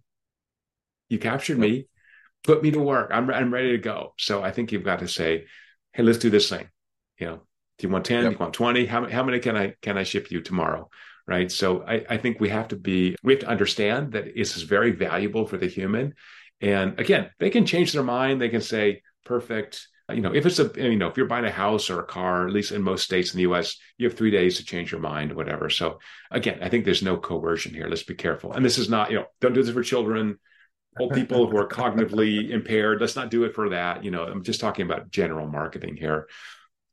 You 1.08 1.18
captured 1.18 1.58
me, 1.58 1.88
put 2.44 2.62
me 2.62 2.70
to 2.72 2.80
work. 2.80 3.10
I'm, 3.12 3.30
I'm 3.30 3.52
ready 3.52 3.72
to 3.72 3.78
go. 3.78 4.14
So 4.18 4.42
I 4.42 4.50
think 4.50 4.72
you've 4.72 4.84
got 4.84 5.00
to 5.00 5.08
say, 5.08 5.46
hey, 5.92 6.02
let's 6.02 6.18
do 6.18 6.30
this 6.30 6.48
thing. 6.48 6.68
You 7.18 7.26
know, 7.26 7.36
do 7.78 7.86
you 7.86 7.92
want 7.92 8.04
10? 8.04 8.22
Yep. 8.22 8.30
Do 8.30 8.34
you 8.34 8.38
want 8.38 8.54
20? 8.54 8.86
How, 8.86 9.08
how 9.08 9.22
many 9.22 9.38
can 9.38 9.56
I 9.56 9.74
can 9.82 9.98
I 9.98 10.02
ship 10.02 10.30
you 10.30 10.40
tomorrow? 10.40 10.88
Right. 11.26 11.50
So 11.50 11.82
I, 11.82 12.04
I 12.08 12.16
think 12.18 12.38
we 12.38 12.50
have 12.50 12.68
to 12.68 12.76
be, 12.76 13.16
we 13.22 13.32
have 13.32 13.40
to 13.40 13.48
understand 13.48 14.12
that 14.12 14.36
this 14.36 14.56
is 14.56 14.62
very 14.62 14.92
valuable 14.92 15.44
for 15.44 15.56
the 15.56 15.66
human. 15.66 16.14
And 16.60 17.00
again, 17.00 17.30
they 17.40 17.50
can 17.50 17.66
change 17.66 17.92
their 17.92 18.04
mind. 18.04 18.40
They 18.40 18.48
can 18.48 18.60
say, 18.60 19.02
perfect. 19.24 19.88
You 20.12 20.20
know, 20.20 20.32
if 20.32 20.46
it's 20.46 20.60
a, 20.60 20.70
you 20.76 20.96
know, 20.96 21.08
if 21.08 21.16
you're 21.16 21.26
buying 21.26 21.44
a 21.44 21.50
house 21.50 21.90
or 21.90 21.98
a 21.98 22.06
car, 22.06 22.46
at 22.46 22.52
least 22.52 22.70
in 22.70 22.82
most 22.82 23.04
states 23.04 23.32
in 23.32 23.38
the 23.38 23.50
US, 23.50 23.76
you 23.98 24.08
have 24.08 24.16
three 24.16 24.30
days 24.30 24.56
to 24.56 24.64
change 24.64 24.92
your 24.92 25.00
mind, 25.00 25.32
whatever. 25.32 25.68
So 25.68 25.98
again, 26.30 26.60
I 26.62 26.68
think 26.68 26.84
there's 26.84 27.02
no 27.02 27.16
coercion 27.16 27.74
here. 27.74 27.88
Let's 27.88 28.04
be 28.04 28.14
careful. 28.14 28.52
And 28.52 28.64
this 28.64 28.78
is 28.78 28.88
not, 28.88 29.10
you 29.10 29.16
know, 29.16 29.26
don't 29.40 29.52
do 29.52 29.62
this 29.62 29.74
for 29.74 29.82
children, 29.82 30.38
old 31.00 31.12
people 31.12 31.50
who 31.50 31.56
are 31.56 31.68
cognitively 31.68 32.50
impaired. 32.50 33.00
Let's 33.00 33.16
not 33.16 33.30
do 33.30 33.44
it 33.44 33.54
for 33.54 33.70
that. 33.70 34.04
You 34.04 34.12
know, 34.12 34.24
I'm 34.24 34.44
just 34.44 34.60
talking 34.60 34.86
about 34.86 35.10
general 35.10 35.48
marketing 35.48 35.96
here. 35.96 36.28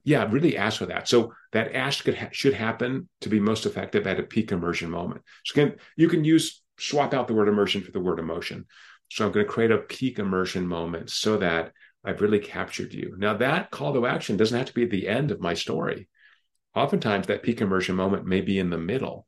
Yeah, 0.03 0.27
really 0.29 0.57
ask 0.57 0.79
for 0.79 0.87
that. 0.87 1.07
So 1.07 1.33
that 1.51 1.75
ask 1.75 2.07
ha- 2.07 2.29
should 2.31 2.55
happen 2.55 3.07
to 3.21 3.29
be 3.29 3.39
most 3.39 3.67
effective 3.67 4.07
at 4.07 4.19
a 4.19 4.23
peak 4.23 4.51
immersion 4.51 4.89
moment. 4.89 5.21
So 5.45 5.61
again, 5.61 5.77
you 5.95 6.09
can 6.09 6.23
use 6.23 6.61
swap 6.79 7.13
out 7.13 7.27
the 7.27 7.33
word 7.33 7.47
immersion 7.47 7.81
for 7.81 7.91
the 7.91 7.99
word 7.99 8.19
emotion. 8.19 8.65
So 9.11 9.25
I'm 9.25 9.31
going 9.31 9.45
to 9.45 9.51
create 9.51 9.71
a 9.71 9.77
peak 9.77 10.17
immersion 10.17 10.67
moment 10.67 11.11
so 11.11 11.37
that 11.37 11.71
I've 12.03 12.21
really 12.21 12.39
captured 12.39 12.93
you. 12.93 13.15
Now, 13.17 13.35
that 13.35 13.71
call 13.71 13.93
to 13.93 14.05
action 14.05 14.37
doesn't 14.37 14.57
have 14.57 14.67
to 14.67 14.73
be 14.73 14.83
at 14.83 14.89
the 14.89 15.07
end 15.07 15.31
of 15.31 15.39
my 15.39 15.53
story. 15.53 16.09
Oftentimes, 16.75 17.27
that 17.27 17.43
peak 17.43 17.61
immersion 17.61 17.95
moment 17.95 18.25
may 18.25 18.41
be 18.41 18.59
in 18.59 18.69
the 18.69 18.77
middle. 18.77 19.27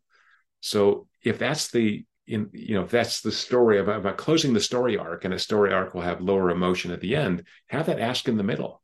So, 0.61 1.07
if 1.23 1.39
that's 1.39 1.71
the 1.71 2.05
in 2.27 2.49
you 2.53 2.75
know 2.75 2.83
if 2.83 2.89
that's 2.89 3.21
the 3.21 3.31
story 3.31 3.79
about, 3.79 3.97
about 3.97 4.17
closing 4.17 4.53
the 4.53 4.59
story 4.59 4.97
arc, 4.97 5.25
and 5.25 5.33
a 5.33 5.39
story 5.39 5.71
arc 5.71 5.93
will 5.93 6.01
have 6.01 6.21
lower 6.21 6.49
emotion 6.49 6.91
at 6.91 7.01
the 7.01 7.15
end, 7.15 7.43
have 7.67 7.85
that 7.85 7.99
ask 7.99 8.27
in 8.27 8.37
the 8.37 8.43
middle. 8.43 8.81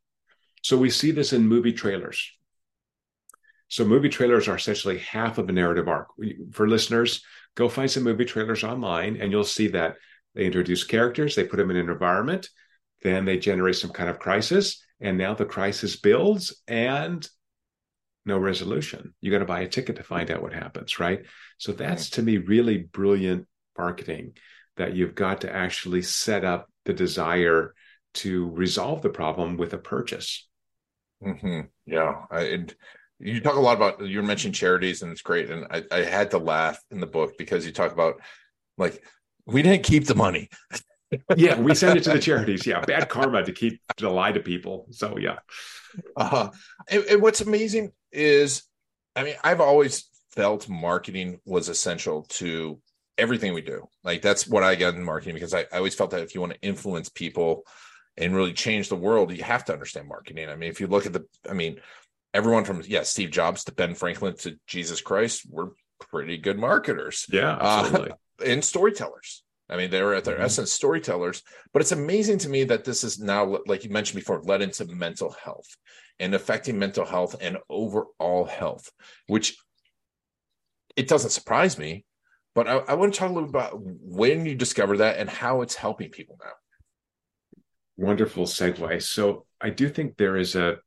So 0.62 0.78
we 0.78 0.90
see 0.90 1.12
this 1.12 1.34
in 1.34 1.48
movie 1.48 1.74
trailers. 1.74 2.32
So 3.68 3.86
movie 3.86 4.10
trailers 4.10 4.48
are 4.48 4.56
essentially 4.56 5.00
half 5.00 5.38
of 5.38 5.50
a 5.50 5.52
narrative 5.52 5.88
arc. 5.88 6.10
For 6.52 6.68
listeners, 6.68 7.24
go 7.56 7.70
find 7.70 7.90
some 7.90 8.04
movie 8.04 8.26
trailers 8.26 8.64
online, 8.64 9.18
and 9.20 9.32
you'll 9.32 9.44
see 9.44 9.70
that 9.70 9.96
they 10.36 10.46
introduce 10.46 10.84
characters, 10.84 11.36
they 11.36 11.46
put 11.46 11.58
them 11.58 11.72
in 11.72 11.78
an 11.78 11.90
environment, 11.90 12.50
then 13.02 13.26
they 13.26 13.38
generate 13.38 13.76
some 13.76 13.92
kind 13.92 14.10
of 14.10 14.20
crisis, 14.20 14.84
and 15.00 15.18
now 15.18 15.34
the 15.34 15.46
crisis 15.46 15.96
builds 15.96 16.62
and 16.68 17.28
no 18.26 18.38
resolution. 18.38 19.14
You 19.22 19.32
got 19.32 19.40
to 19.40 19.46
buy 19.46 19.62
a 19.62 19.68
ticket 19.68 19.96
to 19.96 20.04
find 20.04 20.30
out 20.30 20.44
what 20.44 20.54
happens, 20.54 21.00
right? 21.00 21.26
So 21.58 21.72
that's 21.72 22.12
to 22.12 22.22
me 22.22 22.38
really 22.38 22.78
brilliant 22.78 23.48
marketing 23.78 24.34
that 24.78 24.96
you've 24.96 25.16
got 25.16 25.42
to 25.42 25.54
actually 25.54 26.04
set 26.04 26.46
up 26.46 26.70
the 26.86 26.94
desire 26.94 27.74
to 28.14 28.50
resolve 28.50 29.02
the 29.02 29.10
problem 29.10 29.58
with 29.58 29.74
a 29.74 29.78
purchase. 29.78 30.48
Mm-hmm. 31.24 31.62
Yeah, 31.86 32.26
I, 32.30 32.66
you 33.20 33.40
talk 33.40 33.56
a 33.56 33.60
lot 33.60 33.78
about 33.78 34.02
you 34.02 34.22
mentioned 34.24 34.56
charities, 34.56 35.02
and 35.02 35.12
it's 35.12 35.22
great. 35.22 35.50
And 35.50 35.66
I, 35.70 35.84
I 35.92 36.04
had 36.04 36.32
to 36.32 36.38
laugh 36.38 36.80
in 36.90 37.00
the 37.00 37.06
book 37.08 37.38
because 37.38 37.66
you 37.66 37.72
talk 37.72 37.92
about 37.92 38.22
like 38.78 39.04
we 39.46 39.62
didn't 39.62 39.84
keep 39.84 40.06
the 40.06 40.16
money 40.16 40.50
yeah, 41.36 41.60
we 41.60 41.76
send 41.76 41.98
it 41.98 42.04
to 42.04 42.14
the 42.14 42.20
charities. 42.20 42.66
Yeah, 42.66 42.82
bad 42.82 43.10
karma 43.10 43.44
to 43.44 43.52
keep 43.52 43.82
to 43.98 44.10
lie 44.10 44.32
to 44.32 44.40
people. 44.40 44.88
So 44.92 45.18
yeah. 45.18 45.40
Uh-huh. 46.16 46.52
And, 46.90 47.04
and 47.06 47.22
what's 47.22 47.42
amazing 47.42 47.92
is, 48.12 48.64
I 49.16 49.24
mean, 49.24 49.36
I've 49.44 49.62
always 49.62 50.08
felt 50.32 50.70
marketing 50.70 51.40
was 51.46 51.70
essential 51.70 52.24
to 52.30 52.80
everything 53.18 53.54
we 53.54 53.62
do. 53.62 53.88
Like 54.04 54.22
that's 54.22 54.48
what 54.48 54.64
I 54.64 54.76
got 54.76 54.96
in 54.96 55.04
marketing 55.04 55.36
because 55.36 55.54
I, 55.54 55.62
I 55.72 55.78
always 55.78 55.96
felt 55.96 56.12
that 56.12 56.24
if 56.24 56.34
you 56.34 56.42
want 56.42 56.54
to 56.54 56.62
influence 56.62 57.10
people 57.10 57.66
and 58.18 58.36
really 58.36 58.54
change 58.54 58.90
the 58.90 58.96
world, 58.96 59.36
you 59.36 59.44
have 59.44 59.66
to 59.66 59.74
understand 59.74 60.08
marketing. 60.08 60.50
I 60.50 60.56
mean, 60.56 60.70
if 60.70 60.80
you 60.80 60.88
look 60.88 61.06
at 61.06 61.14
the, 61.14 61.26
I 61.50 61.54
mean, 61.54 61.80
everyone 62.34 62.64
from 62.64 62.82
yeah 62.86 63.04
Steve 63.04 63.32
Jobs 63.32 63.66
to 63.66 63.74
Ben 63.74 63.96
Franklin 63.96 64.36
to 64.38 64.58
Jesus 64.68 65.02
Christ, 65.02 65.46
we're 65.50 65.70
pretty 66.00 66.38
good 66.38 66.58
marketers. 66.58 67.26
Yeah, 67.30 67.58
absolutely. 67.60 68.12
Uh, 68.12 68.16
and 68.46 68.64
storytellers. 68.64 69.44
I 69.72 69.78
mean, 69.78 69.90
they 69.90 70.04
were 70.04 70.14
at 70.14 70.26
their 70.26 70.36
mm-hmm. 70.36 70.44
essence 70.44 70.74
storytellers, 70.74 71.42
but 71.72 71.82
it's 71.82 71.94
amazing 71.94 72.38
to 72.40 72.50
me 72.50 72.66
that 72.66 72.84
this 72.84 73.04
is 73.06 73.20
now, 73.20 73.58
like 73.68 73.86
you 73.86 73.90
mentioned 73.90 74.20
before, 74.20 74.42
led 74.44 74.62
into 74.62 74.86
mental 74.86 75.34
health 75.44 75.68
and 76.20 76.36
affecting 76.36 76.78
mental 76.78 77.06
health 77.06 77.38
and 77.40 77.58
overall 77.70 78.46
health, 78.46 78.92
which 79.28 79.58
it 80.98 81.08
doesn't 81.08 81.30
surprise 81.30 81.78
me. 81.78 82.06
But 82.54 82.68
I, 82.68 82.78
I 82.80 82.94
want 82.96 83.14
to 83.14 83.20
talk 83.20 83.30
a 83.30 83.34
little 83.34 83.50
bit 83.50 83.58
about 83.58 83.80
when 83.80 84.46
you 84.46 84.56
discover 84.56 84.98
that 84.98 85.18
and 85.18 85.30
how 85.30 85.62
it's 85.62 85.76
helping 85.76 86.10
people 86.10 86.38
now. 86.44 86.52
Wonderful 87.96 88.46
segue. 88.46 89.02
So 89.02 89.46
I 89.62 89.70
do 89.70 89.88
think 89.88 90.18
there 90.18 90.36
is 90.36 90.56
a 90.56 90.78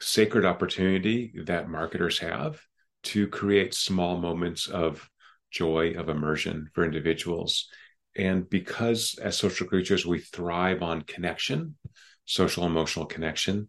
sacred 0.00 0.44
opportunity 0.44 1.32
that 1.44 1.68
marketers 1.68 2.18
have 2.18 2.60
to 3.04 3.28
create 3.28 3.74
small 3.74 4.18
moments 4.18 4.66
of 4.66 5.08
joy 5.56 5.94
of 5.96 6.08
immersion 6.08 6.68
for 6.74 6.84
individuals. 6.84 7.68
And 8.16 8.48
because 8.48 9.18
as 9.22 9.36
social 9.36 9.66
creatures, 9.66 10.06
we 10.06 10.20
thrive 10.20 10.82
on 10.82 11.02
connection, 11.02 11.76
social 12.24 12.64
emotional 12.64 13.06
connection, 13.06 13.68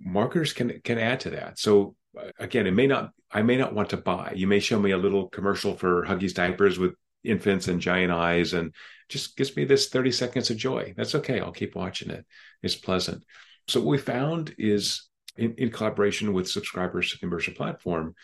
marketers 0.00 0.52
can 0.52 0.80
can 0.82 0.98
add 0.98 1.20
to 1.20 1.30
that. 1.30 1.58
So 1.58 1.96
uh, 2.18 2.30
again, 2.38 2.66
it 2.66 2.74
may 2.74 2.86
not 2.86 3.10
I 3.30 3.42
may 3.42 3.56
not 3.56 3.74
want 3.74 3.90
to 3.90 3.96
buy. 3.96 4.32
You 4.36 4.46
may 4.46 4.60
show 4.60 4.78
me 4.78 4.92
a 4.92 4.98
little 4.98 5.28
commercial 5.28 5.74
for 5.74 6.04
Huggies 6.04 6.34
diapers 6.34 6.78
with 6.78 6.94
infants 7.24 7.68
and 7.68 7.80
giant 7.80 8.12
eyes 8.12 8.52
and 8.52 8.72
just 9.08 9.36
gives 9.36 9.56
me 9.56 9.64
this 9.64 9.88
30 9.88 10.12
seconds 10.12 10.50
of 10.50 10.56
joy. 10.56 10.94
That's 10.96 11.14
okay. 11.16 11.40
I'll 11.40 11.52
keep 11.52 11.74
watching 11.74 12.10
it. 12.10 12.24
It's 12.62 12.76
pleasant. 12.76 13.24
So 13.68 13.80
what 13.80 13.90
we 13.90 13.98
found 13.98 14.54
is 14.58 15.08
in, 15.36 15.54
in 15.58 15.70
collaboration 15.70 16.32
with 16.32 16.48
subscribers 16.48 17.10
to 17.10 17.18
the 17.18 17.26
immersion 17.26 17.54
platform 17.54 18.14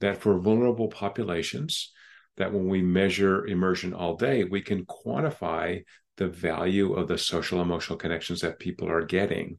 that 0.00 0.20
for 0.20 0.38
vulnerable 0.38 0.88
populations, 0.88 1.92
that 2.36 2.52
when 2.52 2.68
we 2.68 2.82
measure 2.82 3.46
immersion 3.46 3.92
all 3.92 4.16
day, 4.16 4.44
we 4.44 4.60
can 4.60 4.86
quantify 4.86 5.82
the 6.16 6.28
value 6.28 6.94
of 6.94 7.08
the 7.08 7.18
social 7.18 7.60
emotional 7.60 7.98
connections 7.98 8.40
that 8.40 8.58
people 8.58 8.88
are 8.88 9.04
getting. 9.04 9.58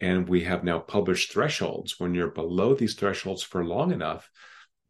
And 0.00 0.28
we 0.28 0.44
have 0.44 0.64
now 0.64 0.80
published 0.80 1.32
thresholds. 1.32 1.98
When 1.98 2.14
you're 2.14 2.30
below 2.30 2.74
these 2.74 2.94
thresholds 2.94 3.42
for 3.42 3.64
long 3.64 3.92
enough, 3.92 4.28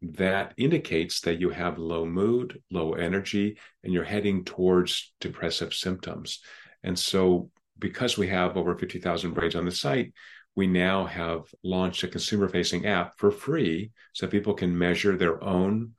that 0.01 0.53
indicates 0.57 1.21
that 1.21 1.39
you 1.39 1.49
have 1.49 1.77
low 1.77 2.05
mood, 2.05 2.61
low 2.71 2.93
energy, 2.93 3.57
and 3.83 3.93
you're 3.93 4.03
heading 4.03 4.43
towards 4.43 5.13
depressive 5.19 5.73
symptoms. 5.73 6.39
And 6.83 6.97
so, 6.97 7.49
because 7.79 8.17
we 8.17 8.27
have 8.27 8.55
over 8.55 8.77
50,000 8.77 9.33
brains 9.33 9.55
on 9.55 9.65
the 9.65 9.71
site, 9.71 10.13
we 10.55 10.67
now 10.67 11.05
have 11.05 11.43
launched 11.63 12.03
a 12.03 12.07
consumer 12.07 12.47
facing 12.47 12.85
app 12.85 13.17
for 13.17 13.31
free 13.31 13.91
so 14.13 14.27
people 14.27 14.53
can 14.53 14.77
measure 14.77 15.17
their 15.17 15.43
own 15.43 15.91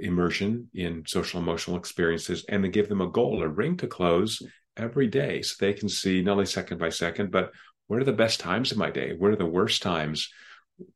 immersion 0.00 0.68
in 0.74 1.04
social 1.06 1.40
emotional 1.40 1.76
experiences 1.76 2.44
and 2.48 2.64
then 2.64 2.70
give 2.70 2.88
them 2.88 3.00
a 3.00 3.10
goal, 3.10 3.42
a 3.42 3.48
ring 3.48 3.76
to 3.76 3.86
close 3.86 4.42
every 4.76 5.06
day 5.06 5.42
so 5.42 5.54
they 5.58 5.72
can 5.72 5.88
see 5.88 6.22
not 6.22 6.32
only 6.32 6.46
second 6.46 6.78
by 6.78 6.88
second, 6.88 7.30
but 7.30 7.52
what 7.86 8.00
are 8.00 8.04
the 8.04 8.12
best 8.12 8.40
times 8.40 8.72
of 8.72 8.78
my 8.78 8.90
day? 8.90 9.12
What 9.12 9.30
are 9.32 9.36
the 9.36 9.46
worst 9.46 9.82
times? 9.82 10.30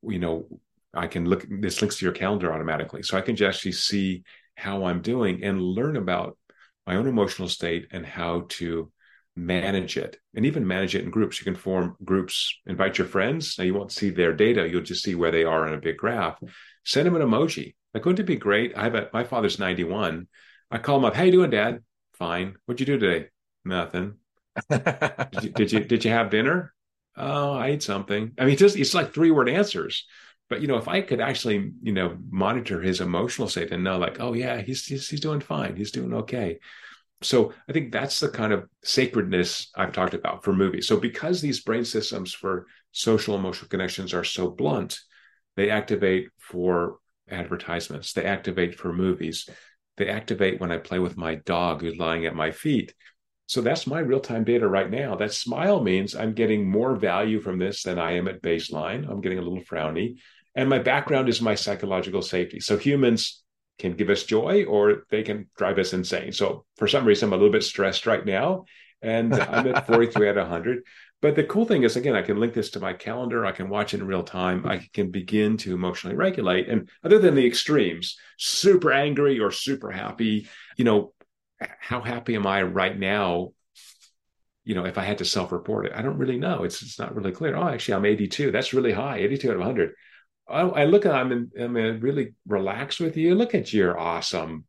You 0.02 0.18
know, 0.18 0.60
I 0.94 1.06
can 1.06 1.26
look, 1.26 1.46
this 1.48 1.82
links 1.82 1.98
to 1.98 2.06
your 2.06 2.14
calendar 2.14 2.52
automatically. 2.52 3.02
So 3.02 3.18
I 3.18 3.20
can 3.20 3.36
just 3.36 3.56
actually 3.56 3.72
see 3.72 4.22
how 4.54 4.84
I'm 4.84 5.02
doing 5.02 5.44
and 5.44 5.60
learn 5.60 5.96
about 5.96 6.38
my 6.86 6.96
own 6.96 7.06
emotional 7.06 7.48
state 7.48 7.88
and 7.90 8.06
how 8.06 8.46
to 8.48 8.90
manage 9.36 9.98
it 9.98 10.16
and 10.34 10.46
even 10.46 10.66
manage 10.66 10.94
it 10.94 11.04
in 11.04 11.10
groups. 11.10 11.38
You 11.38 11.44
can 11.44 11.54
form 11.54 11.96
groups, 12.02 12.58
invite 12.64 12.96
your 12.96 13.06
friends. 13.06 13.56
Now 13.58 13.64
you 13.64 13.74
won't 13.74 13.92
see 13.92 14.08
their 14.08 14.32
data. 14.32 14.66
You'll 14.66 14.80
just 14.80 15.04
see 15.04 15.14
where 15.14 15.30
they 15.30 15.44
are 15.44 15.66
in 15.66 15.74
a 15.74 15.80
big 15.80 15.98
graph. 15.98 16.38
Send 16.84 17.06
them 17.06 17.16
an 17.16 17.22
emoji 17.22 17.74
like, 17.96 18.04
wouldn't 18.04 18.20
it 18.20 18.26
be 18.26 18.36
great? 18.36 18.76
I 18.76 18.84
have 18.84 18.94
a, 18.94 19.08
my 19.14 19.24
father's 19.24 19.58
91. 19.58 20.26
I 20.70 20.76
call 20.76 20.98
him 20.98 21.06
up. 21.06 21.14
How 21.14 21.22
you 21.22 21.32
doing, 21.32 21.48
Dad? 21.48 21.82
Fine. 22.12 22.56
What'd 22.66 22.78
you 22.78 22.84
do 22.84 22.98
today? 22.98 23.28
Nothing. 23.64 24.16
did, 24.68 25.42
you, 25.42 25.50
did 25.50 25.72
you 25.72 25.80
did 25.80 26.04
you 26.04 26.10
have 26.10 26.28
dinner? 26.28 26.74
Oh, 27.16 27.54
I 27.54 27.68
ate 27.68 27.82
something. 27.82 28.32
I 28.38 28.44
mean, 28.44 28.58
just 28.58 28.76
it's 28.76 28.92
like 28.92 29.14
three 29.14 29.30
word 29.30 29.48
answers. 29.48 30.06
But 30.50 30.60
you 30.60 30.68
know, 30.68 30.76
if 30.76 30.88
I 30.88 31.00
could 31.00 31.22
actually, 31.22 31.72
you 31.82 31.92
know, 31.92 32.18
monitor 32.28 32.82
his 32.82 33.00
emotional 33.00 33.48
state 33.48 33.72
and 33.72 33.82
know, 33.82 33.96
like, 33.96 34.20
oh 34.20 34.34
yeah, 34.34 34.60
he's 34.60 34.84
he's, 34.84 35.08
he's 35.08 35.20
doing 35.20 35.40
fine. 35.40 35.74
He's 35.74 35.90
doing 35.90 36.12
okay. 36.12 36.58
So 37.22 37.54
I 37.66 37.72
think 37.72 37.92
that's 37.92 38.20
the 38.20 38.28
kind 38.28 38.52
of 38.52 38.68
sacredness 38.84 39.70
I've 39.74 39.92
talked 39.94 40.12
about 40.12 40.44
for 40.44 40.52
movies. 40.52 40.86
So 40.86 40.98
because 41.00 41.40
these 41.40 41.60
brain 41.62 41.86
systems 41.86 42.34
for 42.34 42.66
social 42.92 43.36
emotional 43.36 43.70
connections 43.70 44.12
are 44.12 44.22
so 44.22 44.50
blunt, 44.50 45.00
they 45.56 45.70
activate 45.70 46.28
for 46.38 46.98
advertisements. 47.30 48.12
They 48.12 48.24
activate 48.24 48.78
for 48.78 48.92
movies. 48.92 49.48
They 49.96 50.08
activate 50.08 50.60
when 50.60 50.72
I 50.72 50.78
play 50.78 50.98
with 50.98 51.16
my 51.16 51.36
dog 51.36 51.80
who's 51.80 51.96
lying 51.96 52.26
at 52.26 52.34
my 52.34 52.50
feet. 52.50 52.94
So 53.46 53.60
that's 53.60 53.86
my 53.86 54.00
real 54.00 54.20
time 54.20 54.44
data 54.44 54.66
right 54.66 54.90
now. 54.90 55.14
That 55.14 55.32
smile 55.32 55.82
means 55.82 56.14
I'm 56.14 56.34
getting 56.34 56.68
more 56.68 56.96
value 56.96 57.40
from 57.40 57.58
this 57.58 57.82
than 57.82 57.98
I 57.98 58.12
am 58.12 58.28
at 58.28 58.42
baseline. 58.42 59.08
I'm 59.08 59.20
getting 59.20 59.38
a 59.38 59.42
little 59.42 59.62
frowny. 59.62 60.16
And 60.54 60.68
my 60.68 60.78
background 60.78 61.28
is 61.28 61.40
my 61.40 61.54
psychological 61.54 62.22
safety. 62.22 62.60
So 62.60 62.76
humans 62.76 63.42
can 63.78 63.92
give 63.92 64.10
us 64.10 64.24
joy 64.24 64.64
or 64.64 65.04
they 65.10 65.22
can 65.22 65.48
drive 65.56 65.78
us 65.78 65.92
insane. 65.92 66.32
So 66.32 66.64
for 66.76 66.88
some 66.88 67.04
reason, 67.04 67.28
I'm 67.28 67.34
a 67.34 67.36
little 67.36 67.52
bit 67.52 67.62
stressed 67.62 68.06
right 68.06 68.24
now, 68.24 68.64
and 69.02 69.34
I'm 69.34 69.68
at 69.68 69.86
43 69.88 70.30
out 70.30 70.38
of 70.38 70.48
100. 70.48 70.82
But 71.22 71.34
the 71.34 71.44
cool 71.44 71.64
thing 71.64 71.82
is, 71.82 71.96
again, 71.96 72.14
I 72.14 72.22
can 72.22 72.38
link 72.38 72.52
this 72.52 72.70
to 72.72 72.80
my 72.80 72.92
calendar. 72.92 73.46
I 73.46 73.52
can 73.52 73.68
watch 73.68 73.94
it 73.94 74.00
in 74.00 74.06
real 74.06 74.22
time. 74.22 74.66
I 74.66 74.76
mm-hmm. 74.76 74.84
can 74.92 75.10
begin 75.10 75.56
to 75.58 75.74
emotionally 75.74 76.16
regulate. 76.16 76.68
And 76.68 76.90
other 77.02 77.18
than 77.18 77.34
the 77.34 77.46
extremes, 77.46 78.18
super 78.36 78.92
angry 78.92 79.40
or 79.40 79.50
super 79.50 79.90
happy, 79.90 80.48
you 80.76 80.84
know, 80.84 81.12
how 81.58 82.02
happy 82.02 82.34
am 82.34 82.46
I 82.46 82.62
right 82.62 82.96
now? 82.96 83.52
You 84.64 84.74
know, 84.74 84.84
if 84.84 84.98
I 84.98 85.04
had 85.04 85.18
to 85.18 85.24
self-report 85.24 85.86
it, 85.86 85.92
I 85.94 86.02
don't 86.02 86.18
really 86.18 86.38
know. 86.38 86.64
It's 86.64 86.82
it's 86.82 86.98
not 86.98 87.14
really 87.14 87.32
clear. 87.32 87.56
Oh, 87.56 87.68
actually, 87.68 87.94
I'm 87.94 88.04
82. 88.04 88.50
That's 88.50 88.74
really 88.74 88.92
high. 88.92 89.18
82 89.18 89.48
out 89.48 89.54
of 89.54 89.60
100. 89.60 89.92
I, 90.48 90.60
I 90.60 90.84
look 90.84 91.06
at 91.06 91.14
I'm 91.14 91.32
in, 91.32 91.50
I'm 91.58 91.76
in 91.76 92.00
really 92.00 92.34
relaxed 92.46 93.00
with 93.00 93.16
you. 93.16 93.34
Look 93.34 93.54
at 93.54 93.72
your 93.72 93.98
awesome 93.98 94.64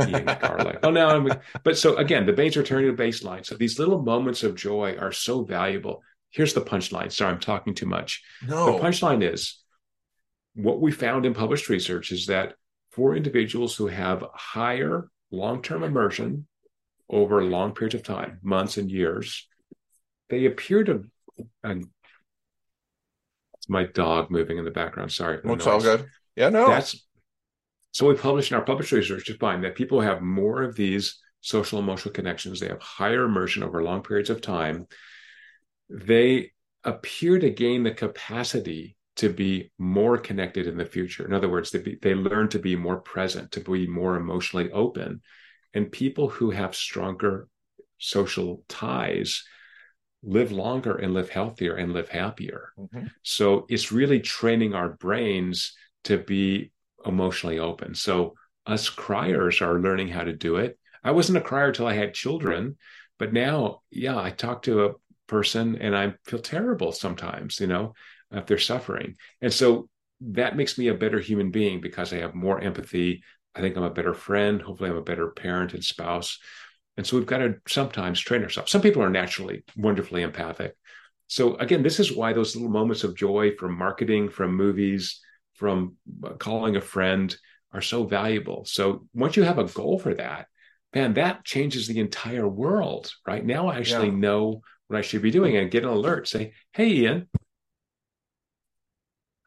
Ian 0.00 0.26
Carla. 0.26 0.78
oh 0.82 0.90
no, 0.90 1.08
I'm, 1.08 1.32
but 1.62 1.76
so 1.78 1.96
again, 1.96 2.26
the 2.26 2.32
veins 2.32 2.56
are 2.56 2.62
turning 2.62 2.94
to 2.94 3.02
baseline. 3.02 3.44
So 3.44 3.54
these 3.54 3.78
little 3.78 4.02
moments 4.02 4.42
of 4.42 4.54
joy 4.54 4.96
are 4.98 5.12
so 5.12 5.44
valuable. 5.44 6.02
Here's 6.30 6.54
the 6.54 6.60
punchline. 6.60 7.12
Sorry, 7.12 7.32
I'm 7.32 7.40
talking 7.40 7.74
too 7.74 7.86
much. 7.86 8.22
No. 8.46 8.66
The 8.66 8.78
punchline 8.78 9.22
is 9.22 9.60
what 10.54 10.80
we 10.80 10.92
found 10.92 11.26
in 11.26 11.34
published 11.34 11.68
research 11.68 12.12
is 12.12 12.26
that 12.26 12.54
for 12.90 13.16
individuals 13.16 13.76
who 13.76 13.86
have 13.86 14.24
higher 14.34 15.08
long-term 15.30 15.82
immersion 15.82 16.46
over 17.08 17.44
long 17.44 17.72
periods 17.72 17.94
of 17.94 18.02
time, 18.02 18.38
months 18.42 18.76
and 18.76 18.90
years, 18.90 19.48
they 20.28 20.46
appear 20.46 20.84
to 20.84 21.04
and 21.62 21.86
it's 23.54 23.68
my 23.68 23.84
dog 23.84 24.30
moving 24.30 24.58
in 24.58 24.64
the 24.64 24.70
background. 24.70 25.12
Sorry. 25.12 25.38
It's 25.42 25.66
all 25.66 25.80
good. 25.80 26.06
Yeah, 26.36 26.48
no. 26.48 26.68
That's 26.68 27.04
so 27.92 28.06
we 28.06 28.14
published 28.14 28.52
in 28.52 28.56
our 28.56 28.64
published 28.64 28.92
research 28.92 29.26
to 29.26 29.38
find 29.38 29.64
that 29.64 29.74
people 29.74 30.00
have 30.00 30.22
more 30.22 30.62
of 30.62 30.76
these 30.76 31.18
social 31.40 31.78
emotional 31.78 32.12
connections. 32.12 32.60
They 32.60 32.68
have 32.68 32.80
higher 32.80 33.24
immersion 33.24 33.62
over 33.62 33.82
long 33.82 34.02
periods 34.02 34.30
of 34.30 34.40
time. 34.40 34.86
They 35.88 36.52
appear 36.84 37.38
to 37.38 37.50
gain 37.50 37.82
the 37.82 37.92
capacity 37.92 38.96
to 39.16 39.28
be 39.28 39.70
more 39.76 40.16
connected 40.16 40.66
in 40.66 40.76
the 40.76 40.84
future. 40.84 41.26
In 41.26 41.34
other 41.34 41.48
words, 41.48 41.70
they, 41.70 41.80
be, 41.80 41.98
they 42.00 42.14
learn 42.14 42.48
to 42.50 42.58
be 42.58 42.76
more 42.76 43.00
present, 43.00 43.52
to 43.52 43.60
be 43.60 43.86
more 43.86 44.16
emotionally 44.16 44.70
open. 44.70 45.20
And 45.74 45.90
people 45.90 46.28
who 46.28 46.50
have 46.50 46.74
stronger 46.74 47.48
social 47.98 48.64
ties 48.68 49.44
live 50.22 50.52
longer 50.52 50.96
and 50.96 51.14
live 51.14 51.28
healthier 51.28 51.76
and 51.76 51.92
live 51.92 52.08
happier. 52.08 52.72
Mm-hmm. 52.78 53.06
So 53.22 53.66
it's 53.68 53.92
really 53.92 54.20
training 54.20 54.74
our 54.74 54.90
brains 54.90 55.74
to 56.04 56.18
be 56.18 56.72
emotionally 57.04 57.58
open. 57.58 57.94
So 57.94 58.34
us 58.66 58.88
criers 58.88 59.60
are 59.60 59.80
learning 59.80 60.08
how 60.08 60.24
to 60.24 60.32
do 60.32 60.56
it. 60.56 60.78
I 61.02 61.12
wasn't 61.12 61.38
a 61.38 61.42
crier 61.42 61.72
till 61.72 61.86
I 61.86 61.94
had 61.94 62.14
children, 62.14 62.76
but 63.18 63.32
now, 63.32 63.82
yeah, 63.90 64.18
I 64.18 64.30
talk 64.30 64.62
to 64.62 64.84
a 64.84 64.92
person 65.26 65.76
and 65.76 65.96
I 65.96 66.14
feel 66.24 66.40
terrible 66.40 66.92
sometimes, 66.92 67.60
you 67.60 67.66
know, 67.66 67.94
if 68.30 68.46
they're 68.46 68.58
suffering. 68.58 69.16
And 69.40 69.52
so 69.52 69.88
that 70.20 70.56
makes 70.56 70.76
me 70.76 70.88
a 70.88 70.94
better 70.94 71.18
human 71.18 71.50
being 71.50 71.80
because 71.80 72.12
I 72.12 72.18
have 72.18 72.34
more 72.34 72.60
empathy. 72.60 73.22
I 73.54 73.60
think 73.60 73.76
I'm 73.76 73.82
a 73.82 73.90
better 73.90 74.14
friend. 74.14 74.60
Hopefully, 74.60 74.90
I'm 74.90 74.96
a 74.96 75.02
better 75.02 75.28
parent 75.30 75.72
and 75.72 75.84
spouse. 75.84 76.38
And 76.96 77.06
so 77.06 77.16
we've 77.16 77.26
got 77.26 77.38
to 77.38 77.56
sometimes 77.66 78.20
train 78.20 78.42
ourselves. 78.42 78.70
Some 78.70 78.82
people 78.82 79.02
are 79.02 79.10
naturally 79.10 79.64
wonderfully 79.76 80.22
empathic. 80.22 80.76
So 81.28 81.54
again, 81.56 81.82
this 81.82 82.00
is 82.00 82.12
why 82.12 82.32
those 82.32 82.54
little 82.54 82.70
moments 82.70 83.04
of 83.04 83.16
joy 83.16 83.56
from 83.56 83.78
marketing, 83.78 84.28
from 84.28 84.54
movies, 84.54 85.20
from 85.60 85.96
uh, 86.24 86.30
calling 86.30 86.74
a 86.74 86.80
friend 86.80 87.36
are 87.72 87.82
so 87.82 88.04
valuable. 88.04 88.64
So 88.64 89.06
once 89.12 89.36
you 89.36 89.42
have 89.44 89.58
a 89.58 89.64
goal 89.64 89.98
for 89.98 90.14
that, 90.14 90.46
man, 90.94 91.14
that 91.14 91.44
changes 91.44 91.86
the 91.86 92.00
entire 92.00 92.48
world. 92.48 93.12
Right 93.26 93.44
now, 93.44 93.68
I 93.68 93.76
actually 93.76 94.08
yeah. 94.08 94.14
know 94.14 94.62
what 94.88 94.98
I 94.98 95.02
should 95.02 95.22
be 95.22 95.30
doing 95.30 95.56
and 95.56 95.70
get 95.70 95.84
an 95.84 95.90
alert. 95.90 96.26
Say, 96.26 96.54
hey, 96.72 96.88
Ian, 96.88 97.28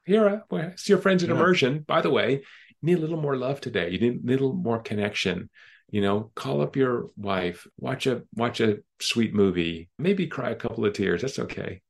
here, 0.06 0.44
uh, 0.52 0.58
it's 0.58 0.88
your 0.88 1.00
friends 1.00 1.24
in 1.24 1.30
yeah. 1.30 1.36
immersion. 1.36 1.80
By 1.80 2.02
the 2.02 2.12
way, 2.12 2.44
you 2.82 2.84
need 2.84 3.00
a 3.00 3.02
little 3.02 3.20
more 3.20 3.36
love 3.36 3.60
today. 3.60 3.90
You 3.90 4.00
need 4.00 4.24
a 4.24 4.28
little 4.28 4.54
more 4.54 4.80
connection. 4.80 5.50
You 5.90 6.02
know, 6.02 6.32
call 6.36 6.62
up 6.62 6.76
your 6.76 7.10
wife, 7.18 7.68
watch 7.78 8.06
a 8.08 8.24
watch 8.36 8.62
a 8.62 8.78
sweet 9.00 9.34
movie, 9.34 9.90
maybe 9.98 10.28
cry 10.28 10.52
a 10.52 10.56
couple 10.56 10.86
of 10.86 10.94
tears. 10.94 11.22
That's 11.22 11.40
okay. 11.40 11.82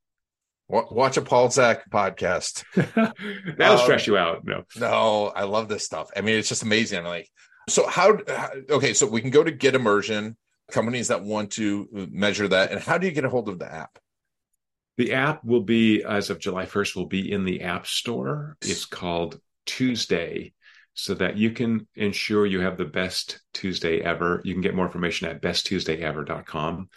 Watch 0.70 1.18
a 1.18 1.22
Paul 1.22 1.51
Zak 1.51 1.89
podcast. 1.89 2.64
That'll 3.57 3.78
um, 3.78 3.84
stress 3.84 4.07
you 4.07 4.18
out. 4.18 4.45
No, 4.45 4.64
no, 4.80 5.28
I 5.28 5.43
love 5.43 5.68
this 5.68 5.86
stuff. 5.86 6.09
I 6.16 6.22
mean, 6.22 6.36
it's 6.36 6.49
just 6.49 6.64
amazing. 6.64 6.99
I'm 6.99 7.05
like, 7.05 7.30
so 7.70 7.88
how, 7.88 8.18
how? 8.28 8.49
Okay, 8.70 8.93
so 8.93 9.05
we 9.05 9.22
can 9.22 9.30
go 9.30 9.43
to 9.43 9.51
Get 9.51 9.76
Immersion. 9.76 10.38
Companies 10.72 11.09
that 11.09 11.24
want 11.24 11.51
to 11.51 11.88
measure 12.11 12.47
that, 12.47 12.72
and 12.72 12.80
how 12.80 12.97
do 12.97 13.05
you 13.05 13.11
get 13.11 13.26
a 13.26 13.30
hold 13.30 13.49
of 13.49 13.59
the 13.59 13.72
app? 13.72 13.99
The 14.97 15.14
app 15.14 15.43
will 15.43 15.61
be 15.61 16.03
as 16.03 16.30
of 16.30 16.39
July 16.39 16.66
1st. 16.66 16.95
Will 16.95 17.05
be 17.05 17.32
in 17.32 17.43
the 17.43 17.61
App 17.61 17.86
Store. 17.86 18.57
It's 18.61 18.86
called 18.86 19.39
Tuesday, 19.66 20.53
so 20.93 21.14
that 21.16 21.38
you 21.38 21.51
can 21.51 21.88
ensure 21.95 22.45
you 22.45 22.61
have 22.61 22.78
the 22.78 22.86
best 22.86 23.41
Tuesday 23.53 23.99
ever. 23.99 24.41
You 24.45 24.53
can 24.53 24.61
get 24.61 24.76
more 24.76 24.86
information 24.86 25.28
at 25.28 25.41
besttuesdayever.com 25.41 26.89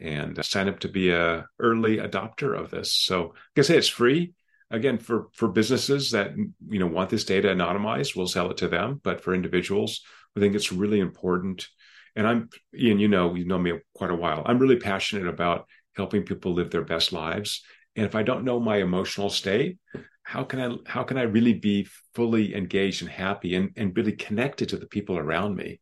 and 0.00 0.42
sign 0.44 0.68
up 0.68 0.80
to 0.80 0.88
be 0.88 1.10
a 1.10 1.46
early 1.58 1.98
adopter 1.98 2.58
of 2.58 2.70
this. 2.70 2.94
So, 2.94 3.22
like 3.22 3.58
I 3.58 3.62
say, 3.62 3.76
it's 3.76 3.88
free. 3.88 4.32
Again, 4.70 4.98
for 4.98 5.28
for 5.34 5.48
businesses 5.48 6.12
that 6.12 6.32
you 6.36 6.78
know 6.78 6.86
want 6.86 7.10
this 7.10 7.24
data 7.24 7.48
anonymized, 7.48 8.16
we'll 8.16 8.26
sell 8.26 8.50
it 8.50 8.58
to 8.58 8.68
them. 8.68 9.00
But 9.02 9.20
for 9.20 9.34
individuals, 9.34 10.02
I 10.36 10.40
think 10.40 10.54
it's 10.54 10.72
really 10.72 11.00
important. 11.00 11.66
And 12.16 12.26
I'm 12.26 12.48
Ian, 12.74 12.98
you 12.98 13.08
know, 13.08 13.34
you 13.34 13.44
know 13.44 13.58
me 13.58 13.74
quite 13.94 14.10
a 14.10 14.16
while. 14.16 14.42
I'm 14.46 14.58
really 14.58 14.78
passionate 14.78 15.26
about 15.26 15.66
helping 15.94 16.24
people 16.24 16.54
live 16.54 16.70
their 16.70 16.84
best 16.84 17.12
lives. 17.12 17.62
And 17.96 18.06
if 18.06 18.14
I 18.14 18.22
don't 18.22 18.44
know 18.44 18.60
my 18.60 18.76
emotional 18.76 19.30
state, 19.30 19.78
how 20.22 20.44
can 20.44 20.60
I 20.60 20.76
how 20.86 21.02
can 21.02 21.18
I 21.18 21.22
really 21.22 21.54
be 21.54 21.88
fully 22.14 22.54
engaged 22.54 23.02
and 23.02 23.10
happy 23.10 23.56
and, 23.56 23.70
and 23.76 23.96
really 23.96 24.12
connected 24.12 24.68
to 24.68 24.76
the 24.76 24.86
people 24.86 25.18
around 25.18 25.56
me? 25.56 25.80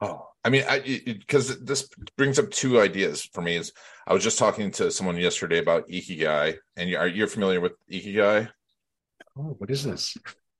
Oh, 0.00 0.26
I 0.44 0.50
mean, 0.50 0.64
I 0.68 0.80
because 1.06 1.60
this 1.60 1.88
brings 2.16 2.38
up 2.38 2.50
two 2.50 2.80
ideas 2.80 3.24
for 3.32 3.42
me. 3.42 3.56
Is 3.56 3.72
I 4.06 4.12
was 4.12 4.24
just 4.24 4.38
talking 4.38 4.72
to 4.72 4.90
someone 4.90 5.16
yesterday 5.16 5.58
about 5.58 5.88
ikigai, 5.88 6.56
and 6.76 6.90
you, 6.90 6.98
are 6.98 7.06
you 7.06 7.26
familiar 7.26 7.60
with 7.60 7.72
ikigai? 7.90 8.48
Oh, 9.38 9.54
what 9.58 9.70
is 9.70 9.84
this? 9.84 10.16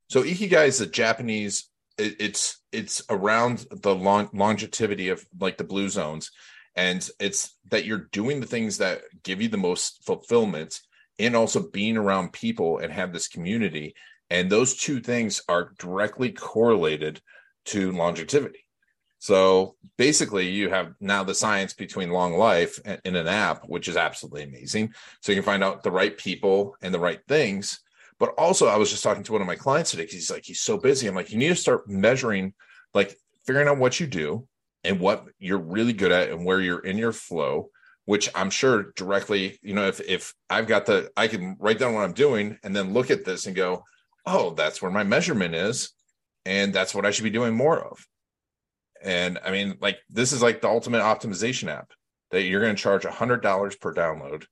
So 0.09 0.23
ikigai 0.23 0.69
is 0.69 0.81
a 0.81 0.87
Japanese. 0.87 1.69
It, 1.99 2.17
it's 2.21 2.63
it's 2.71 3.03
around 3.11 3.67
the 3.71 3.95
long, 3.95 4.31
longevity 4.33 5.09
of 5.09 5.27
like 5.41 5.57
the 5.57 5.65
blue 5.65 5.89
zones, 5.89 6.31
and 6.77 7.09
it's 7.19 7.57
that 7.71 7.85
you're 7.85 8.09
doing 8.13 8.41
the 8.41 8.47
things 8.47 8.79
that 8.79 9.03
give 9.25 9.43
you 9.43 9.49
the 9.49 9.57
most 9.59 10.05
fulfillment, 10.05 10.81
and 11.19 11.35
also 11.35 11.69
being 11.71 11.97
around 11.97 12.33
people 12.33 12.79
and 12.79 12.93
have 12.93 13.13
this 13.13 13.27
community, 13.27 13.95
and 14.31 14.49
those 14.49 14.77
two 14.77 15.01
things 15.01 15.43
are 15.49 15.73
directly 15.81 16.31
correlated 16.31 17.21
to 17.65 17.91
longevity. 17.91 18.65
So 19.23 19.77
basically, 19.99 20.49
you 20.49 20.69
have 20.71 20.95
now 20.99 21.23
the 21.23 21.33
science 21.33 21.75
between 21.75 22.11
long 22.11 22.37
life 22.37 22.81
in 23.05 23.15
an 23.15 23.29
app, 23.29 23.63
which 23.69 23.87
is 23.87 23.97
absolutely 23.97 24.43
amazing. 24.43 24.95
So 25.21 25.31
you 25.31 25.37
can 25.37 25.45
find 25.45 25.63
out 25.63 25.85
the 25.85 25.93
right 25.93 26.19
people 26.19 26.75
and 26.83 26.93
the 26.93 26.99
right 26.99 27.21
things. 27.29 27.79
But 28.19 28.31
also, 28.31 28.67
I 28.67 28.77
was 28.77 28.91
just 28.91 29.05
talking 29.05 29.23
to 29.23 29.31
one 29.31 29.41
of 29.41 29.47
my 29.47 29.55
clients 29.55 29.93
today. 29.93 30.09
He's 30.11 30.29
like, 30.29 30.45
he's 30.45 30.61
so 30.61 30.77
busy. 30.77 31.07
I'm 31.07 31.15
like, 31.15 31.31
you 31.31 31.39
need 31.39 31.51
to 31.51 31.55
start 31.55 31.89
measuring, 31.89 32.53
like 32.95 33.17
figuring 33.47 33.69
out 33.69 33.79
what 33.79 34.01
you 34.01 34.09
do 34.09 34.49
and 34.83 34.99
what 34.99 35.27
you're 35.39 35.57
really 35.57 35.93
good 35.93 36.11
at 36.11 36.31
and 36.31 36.45
where 36.45 36.61
you're 36.61 36.81
in 36.81 36.99
your 36.99 37.13
flow. 37.13 37.71
Which 38.07 38.29
I'm 38.35 38.51
sure 38.51 38.91
directly, 38.97 39.61
you 39.63 39.73
know, 39.73 39.87
if 39.87 40.01
if 40.01 40.35
I've 40.51 40.67
got 40.67 40.87
the, 40.87 41.13
I 41.17 41.29
can 41.29 41.57
write 41.61 41.79
down 41.79 41.95
what 41.95 42.03
I'm 42.03 42.13
doing 42.13 42.59
and 42.65 42.75
then 42.75 42.93
look 42.93 43.13
at 43.13 43.25
this 43.25 43.47
and 43.47 43.55
go, 43.55 43.85
oh, 44.27 44.55
that's 44.55 44.83
where 44.83 44.91
my 44.91 45.05
measurement 45.05 45.55
is, 45.55 45.93
and 46.45 46.75
that's 46.75 46.93
what 46.93 47.07
I 47.07 47.13
should 47.13 47.23
be 47.23 47.31
doing 47.31 47.55
more 47.55 47.79
of 47.79 48.05
and 49.03 49.39
I 49.45 49.51
mean, 49.51 49.77
like 49.81 49.99
this 50.09 50.33
is 50.33 50.43
like 50.43 50.61
the 50.61 50.69
ultimate 50.69 51.03
optimization 51.03 51.69
app 51.69 51.93
that 52.31 52.45
you're 52.45 52.61
going 52.61 52.75
to 52.75 52.83
charge 52.83 53.05
a 53.05 53.11
hundred 53.11 53.43
dollars 53.43 53.77
per 53.77 53.95
download. 53.95 54.47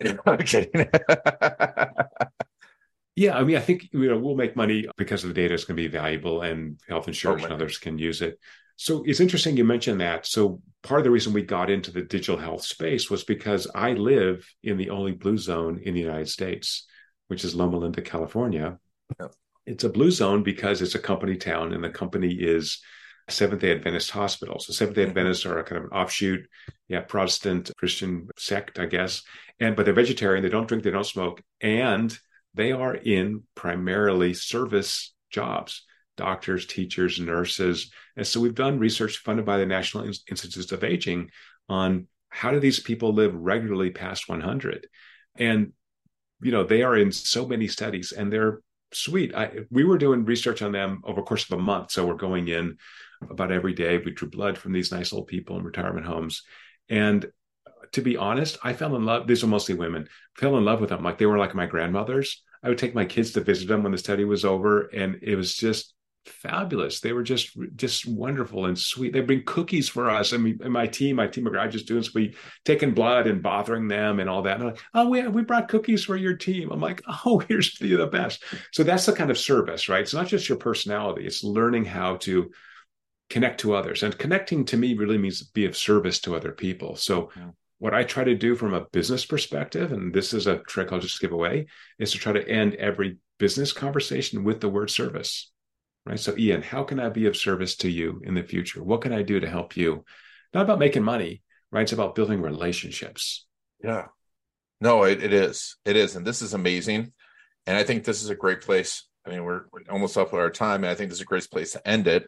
yeah, 3.16 3.36
I 3.36 3.44
mean, 3.44 3.56
I 3.56 3.60
think 3.60 3.88
you 3.92 4.08
know 4.08 4.18
we'll 4.18 4.36
make 4.36 4.56
money 4.56 4.86
because 4.96 5.22
the 5.22 5.32
data 5.32 5.54
is 5.54 5.64
going 5.64 5.76
to 5.76 5.82
be 5.82 5.88
valuable, 5.88 6.42
and 6.42 6.78
health 6.88 7.08
insurance 7.08 7.42
oh, 7.42 7.46
and 7.46 7.54
others 7.54 7.78
can 7.78 7.98
use 7.98 8.22
it. 8.22 8.38
So 8.76 9.02
it's 9.04 9.20
interesting 9.20 9.56
you 9.56 9.64
mentioned 9.64 10.00
that. 10.00 10.26
So 10.26 10.62
part 10.82 11.00
of 11.00 11.04
the 11.04 11.10
reason 11.10 11.34
we 11.34 11.42
got 11.42 11.68
into 11.68 11.90
the 11.90 12.00
digital 12.00 12.38
health 12.38 12.62
space 12.62 13.10
was 13.10 13.24
because 13.24 13.66
I 13.74 13.92
live 13.92 14.48
in 14.62 14.78
the 14.78 14.88
only 14.88 15.12
blue 15.12 15.36
zone 15.36 15.82
in 15.84 15.92
the 15.92 16.00
United 16.00 16.30
States, 16.30 16.86
which 17.28 17.44
is 17.44 17.54
Loma 17.54 17.76
Linda, 17.76 18.00
California. 18.00 18.78
Yep. 19.20 19.34
It's 19.66 19.84
a 19.84 19.90
blue 19.90 20.10
zone 20.10 20.42
because 20.42 20.80
it's 20.80 20.94
a 20.94 20.98
company 20.98 21.36
town, 21.36 21.74
and 21.74 21.84
the 21.84 21.90
company 21.90 22.32
is 22.32 22.80
Seventh 23.32 23.62
day 23.62 23.72
Adventist 23.72 24.10
hospital. 24.10 24.58
So 24.60 24.72
Seventh 24.72 24.96
day 24.96 25.02
mm-hmm. 25.02 25.10
Adventists 25.10 25.46
are 25.46 25.58
a 25.58 25.64
kind 25.64 25.78
of 25.78 25.84
an 25.90 25.96
offshoot, 25.96 26.46
yeah, 26.88 27.00
Protestant 27.00 27.70
Christian 27.76 28.28
sect, 28.38 28.78
I 28.78 28.86
guess. 28.86 29.22
And 29.58 29.76
but 29.76 29.84
they're 29.84 29.94
vegetarian, 29.94 30.42
they 30.42 30.48
don't 30.50 30.68
drink, 30.68 30.84
they 30.84 30.90
don't 30.90 31.04
smoke, 31.04 31.42
and 31.60 32.16
they 32.54 32.72
are 32.72 32.94
in 32.94 33.44
primarily 33.54 34.34
service 34.34 35.14
jobs. 35.30 35.84
doctors, 36.16 36.66
teachers, 36.66 37.18
nurses. 37.18 37.90
And 38.16 38.26
so 38.26 38.40
we've 38.40 38.54
done 38.54 38.78
research 38.78 39.18
funded 39.18 39.46
by 39.46 39.56
the 39.56 39.64
National 39.66 40.04
Institutes 40.04 40.70
of 40.70 40.84
Aging 40.84 41.30
on 41.68 42.08
how 42.28 42.50
do 42.50 42.60
these 42.60 42.78
people 42.78 43.14
live 43.14 43.34
regularly 43.34 43.90
past 43.90 44.28
100? 44.28 44.86
And, 45.36 45.72
you 46.42 46.52
know, 46.52 46.64
they 46.64 46.82
are 46.82 46.96
in 46.96 47.10
so 47.10 47.46
many 47.46 47.68
studies 47.68 48.12
and 48.12 48.30
they're 48.30 48.60
sweet. 48.92 49.34
I, 49.34 49.60
we 49.70 49.84
were 49.84 49.98
doing 49.98 50.24
research 50.24 50.60
on 50.62 50.72
them 50.72 51.00
over 51.04 51.20
the 51.20 51.26
course 51.26 51.50
of 51.50 51.58
a 51.58 51.62
month. 51.62 51.92
So 51.92 52.06
we're 52.06 52.14
going 52.14 52.48
in 52.48 52.76
about 53.28 53.52
every 53.52 53.74
day. 53.74 53.98
We 53.98 54.12
drew 54.12 54.28
blood 54.28 54.56
from 54.56 54.72
these 54.72 54.92
nice 54.92 55.12
old 55.12 55.26
people 55.26 55.58
in 55.58 55.64
retirement 55.64 56.06
homes. 56.06 56.42
And 56.88 57.30
to 57.92 58.02
be 58.02 58.16
honest, 58.16 58.58
I 58.62 58.72
fell 58.72 58.96
in 58.96 59.04
love. 59.04 59.26
These 59.26 59.42
are 59.44 59.48
mostly 59.48 59.74
women. 59.74 60.08
Fell 60.36 60.56
in 60.56 60.64
love 60.64 60.80
with 60.80 60.90
them 60.90 61.02
like 61.02 61.18
they 61.18 61.26
were 61.26 61.38
like 61.38 61.54
my 61.54 61.66
grandmothers. 61.66 62.42
I 62.62 62.68
would 62.68 62.78
take 62.78 62.94
my 62.94 63.04
kids 63.04 63.32
to 63.32 63.40
visit 63.40 63.68
them 63.68 63.82
when 63.82 63.92
the 63.92 63.98
study 63.98 64.24
was 64.24 64.44
over, 64.44 64.82
and 64.88 65.18
it 65.22 65.34
was 65.34 65.56
just 65.56 65.94
fabulous. 66.26 67.00
They 67.00 67.12
were 67.12 67.22
just 67.22 67.56
just 67.76 68.06
wonderful 68.06 68.66
and 68.66 68.78
sweet. 68.78 69.12
They 69.12 69.20
bring 69.20 69.44
cookies 69.44 69.88
for 69.88 70.10
us. 70.10 70.32
I 70.32 70.36
mean, 70.36 70.58
my 70.66 70.86
team, 70.86 71.16
my 71.16 71.26
team 71.26 71.46
of 71.46 71.52
graduate 71.52 71.84
students, 71.84 72.14
we 72.14 72.34
taking 72.64 72.92
blood 72.92 73.26
and 73.26 73.42
bothering 73.42 73.88
them 73.88 74.20
and 74.20 74.28
all 74.28 74.42
that. 74.42 74.58
And 74.58 74.66
like, 74.66 74.80
oh, 74.94 75.08
we 75.08 75.26
we 75.28 75.42
brought 75.42 75.68
cookies 75.68 76.04
for 76.04 76.16
your 76.16 76.36
team. 76.36 76.70
I'm 76.70 76.80
like, 76.80 77.02
oh, 77.24 77.38
here's 77.48 77.78
the, 77.78 77.96
the 77.96 78.06
best. 78.06 78.44
So 78.72 78.82
that's 78.82 79.06
the 79.06 79.12
kind 79.12 79.30
of 79.30 79.38
service, 79.38 79.88
right? 79.88 80.02
It's 80.02 80.14
not 80.14 80.26
just 80.26 80.48
your 80.48 80.58
personality. 80.58 81.26
It's 81.26 81.42
learning 81.42 81.86
how 81.86 82.16
to 82.18 82.50
connect 83.30 83.60
to 83.60 83.74
others, 83.74 84.02
and 84.02 84.18
connecting 84.18 84.64
to 84.66 84.76
me 84.76 84.94
really 84.94 85.18
means 85.18 85.42
be 85.42 85.64
of 85.64 85.76
service 85.76 86.20
to 86.20 86.36
other 86.36 86.52
people. 86.52 86.96
So. 86.96 87.30
Yeah. 87.36 87.50
What 87.78 87.94
I 87.94 88.04
try 88.04 88.24
to 88.24 88.34
do 88.34 88.56
from 88.56 88.74
a 88.74 88.84
business 88.92 89.24
perspective, 89.24 89.90
and 89.90 90.12
this 90.12 90.34
is 90.34 90.46
a 90.46 90.58
trick 90.58 90.92
I'll 90.92 91.00
just 91.00 91.18
give 91.18 91.32
away, 91.32 91.64
is 91.98 92.12
to 92.12 92.18
try 92.18 92.34
to 92.34 92.46
end 92.46 92.74
every 92.74 93.16
business 93.38 93.72
conversation 93.72 94.44
with 94.44 94.60
the 94.60 94.68
word 94.68 94.90
service 94.90 95.50
right? 96.06 96.18
So, 96.18 96.34
Ian, 96.36 96.62
how 96.62 96.82
can 96.84 97.00
I 97.00 97.08
be 97.08 97.26
of 97.26 97.36
service 97.36 97.76
to 97.76 97.90
you 97.90 98.20
in 98.24 98.34
the 98.34 98.42
future? 98.42 98.82
What 98.82 99.02
can 99.02 99.12
I 99.12 99.22
do 99.22 99.40
to 99.40 99.48
help 99.48 99.76
you? 99.76 100.04
Not 100.54 100.62
about 100.62 100.78
making 100.78 101.02
money, 101.02 101.42
right? 101.70 101.82
It's 101.82 101.92
about 101.92 102.14
building 102.14 102.40
relationships. 102.40 103.46
Yeah. 103.82 104.06
No, 104.80 105.04
it, 105.04 105.22
it 105.22 105.32
is. 105.32 105.76
It 105.84 105.96
is. 105.96 106.16
And 106.16 106.26
this 106.26 106.42
is 106.42 106.54
amazing. 106.54 107.12
And 107.66 107.76
I 107.76 107.84
think 107.84 108.04
this 108.04 108.22
is 108.22 108.30
a 108.30 108.34
great 108.34 108.62
place. 108.62 109.06
I 109.26 109.30
mean, 109.30 109.44
we're, 109.44 109.64
we're 109.72 109.82
almost 109.90 110.16
up 110.16 110.32
with 110.32 110.40
our 110.40 110.50
time. 110.50 110.84
And 110.84 110.90
I 110.90 110.94
think 110.94 111.10
this 111.10 111.18
is 111.18 111.22
a 111.22 111.26
great 111.26 111.48
place 111.50 111.72
to 111.72 111.88
end 111.88 112.08
it 112.08 112.26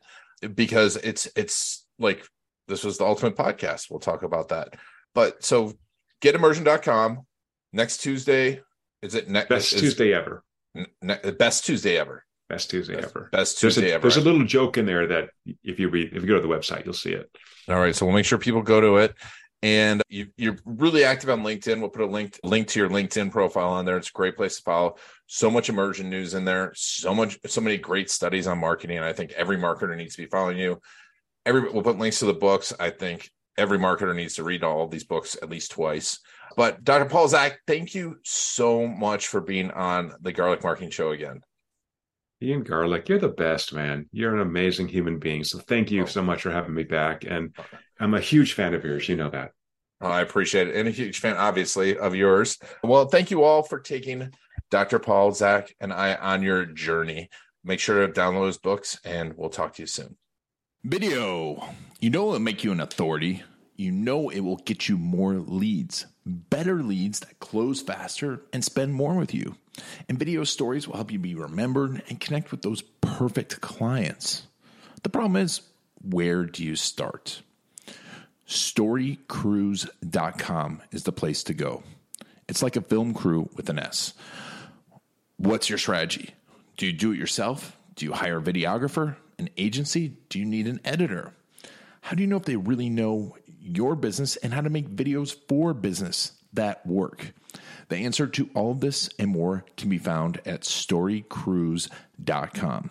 because 0.55 0.97
it's, 0.97 1.28
it's 1.36 1.86
like 1.99 2.24
this 2.68 2.84
was 2.84 2.99
the 2.99 3.05
ultimate 3.05 3.36
podcast. 3.36 3.90
We'll 3.90 4.01
talk 4.01 4.22
about 4.22 4.49
that. 4.49 4.74
But 5.14 5.45
so 5.45 5.74
getimmersion.com 6.22 7.26
next 7.72 7.99
Tuesday. 7.99 8.61
Is 9.03 9.14
it 9.14 9.28
next? 9.28 9.49
Best 9.49 9.72
is, 9.72 9.80
Tuesday 9.80 10.14
ever. 10.14 10.45
Ne- 11.03 11.32
best 11.38 11.66
Tuesday 11.66 11.99
ever. 11.99 12.24
Best 12.49 12.70
Tuesday 12.70 12.97
best, 12.97 13.09
ever. 13.09 13.28
Best 13.32 13.59
Tuesday 13.59 13.80
there's 13.80 13.93
a, 13.93 13.95
ever. 13.95 14.03
There's 14.03 14.16
a 14.18 14.20
little 14.20 14.45
joke 14.45 14.78
in 14.78 14.86
there 14.86 15.07
that 15.07 15.30
if 15.64 15.80
you 15.80 15.88
read, 15.88 16.12
if 16.14 16.22
you 16.22 16.28
go 16.28 16.34
to 16.34 16.40
the 16.40 16.49
website, 16.49 16.84
you'll 16.84 16.95
see 16.95 17.12
it. 17.12 17.30
All 17.68 17.78
right, 17.78 17.95
so 17.95 18.07
we'll 18.07 18.14
make 18.14 18.26
sure 18.26 18.38
people 18.38 18.62
go 18.62 18.80
to 18.80 18.97
it. 18.99 19.14
And 19.62 20.02
you, 20.08 20.28
are 20.44 20.56
really 20.64 21.04
active 21.04 21.30
on 21.30 21.42
LinkedIn. 21.42 21.78
We'll 21.78 21.88
put 21.88 22.02
a 22.02 22.06
link 22.06 22.38
link 22.42 22.66
to 22.68 22.80
your 22.80 22.88
LinkedIn 22.88 23.30
profile 23.30 23.70
on 23.70 23.84
there. 23.84 23.96
It's 23.96 24.08
a 24.08 24.12
great 24.12 24.36
place 24.36 24.56
to 24.56 24.62
follow. 24.62 24.96
So 25.26 25.50
much 25.50 25.68
immersion 25.68 26.10
news 26.10 26.34
in 26.34 26.44
there. 26.44 26.72
So 26.74 27.14
much, 27.14 27.38
so 27.46 27.60
many 27.60 27.78
great 27.78 28.10
studies 28.10 28.48
on 28.48 28.58
marketing. 28.58 28.96
And 28.96 29.06
I 29.06 29.12
think 29.12 29.32
every 29.32 29.56
marketer 29.56 29.96
needs 29.96 30.16
to 30.16 30.22
be 30.22 30.28
following 30.28 30.58
you. 30.58 30.80
Every 31.46 31.60
we'll 31.70 31.82
put 31.82 31.98
links 31.98 32.18
to 32.20 32.26
the 32.26 32.34
books. 32.34 32.72
I 32.80 32.90
think 32.90 33.30
every 33.56 33.78
marketer 33.78 34.14
needs 34.14 34.34
to 34.34 34.44
read 34.44 34.64
all 34.64 34.84
of 34.84 34.90
these 34.90 35.04
books 35.04 35.36
at 35.40 35.50
least 35.50 35.70
twice. 35.70 36.18
But 36.56 36.82
Dr. 36.82 37.06
Paul 37.06 37.28
Zak, 37.28 37.60
thank 37.66 37.94
you 37.94 38.16
so 38.24 38.86
much 38.86 39.28
for 39.28 39.40
being 39.40 39.70
on 39.70 40.12
the 40.20 40.32
Garlic 40.32 40.62
Marketing 40.62 40.90
Show 40.90 41.12
again. 41.12 41.40
Ian 42.42 42.64
Garlic, 42.64 43.08
you're 43.08 43.20
the 43.20 43.28
best, 43.28 43.72
man. 43.72 44.08
You're 44.12 44.34
an 44.34 44.40
amazing 44.40 44.88
human 44.88 45.18
being. 45.18 45.44
So 45.44 45.60
thank 45.60 45.90
you 45.90 46.02
oh. 46.02 46.06
so 46.06 46.22
much 46.22 46.42
for 46.42 46.50
having 46.50 46.74
me 46.74 46.82
back. 46.82 47.24
And 47.24 47.54
I'm 48.01 48.14
a 48.14 48.20
huge 48.20 48.55
fan 48.55 48.74
of 48.74 48.84
yours. 48.84 49.09
You 49.09 49.16
know 49.16 49.30
that. 49.30 49.53
Oh, 50.01 50.09
I 50.09 50.20
appreciate 50.20 50.68
it. 50.68 50.76
And 50.76 50.88
a 50.88 50.90
huge 50.90 51.20
fan, 51.20 51.36
obviously, 51.36 51.97
of 51.97 52.14
yours. 52.14 52.59
Well, 52.82 53.07
thank 53.07 53.30
you 53.30 53.45
all 53.45 53.62
for 53.62 53.78
taking 53.78 54.32
Dr. 54.70 54.99
Paul, 54.99 55.32
Zak, 55.32 55.74
and 55.80 55.93
I 55.93 56.16
on 56.16 56.43
your 56.43 56.66
journey. 56.66 57.28
Make 57.64 57.78
sure 57.78 58.05
to 58.05 58.12
download 58.12 58.49
his 58.49 58.59
books, 58.59 58.99
and 59.05 59.34
we'll 59.36 59.51
talk 59.51 59.74
to 59.74 59.82
you 59.82 59.86
soon. 59.86 60.16
Video. 60.82 61.62
You 62.01 62.11
know 62.11 62.28
it'll 62.28 62.40
make 62.40 62.64
you 62.64 62.72
an 62.72 62.80
authority. 62.80 63.45
You 63.76 63.93
know 63.93 64.28
it 64.28 64.40
will 64.40 64.57
get 64.57 64.88
you 64.88 64.99
more 64.99 65.34
leads, 65.34 66.07
better 66.26 66.82
leads 66.82 67.20
that 67.20 67.38
close 67.38 67.80
faster 67.80 68.43
and 68.53 68.64
spend 68.64 68.95
more 68.95 69.14
with 69.14 69.32
you. 69.32 69.57
And 70.09 70.18
video 70.18 70.43
stories 70.43 70.88
will 70.88 70.97
help 70.97 71.12
you 71.12 71.20
be 71.20 71.36
remembered 71.36 72.03
and 72.09 72.20
connect 72.20 72.51
with 72.51 72.62
those 72.62 72.82
perfect 73.01 73.61
clients. 73.61 74.49
The 75.05 75.09
problem 75.09 75.36
is, 75.36 75.62
where 76.01 76.45
do 76.45 76.64
you 76.64 76.74
start? 76.74 77.43
Storycrews.com 78.47 80.82
is 80.90 81.05
the 81.05 81.12
place 81.12 81.43
to 81.45 81.55
go. 81.55 81.82
It's 82.49 82.62
like 82.62 82.76
a 82.76 82.82
film 82.82 83.14
crew 83.14 83.49
with 83.57 83.70
an 83.70 83.78
S. 83.78 84.14
What's 85.36 85.68
your 85.68 85.78
strategy? 85.78 86.34
Do 86.76 86.86
you 86.86 86.93
do 86.93 87.12
it 87.12 87.18
yourself? 87.18 87.78
Do 87.95 88.05
you 88.05 88.12
hire 88.12 88.38
a 88.38 88.43
videographer, 88.43 89.16
an 89.38 89.49
agency? 89.57 90.16
Do 90.28 90.38
you 90.38 90.45
need 90.45 90.66
an 90.66 90.80
editor? 90.84 91.32
How 92.03 92.14
do 92.16 92.22
you 92.22 92.26
know 92.26 92.36
if 92.36 92.45
they 92.45 92.57
really 92.57 92.90
know 92.90 93.36
your 93.61 93.95
business 93.95 94.36
and 94.36 94.53
how 94.53 94.61
to 94.61 94.70
make 94.70 94.88
videos 94.88 95.36
for 95.49 95.72
business 95.72 96.32
that 96.53 96.84
work? 96.86 97.32
The 97.88 97.99
answer 97.99 98.26
to 98.26 98.51
all 98.55 98.74
this 98.74 99.09
and 99.18 99.30
more 99.30 99.64
can 99.76 99.88
be 99.88 99.99
found 99.99 100.40
at 100.47 100.62
storycrews.com. 100.62 102.90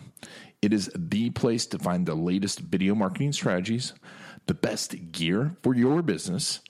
It 0.62 0.72
is 0.72 0.90
the 0.94 1.28
place 1.30 1.66
to 1.66 1.78
find 1.78 2.06
the 2.06 2.14
latest 2.14 2.60
video 2.60 2.94
marketing 2.94 3.32
strategies, 3.32 3.92
the 4.46 4.54
best 4.54 5.12
gear 5.12 5.56
for 5.62 5.74
your 5.74 6.02
business, 6.02 6.60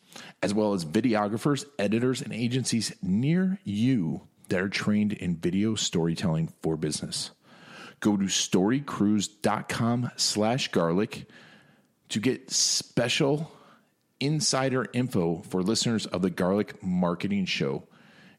as 0.43 0.53
well 0.53 0.75
as 0.75 0.85
videographers, 0.85 1.65
editors, 1.79 2.21
and 2.21 2.33
agencies 2.33 2.93
near 3.03 3.59
you 3.65 4.23
that 4.49 4.61
are 4.61 4.69
trained 4.69 5.13
in 5.13 5.37
video 5.37 5.75
storytelling 5.75 6.53
for 6.63 6.77
business. 6.77 7.31
Go 8.01 8.17
to 8.17 8.25
storycrews.com 8.25 10.11
slash 10.17 10.69
garlic 10.69 11.27
to 12.09 12.21
get 12.21 12.51
special 12.51 13.53
insider 14.21 14.87
info 14.93 15.43
for 15.49 15.63
listeners 15.63 16.07
of 16.07 16.23
the 16.23 16.31
Garlic 16.31 16.83
Marketing 16.83 17.45
Show 17.47 17.85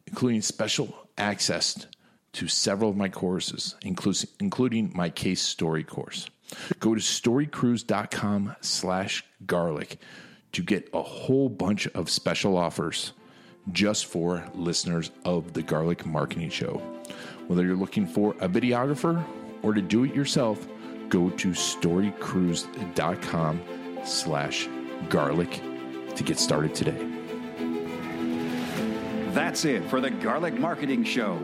including 0.08 0.42
special 0.42 1.08
access 1.18 1.88
to 2.34 2.48
several 2.48 2.90
of 2.90 2.98
my 2.98 3.10
courses, 3.10 3.76
including 3.84 4.92
my 4.96 5.10
case 5.10 5.42
story 5.42 5.84
course. 5.84 6.30
Go 6.80 6.96
to 6.96 7.02
storycrews.com 7.02 8.56
slash 8.62 9.26
garlic 9.46 10.00
to 10.52 10.62
get 10.62 10.90
a 10.94 11.02
whole 11.02 11.50
bunch 11.50 11.88
of 11.88 12.10
special 12.10 12.58
offers 12.58 13.14
just 13.72 14.06
for 14.06 14.46
listeners 14.54 15.10
of 15.26 15.54
the 15.54 15.64
Garlic 15.64 16.06
Marketing 16.06 16.50
Show. 16.50 16.82
Whether 17.48 17.66
you're 17.66 17.76
looking 17.76 18.06
for 18.06 18.36
a 18.40 18.48
videographer 18.50 19.24
or 19.62 19.74
to 19.74 19.82
do 19.82 20.04
it 20.04 20.14
yourself, 20.14 20.68
go 21.10 21.30
to 21.32 21.50
storycrews.com 21.50 23.62
slash 24.04 24.70
garlic 25.10 25.62
to 26.16 26.24
get 26.24 26.40
started 26.40 26.76
today. 26.76 27.10
That's 29.32 29.66
it 29.66 29.84
for 29.90 30.00
the 30.00 30.12
Garlic 30.12 30.60
Marketing 30.60 31.04
Show. 31.04 31.40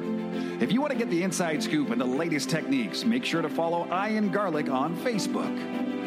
If 0.59 0.73
you 0.73 0.81
want 0.81 0.91
to 0.91 0.97
get 0.97 1.09
the 1.09 1.23
inside 1.23 1.63
scoop 1.63 1.89
and 1.89 2.01
the 2.01 2.05
latest 2.05 2.49
techniques, 2.49 3.05
make 3.05 3.23
sure 3.23 3.41
to 3.41 3.47
follow 3.47 3.87
Ian 3.87 4.29
Garlic 4.29 4.69
on 4.69 4.93
Facebook. 4.97 5.98